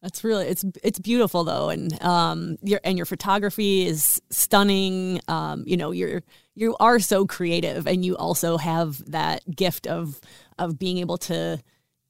That's 0.03 0.25
really 0.25 0.47
it's 0.47 0.65
it's 0.83 0.99
beautiful 0.99 1.45
though, 1.45 1.69
and 1.69 2.03
um, 2.03 2.57
your 2.63 2.81
and 2.85 2.97
your 2.97 3.05
photography 3.05 3.87
is 3.87 4.21
stunning. 4.31 5.21
Um, 5.29 5.65
you 5.67 5.77
know, 5.77 5.91
you're 5.91 6.23
you 6.55 6.75
are 6.81 6.99
so 6.99 7.27
creative, 7.27 7.87
and 7.87 8.03
you 8.03 8.17
also 8.17 8.57
have 8.57 9.05
that 9.11 9.43
gift 9.55 9.87
of 9.87 10.19
of 10.59 10.79
being 10.79 10.97
able 10.99 11.19
to 11.19 11.63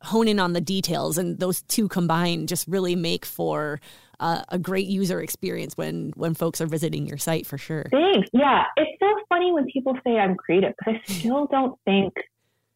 hone 0.03 0.29
in 0.29 0.39
on 0.39 0.53
the 0.53 0.61
details, 0.61 1.19
and 1.19 1.41
those 1.41 1.63
two 1.63 1.89
combined 1.89 2.49
just 2.49 2.69
really 2.69 2.95
make 2.95 3.27
for 3.27 3.81
uh, 4.21 4.43
a 4.51 4.59
great 4.59 4.87
user 4.87 5.21
experience 5.21 5.77
when 5.77 6.13
when 6.15 6.35
folks 6.35 6.61
are 6.61 6.67
visiting 6.67 7.07
your 7.07 7.19
site 7.19 7.47
for 7.47 7.59
sure. 7.59 7.87
Thanks. 7.91 8.29
Yeah, 8.33 8.65
it's 8.77 8.91
so 9.01 9.13
funny 9.29 9.53
when 9.53 9.67
people 9.73 9.97
say 10.07 10.19
I'm 10.19 10.37
creative 10.37 10.75
but 10.85 10.95
I 10.95 11.01
still 11.07 11.47
don't 11.51 11.77
think 11.85 12.13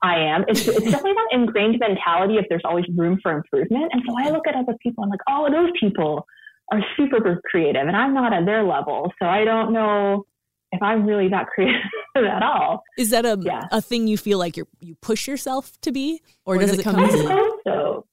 I 0.03 0.19
am. 0.19 0.45
It's, 0.49 0.67
it's 0.67 0.79
definitely 0.85 1.13
that 1.13 1.29
ingrained 1.33 1.79
mentality 1.79 2.37
if 2.37 2.47
there's 2.49 2.63
always 2.65 2.85
room 2.97 3.19
for 3.23 3.33
improvement. 3.33 3.91
And 3.93 4.03
so 4.07 4.15
I 4.19 4.31
look 4.31 4.47
at 4.47 4.55
other 4.55 4.77
people, 4.83 5.05
I'm 5.05 5.11
like, 5.11 5.21
oh, 5.29 5.49
those 5.51 5.71
people 5.79 6.27
are 6.73 6.81
super 6.97 7.41
creative 7.51 7.87
and 7.87 7.97
I'm 7.97 8.15
not 8.15 8.33
at 8.33 8.47
their 8.47 8.65
level. 8.65 9.13
So 9.21 9.29
I 9.29 9.45
don't 9.45 9.73
know 9.73 10.25
if 10.73 10.83
I'm 10.83 11.07
really 11.07 11.29
that 11.29 11.47
creative 11.55 11.83
at 12.17 12.43
all. 12.43 12.83
Is 12.99 13.11
that 13.11 13.25
a, 13.25 13.39
yeah. 13.41 13.63
a 13.71 13.81
thing 13.81 14.07
you 14.07 14.17
feel 14.17 14.39
like 14.39 14.57
you 14.57 14.67
you 14.81 14.95
push 14.97 15.29
yourself 15.29 15.79
to 15.83 15.93
be 15.93 16.23
or, 16.45 16.57
or 16.57 16.59
does, 16.59 16.71
does, 16.71 16.79
it 16.81 16.83
come 16.85 16.97
I 16.97 17.09
suppose 17.11 17.53
so. 17.67 18.07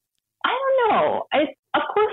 I 0.43 0.49
don't 0.49 0.89
know. 0.89 1.23
I, 1.34 1.39
of 1.39 1.47
course 1.47 1.61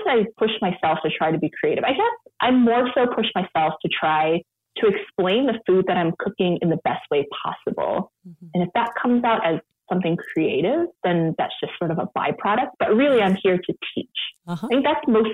I 0.09 0.25
push 0.37 0.51
myself 0.61 0.99
to 1.03 1.09
try 1.15 1.31
to 1.31 1.37
be 1.37 1.51
creative. 1.59 1.83
I 1.83 1.91
guess 1.91 2.33
I 2.41 2.51
more 2.51 2.89
so 2.95 3.05
push 3.15 3.27
myself 3.35 3.73
to 3.81 3.89
try 3.89 4.41
to 4.77 4.87
explain 4.87 5.47
the 5.47 5.59
food 5.65 5.85
that 5.87 5.97
I'm 5.97 6.13
cooking 6.19 6.57
in 6.61 6.69
the 6.69 6.79
best 6.83 7.01
way 7.11 7.25
possible. 7.43 8.11
Mm-hmm. 8.27 8.47
And 8.53 8.63
if 8.63 8.69
that 8.75 8.91
comes 9.01 9.23
out 9.23 9.45
as 9.45 9.59
something 9.89 10.17
creative, 10.33 10.87
then 11.03 11.35
that's 11.37 11.53
just 11.59 11.73
sort 11.79 11.91
of 11.91 11.97
a 11.97 12.07
byproduct. 12.17 12.69
But 12.79 12.95
really, 12.95 13.21
I'm 13.21 13.35
here 13.41 13.57
to 13.57 13.73
teach. 13.95 14.07
Uh-huh. 14.47 14.67
I 14.67 14.69
think 14.69 14.85
that's 14.85 15.05
most 15.07 15.29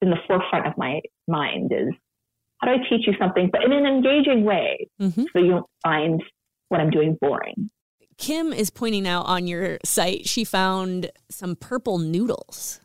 in 0.00 0.10
the 0.10 0.18
forefront 0.26 0.66
of 0.66 0.74
my 0.76 1.00
mind 1.28 1.72
is 1.72 1.94
how 2.58 2.68
do 2.68 2.74
I 2.74 2.88
teach 2.88 3.06
you 3.06 3.14
something, 3.18 3.50
but 3.50 3.64
in 3.64 3.72
an 3.72 3.86
engaging 3.86 4.44
way 4.44 4.88
mm-hmm. 5.00 5.24
so 5.32 5.38
you 5.38 5.50
don't 5.50 5.66
find 5.82 6.22
what 6.68 6.80
I'm 6.80 6.90
doing 6.90 7.16
boring. 7.20 7.70
Kim 8.18 8.52
is 8.52 8.70
pointing 8.70 9.06
out 9.06 9.26
on 9.26 9.46
your 9.46 9.78
site, 9.84 10.28
she 10.28 10.44
found 10.44 11.10
some 11.30 11.56
purple 11.56 11.98
noodles. 11.98 12.80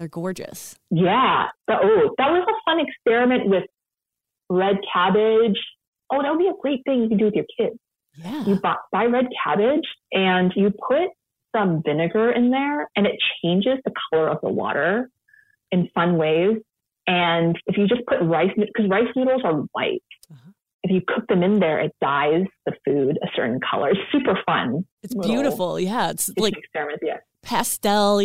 They're 0.00 0.08
gorgeous. 0.08 0.76
Yeah. 0.90 1.48
oh, 1.70 2.14
that 2.16 2.30
was 2.30 2.46
a 2.48 2.70
fun 2.70 2.80
experiment 2.80 3.50
with 3.50 3.64
red 4.48 4.76
cabbage. 4.90 5.58
Oh, 6.10 6.22
that 6.22 6.30
would 6.30 6.38
be 6.38 6.48
a 6.48 6.54
great 6.58 6.80
thing 6.86 7.02
you 7.02 7.08
can 7.08 7.18
do 7.18 7.26
with 7.26 7.34
your 7.34 7.44
kids. 7.58 7.78
Yeah. 8.16 8.44
You 8.46 8.54
buy, 8.56 8.76
buy 8.90 9.04
red 9.04 9.26
cabbage 9.44 9.86
and 10.10 10.52
you 10.56 10.70
put 10.70 11.10
some 11.54 11.82
vinegar 11.84 12.32
in 12.32 12.50
there 12.50 12.88
and 12.96 13.06
it 13.06 13.16
changes 13.42 13.74
the 13.84 13.92
color 14.10 14.30
of 14.30 14.38
the 14.42 14.48
water 14.48 15.10
in 15.70 15.90
fun 15.94 16.16
ways. 16.16 16.56
And 17.06 17.58
if 17.66 17.76
you 17.76 17.86
just 17.86 18.00
put 18.06 18.22
rice, 18.22 18.50
because 18.56 18.88
rice 18.88 19.08
noodles 19.14 19.42
are 19.44 19.52
white. 19.72 20.02
Uh-huh. 20.30 20.50
If 20.82 20.92
you 20.92 21.02
cook 21.06 21.26
them 21.28 21.42
in 21.42 21.60
there, 21.60 21.78
it 21.78 21.94
dyes 22.00 22.46
the 22.64 22.72
food 22.86 23.18
a 23.22 23.26
certain 23.36 23.60
color. 23.60 23.90
It's 23.90 24.00
super 24.10 24.38
fun. 24.46 24.86
It's 25.02 25.14
beautiful. 25.14 25.78
Yeah. 25.78 26.08
It's 26.08 26.30
like 26.38 26.56
experiment. 26.56 27.00
Yeah. 27.02 27.18
Pastel 27.42 28.20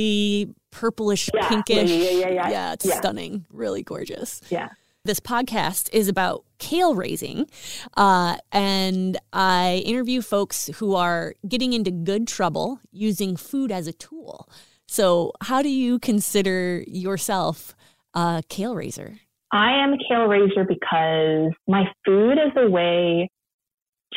purplish, 0.72 1.30
yeah. 1.34 1.48
pinkish. 1.48 1.90
Yeah, 1.90 2.10
yeah, 2.10 2.30
yeah, 2.30 2.50
yeah. 2.50 2.74
it's 2.74 2.94
stunning. 2.98 3.46
Really 3.52 3.84
gorgeous. 3.84 4.42
Yeah. 4.50 4.70
This 5.06 5.20
podcast 5.20 5.94
is 5.94 6.08
about 6.08 6.46
kale 6.58 6.96
raising, 6.96 7.48
uh, 7.96 8.38
and 8.52 9.18
I 9.32 9.84
interview 9.86 10.24
folks 10.24 10.68
who 10.76 10.96
are 10.96 11.36
getting 11.48 11.74
into 11.74 11.92
good 11.92 12.28
trouble 12.28 12.80
using 12.92 13.36
food 13.38 13.72
as 13.72 13.86
a 13.86 13.94
tool. 13.94 14.50
So, 14.88 15.32
how 15.42 15.62
do 15.62 15.70
you 15.70 16.00
consider 16.00 16.84
yourself 16.88 17.76
a 18.16 18.42
kale 18.50 18.76
raiser? 18.76 19.20
I 19.52 19.74
am 19.84 19.94
a 19.94 19.98
kale 19.98 20.26
raiser 20.26 20.64
because 20.64 21.54
my 21.68 21.86
food 22.04 22.34
is 22.34 22.52
a 22.58 22.68
way 22.68 23.30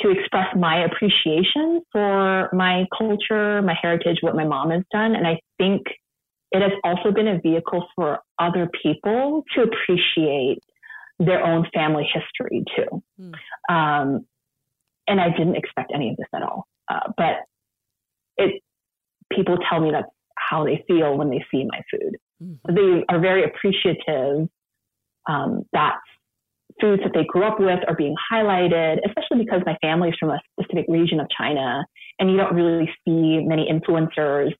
to 0.02 0.10
express 0.10 0.54
my 0.56 0.84
appreciation 0.84 1.82
for 1.92 2.50
my 2.52 2.84
culture, 2.96 3.62
my 3.62 3.74
heritage, 3.80 4.18
what 4.20 4.34
my 4.34 4.44
mom 4.44 4.70
has 4.70 4.82
done. 4.92 5.14
And 5.14 5.26
I 5.26 5.40
think 5.58 5.82
it 6.50 6.62
has 6.62 6.72
also 6.84 7.12
been 7.12 7.28
a 7.28 7.40
vehicle 7.40 7.86
for 7.94 8.20
other 8.38 8.68
people 8.82 9.44
to 9.54 9.62
appreciate 9.62 10.60
their 11.18 11.44
own 11.44 11.66
family 11.74 12.08
history 12.12 12.64
too. 12.76 13.02
Mm. 13.20 13.34
Um, 13.68 14.26
and 15.06 15.20
I 15.20 15.30
didn't 15.30 15.56
expect 15.56 15.90
any 15.94 16.10
of 16.10 16.16
this 16.16 16.28
at 16.34 16.42
all. 16.42 16.66
Uh, 16.88 17.12
but 17.16 17.36
it, 18.36 18.62
people 19.32 19.58
tell 19.68 19.80
me 19.80 19.90
that's 19.90 20.08
how 20.36 20.64
they 20.64 20.84
feel 20.86 21.16
when 21.16 21.30
they 21.30 21.44
see 21.50 21.64
my 21.64 21.82
food. 21.90 22.16
mm 22.42 22.58
They 22.68 23.04
are 23.08 23.20
very 23.20 23.44
appreciative 23.44 24.48
um, 25.28 25.64
that 25.72 25.98
foods 26.80 27.02
that 27.02 27.12
they 27.14 27.24
grew 27.24 27.44
up 27.44 27.58
with 27.58 27.80
are 27.86 27.96
being 27.96 28.14
highlighted, 28.32 28.98
especially 29.06 29.44
because 29.44 29.62
my 29.66 29.76
family 29.80 30.10
is 30.10 30.16
from 30.18 30.30
a 30.30 30.40
specific 30.52 30.86
region 30.88 31.20
of 31.20 31.26
China, 31.36 31.84
and 32.18 32.30
you 32.30 32.36
don't 32.36 32.54
really 32.54 32.88
see 33.04 33.40
many 33.44 33.68
influencers 33.70 34.52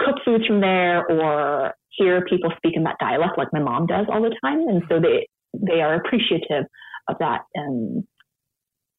cook 0.00 0.16
foods 0.24 0.46
from 0.46 0.60
there 0.60 1.06
or 1.06 1.74
hear 1.90 2.24
people 2.26 2.50
speak 2.56 2.74
in 2.76 2.84
that 2.84 2.96
dialect 2.98 3.38
like 3.38 3.48
my 3.52 3.60
mom 3.60 3.86
does 3.86 4.06
all 4.12 4.22
the 4.22 4.34
time. 4.42 4.68
And 4.68 4.82
so 4.88 5.00
they, 5.00 5.28
they 5.54 5.80
are 5.80 5.94
appreciative 5.94 6.64
of 7.08 7.16
that 7.20 7.42
um, 7.58 8.06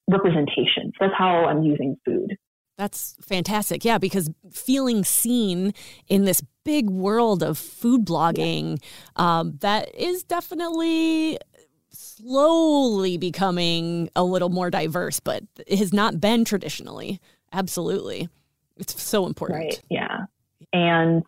representation. 0.09 0.91
So 0.93 1.01
that's 1.01 1.13
how 1.17 1.45
I'm 1.45 1.63
using 1.63 1.97
food. 2.05 2.35
That's 2.77 3.15
fantastic. 3.21 3.85
Yeah, 3.85 3.97
because 3.97 4.29
feeling 4.51 5.03
seen 5.03 5.73
in 6.07 6.25
this 6.25 6.41
big 6.63 6.89
world 6.89 7.41
of 7.41 7.57
food 7.57 8.05
blogging, 8.05 8.81
yeah. 9.17 9.39
um, 9.39 9.57
that 9.61 9.93
is 9.95 10.23
definitely 10.23 11.39
slowly 11.91 13.17
becoming 13.17 14.09
a 14.15 14.23
little 14.23 14.49
more 14.49 14.69
diverse, 14.69 15.19
but 15.19 15.43
it 15.65 15.79
has 15.79 15.93
not 15.93 16.19
been 16.19 16.43
traditionally. 16.43 17.21
Absolutely. 17.53 18.27
It's 18.77 19.01
so 19.01 19.25
important. 19.25 19.59
Right. 19.59 19.81
Yeah. 19.89 20.25
And 20.73 21.23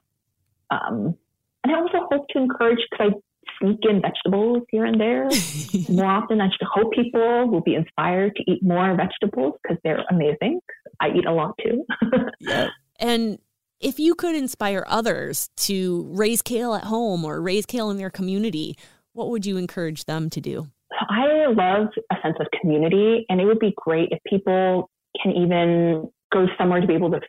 um, 0.70 1.16
and 1.64 1.76
I 1.76 1.80
also 1.80 2.08
hope 2.12 2.28
to 2.30 2.40
encourage 2.40 2.80
because 2.92 3.14
I 3.14 3.18
sneak 3.60 3.80
in 3.84 4.02
vegetables 4.02 4.64
here 4.70 4.86
and 4.86 5.00
there 5.00 5.30
more 5.90 6.06
often. 6.06 6.42
I 6.42 6.48
just 6.48 6.64
hope 6.64 6.94
people 6.94 7.50
will 7.50 7.62
be 7.62 7.76
inspired 7.76 8.36
to 8.36 8.52
eat 8.52 8.64
more 8.64 8.96
vegetables 8.96 9.56
because 9.64 9.78
they're 9.84 10.04
amazing. 10.10 10.60
I 11.00 11.10
eat 11.10 11.26
a 11.26 11.34
lot 11.34 11.58
too. 11.64 11.86
yeah. 12.40 12.70
And 13.00 13.40
if 13.80 14.00
you 14.00 14.16
could 14.16 14.36
inspire 14.36 14.84
others 14.88 15.50
to 15.58 16.08
raise 16.12 16.42
kale 16.42 16.74
at 16.74 16.86
home 16.86 17.24
or 17.24 17.42
raise 17.42 17.66
kale 17.66 17.90
in 17.92 17.98
their 17.98 18.10
community, 18.10 18.78
what 19.14 19.30
would 19.30 19.46
you 19.46 19.58
encourage 19.58 20.06
them 20.06 20.30
to 20.32 20.42
do? 20.42 20.68
I 21.10 21.46
love 21.48 21.90
a 22.12 22.16
sense 22.24 22.38
of 22.40 22.48
community, 22.60 23.26
and 23.30 23.40
it 23.40 23.46
would 23.46 23.60
be 23.60 23.74
great 23.76 24.10
if 24.12 24.20
people 24.26 24.90
can 25.22 25.34
even 25.34 26.10
go 26.32 26.48
somewhere 26.58 26.82
to 26.82 26.88
be 26.88 26.94
able 26.94 27.12
to 27.12 27.22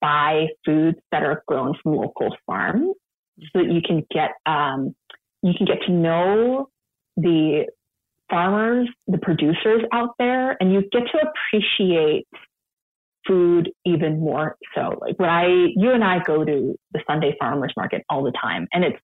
buy 0.00 0.46
foods 0.64 0.98
that 1.10 1.22
are 1.22 1.42
grown 1.46 1.74
from 1.82 1.96
local 1.96 2.34
farms 2.46 2.94
so 3.40 3.62
that 3.62 3.72
you 3.72 3.80
can 3.84 4.06
get 4.12 4.30
um, 4.46 4.94
you 5.42 5.52
can 5.56 5.66
get 5.66 5.78
to 5.86 5.92
know 5.92 6.68
the 7.16 7.66
farmers, 8.30 8.88
the 9.06 9.18
producers 9.18 9.82
out 9.92 10.14
there, 10.18 10.56
and 10.60 10.72
you 10.72 10.82
get 10.92 11.02
to 11.12 11.18
appreciate 11.18 12.26
food 13.28 13.70
even 13.84 14.18
more 14.18 14.56
so. 14.74 14.98
Like 15.00 15.18
when 15.18 15.28
I, 15.28 15.46
you 15.76 15.92
and 15.92 16.02
I 16.02 16.18
go 16.24 16.44
to 16.44 16.74
the 16.92 17.00
Sunday 17.06 17.36
farmers 17.38 17.72
market 17.76 18.04
all 18.10 18.24
the 18.24 18.32
time, 18.32 18.66
and 18.72 18.84
it's 18.84 18.98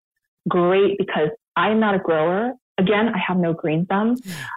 great 0.49 0.99
because 0.99 1.29
I'm 1.55 1.79
not 1.79 1.95
a 1.95 1.99
grower. 1.99 2.55
Again, 2.79 3.09
I 3.15 3.19
have 3.29 3.37
no 3.37 3.53
green 3.53 3.87
thumb, 3.87 4.17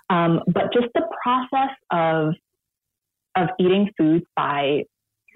um, 0.09 0.41
but 0.47 0.73
just 0.73 0.87
the 0.95 1.03
process 1.21 1.75
of 1.91 2.33
of 3.35 3.49
eating 3.59 3.91
foods 3.95 4.25
by 4.35 4.83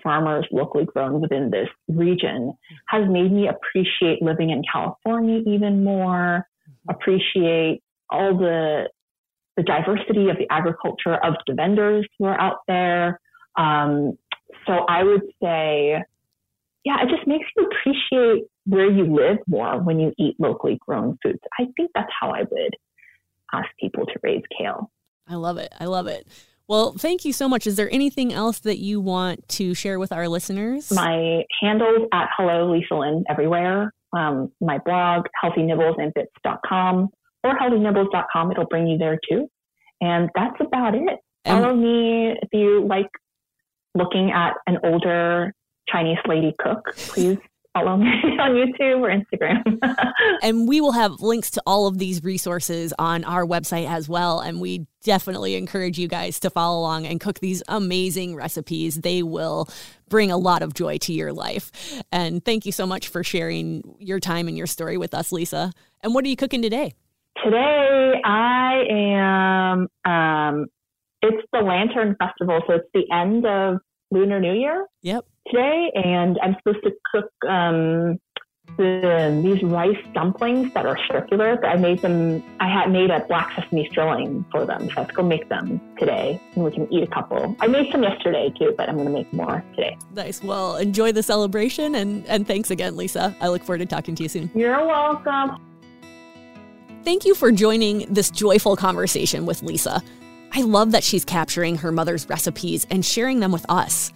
farmers 0.01 0.47
locally 0.51 0.85
grown 0.85 1.21
within 1.21 1.51
this 1.51 1.69
region 1.87 2.53
has 2.87 3.07
made 3.07 3.31
me 3.31 3.47
appreciate 3.47 4.21
living 4.21 4.49
in 4.49 4.63
California 4.71 5.41
even 5.45 5.83
more, 5.83 6.47
appreciate 6.89 7.81
all 8.09 8.35
the 8.37 8.89
the 9.57 9.63
diversity 9.63 10.29
of 10.29 10.37
the 10.37 10.47
agriculture 10.49 11.15
of 11.23 11.35
the 11.45 11.53
vendors 11.53 12.07
who 12.17 12.25
are 12.25 12.39
out 12.39 12.59
there. 12.67 13.19
Um, 13.57 14.17
so 14.65 14.73
I 14.87 15.03
would 15.03 15.23
say, 15.41 16.03
yeah, 16.83 16.97
it 17.03 17.09
just 17.09 17.27
makes 17.27 17.45
you 17.55 17.67
appreciate 17.67 18.47
where 18.65 18.89
you 18.89 19.03
live 19.05 19.37
more 19.47 19.81
when 19.81 19.99
you 19.99 20.13
eat 20.17 20.35
locally 20.39 20.79
grown 20.85 21.17
foods. 21.23 21.39
I 21.59 21.65
think 21.75 21.91
that's 21.95 22.11
how 22.19 22.31
I 22.31 22.41
would 22.41 22.75
ask 23.53 23.67
people 23.79 24.05
to 24.05 24.13
raise 24.23 24.43
kale. 24.57 24.91
I 25.27 25.35
love 25.35 25.57
it. 25.57 25.73
I 25.79 25.85
love 25.85 26.07
it. 26.07 26.27
Well, 26.67 26.93
thank 26.93 27.25
you 27.25 27.33
so 27.33 27.49
much. 27.49 27.67
Is 27.67 27.75
there 27.75 27.89
anything 27.91 28.31
else 28.31 28.59
that 28.59 28.77
you 28.77 29.01
want 29.01 29.47
to 29.49 29.73
share 29.73 29.99
with 29.99 30.11
our 30.11 30.29
listeners? 30.29 30.91
My 30.91 31.43
handles 31.61 32.07
at 32.13 32.29
Hello 32.37 32.71
Lisa 32.71 32.95
Lin 32.95 33.25
everywhere. 33.29 33.93
Um, 34.13 34.51
my 34.61 34.77
blog, 34.77 35.25
healthynibblesandbits.com 35.43 37.09
or 37.43 37.57
healthynibbles.com. 37.57 38.51
It'll 38.51 38.65
bring 38.65 38.87
you 38.87 38.97
there 38.97 39.19
too. 39.29 39.49
And 39.99 40.29
that's 40.35 40.55
about 40.59 40.95
it. 40.95 41.19
Follow 41.45 41.75
me 41.75 42.37
if 42.41 42.49
you 42.53 42.85
like 42.87 43.07
looking 43.95 44.31
at 44.31 44.53
an 44.67 44.77
older 44.83 45.53
Chinese 45.87 46.17
lady 46.27 46.53
cook. 46.59 46.95
Please 46.95 47.37
follow 47.73 47.97
me 47.97 48.07
on 48.39 48.51
YouTube 48.51 49.01
or 49.01 49.09
Instagram. 49.09 49.77
and 50.43 50.67
we 50.67 50.81
will 50.81 50.91
have 50.91 51.21
links 51.21 51.51
to 51.51 51.63
all 51.65 51.87
of 51.87 51.97
these 51.97 52.23
resources 52.23 52.93
on 52.99 53.23
our 53.23 53.45
website 53.45 53.89
as 53.89 54.09
well. 54.09 54.39
And 54.39 54.59
we 54.59 54.87
definitely 55.03 55.55
encourage 55.55 55.97
you 55.97 56.07
guys 56.07 56.39
to 56.41 56.49
follow 56.49 56.79
along 56.79 57.07
and 57.07 57.19
cook 57.19 57.39
these 57.39 57.63
amazing 57.67 58.35
recipes. 58.35 58.95
They 58.95 59.23
will 59.23 59.67
bring 60.09 60.31
a 60.31 60.37
lot 60.37 60.61
of 60.61 60.73
joy 60.73 60.97
to 60.99 61.13
your 61.13 61.33
life. 61.33 61.71
And 62.11 62.43
thank 62.43 62.65
you 62.65 62.71
so 62.71 62.85
much 62.85 63.07
for 63.07 63.23
sharing 63.23 63.95
your 63.99 64.19
time 64.19 64.47
and 64.47 64.57
your 64.57 64.67
story 64.67 64.97
with 64.97 65.13
us, 65.13 65.31
Lisa. 65.31 65.71
And 66.01 66.13
what 66.13 66.25
are 66.25 66.29
you 66.29 66.35
cooking 66.35 66.61
today? 66.61 66.93
Today, 67.43 68.21
I 68.25 68.83
am, 68.89 69.87
um, 70.05 70.67
it's 71.21 71.47
the 71.53 71.59
Lantern 71.59 72.15
Festival. 72.19 72.61
So 72.67 72.73
it's 72.73 72.89
the 72.93 73.05
end 73.11 73.45
of 73.45 73.77
Lunar 74.11 74.39
New 74.39 74.53
Year. 74.53 74.87
Yep. 75.01 75.25
Today, 75.47 75.91
and 75.95 76.37
I'm 76.43 76.55
supposed 76.59 76.83
to 76.83 76.91
cook 77.11 77.31
um, 77.49 78.19
the, 78.77 79.41
these 79.43 79.63
rice 79.63 79.97
dumplings 80.13 80.71
that 80.73 80.85
are 80.85 80.97
circular. 81.07 81.63
I 81.65 81.77
made 81.77 81.99
them. 82.01 82.43
I 82.59 82.69
had 82.71 82.91
made 82.91 83.09
a 83.09 83.25
black 83.27 83.51
sesame 83.55 83.89
filling 83.93 84.45
for 84.51 84.65
them, 84.65 84.87
so 84.89 84.93
I 84.97 84.99
have 84.99 85.07
to 85.07 85.13
go 85.15 85.23
make 85.23 85.49
them 85.49 85.81
today, 85.97 86.39
and 86.53 86.63
we 86.63 86.71
can 86.71 86.91
eat 86.93 87.03
a 87.03 87.07
couple. 87.07 87.55
I 87.59 87.67
made 87.67 87.91
some 87.91 88.03
yesterday 88.03 88.53
too, 88.57 88.73
but 88.77 88.87
I'm 88.87 88.95
going 88.95 89.07
to 89.07 89.13
make 89.13 89.33
more 89.33 89.63
today. 89.75 89.97
Nice. 90.13 90.43
Well, 90.43 90.77
enjoy 90.77 91.11
the 91.11 91.23
celebration, 91.23 91.95
and 91.95 92.25
and 92.27 92.45
thanks 92.45 92.69
again, 92.69 92.95
Lisa. 92.95 93.35
I 93.41 93.47
look 93.47 93.63
forward 93.63 93.79
to 93.79 93.87
talking 93.87 94.13
to 94.15 94.23
you 94.23 94.29
soon. 94.29 94.51
You're 94.53 94.85
welcome. 94.85 95.57
Thank 97.03 97.25
you 97.25 97.33
for 97.33 97.51
joining 97.51 98.05
this 98.13 98.29
joyful 98.29 98.75
conversation 98.75 99.47
with 99.47 99.63
Lisa. 99.63 100.03
I 100.53 100.61
love 100.61 100.91
that 100.91 101.03
she's 101.03 101.23
capturing 101.23 101.77
her 101.77 101.91
mother's 101.91 102.27
recipes 102.27 102.85
and 102.89 103.05
sharing 103.05 103.39
them 103.39 103.51
with 103.51 103.65
us. 103.69 104.11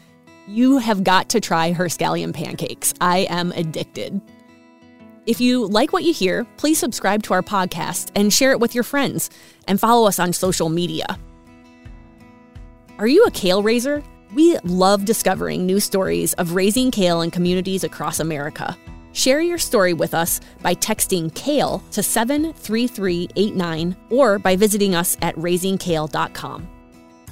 You 0.47 0.77
have 0.79 1.03
got 1.03 1.29
to 1.29 1.39
try 1.39 1.71
her 1.71 1.85
scallion 1.85 2.33
pancakes. 2.33 2.93
I 2.99 3.19
am 3.29 3.51
addicted. 3.53 4.21
If 5.25 5.41
you 5.41 5.65
like 5.65 5.93
what 5.93 6.03
you 6.03 6.13
hear, 6.13 6.45
please 6.57 6.77
subscribe 6.77 7.23
to 7.23 7.33
our 7.33 7.41
podcast 7.41 8.11
and 8.15 8.31
share 8.31 8.51
it 8.51 8.59
with 8.59 8.75
your 8.75 8.83
friends, 8.83 9.29
and 9.67 9.79
follow 9.79 10.07
us 10.07 10.19
on 10.19 10.33
social 10.33 10.69
media. 10.69 11.17
Are 12.99 13.07
you 13.07 13.23
a 13.23 13.31
kale 13.31 13.63
raiser? 13.63 14.03
We 14.33 14.57
love 14.59 15.05
discovering 15.05 15.65
new 15.65 15.79
stories 15.79 16.33
of 16.33 16.53
raising 16.53 16.91
kale 16.91 17.21
in 17.21 17.31
communities 17.31 17.83
across 17.83 18.19
America. 18.19 18.77
Share 19.15 19.39
your 19.39 19.57
story 19.57 19.93
with 19.93 20.13
us 20.13 20.41
by 20.61 20.75
texting 20.75 21.33
KALE 21.33 21.81
to 21.91 22.03
73389 22.03 23.95
or 24.09 24.37
by 24.37 24.57
visiting 24.57 24.93
us 24.93 25.15
at 25.21 25.33
raisingkale.com. 25.37 26.67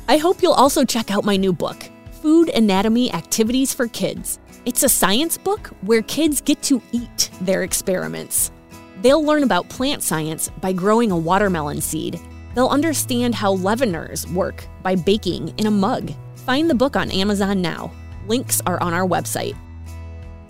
I 0.08 0.16
hope 0.16 0.42
you'll 0.42 0.54
also 0.54 0.86
check 0.86 1.12
out 1.12 1.26
my 1.26 1.36
new 1.36 1.52
book, 1.52 1.84
Food 2.22 2.48
Anatomy 2.52 3.14
Activities 3.14 3.74
for 3.74 3.90
Kids. 3.90 4.40
It's 4.66 4.84
a 4.84 4.90
science 4.90 5.38
book 5.38 5.72
where 5.82 6.02
kids 6.04 6.40
get 6.40 6.62
to 6.64 6.82
eat 6.94 7.30
their 7.42 7.64
experiments. 7.64 8.54
They'll 9.02 9.26
learn 9.26 9.44
about 9.44 9.68
plant 9.68 10.04
science 10.04 10.48
by 10.62 10.72
growing 10.72 11.12
a 11.12 11.18
watermelon 11.18 11.82
seed. 11.82 12.18
They'll 12.56 12.70
understand 12.70 13.36
how 13.36 13.58
leaveners 13.58 14.26
work 14.32 14.66
by 14.84 14.96
baking 14.96 15.54
in 15.58 15.68
a 15.68 15.72
mug. 15.72 16.14
Find 16.36 16.70
the 16.70 16.76
book 16.76 16.96
on 16.96 17.12
Amazon 17.12 17.62
now. 17.62 17.92
Links 18.26 18.62
are 18.66 18.82
on 18.82 18.94
our 18.94 19.06
website. 19.06 19.58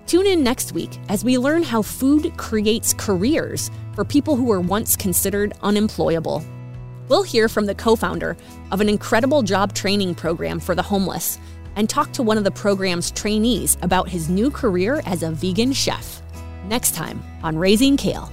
Tune 0.06 0.28
in 0.28 0.44
next 0.44 0.74
week 0.74 1.00
as 1.10 1.24
we 1.24 1.38
learn 1.38 1.64
how 1.64 1.82
food 1.82 2.36
creates 2.38 2.94
careers 2.94 3.72
for 3.94 4.04
people 4.04 4.36
who 4.36 4.46
were 4.46 4.60
once 4.60 4.96
considered 4.96 5.54
unemployable. 5.62 6.44
We'll 7.08 7.24
hear 7.24 7.48
from 7.48 7.66
the 7.66 7.76
co 7.76 7.96
founder 7.96 8.36
of 8.72 8.82
an 8.82 8.90
incredible 8.90 9.44
job 9.44 9.74
training 9.74 10.16
program 10.16 10.60
for 10.60 10.76
the 10.76 10.82
homeless 10.82 11.40
and 11.76 11.90
talk 11.90 12.12
to 12.14 12.24
one 12.24 12.38
of 12.38 12.44
the 12.44 12.52
program's 12.52 13.12
trainees 13.12 13.78
about 13.82 14.10
his 14.10 14.30
new 14.30 14.52
career 14.52 15.02
as 15.06 15.24
a 15.24 15.32
vegan 15.32 15.74
chef. 15.74 16.22
Next 16.66 16.94
time 16.94 17.24
on 17.42 17.58
Raising 17.58 17.98
Kale. 17.98 18.32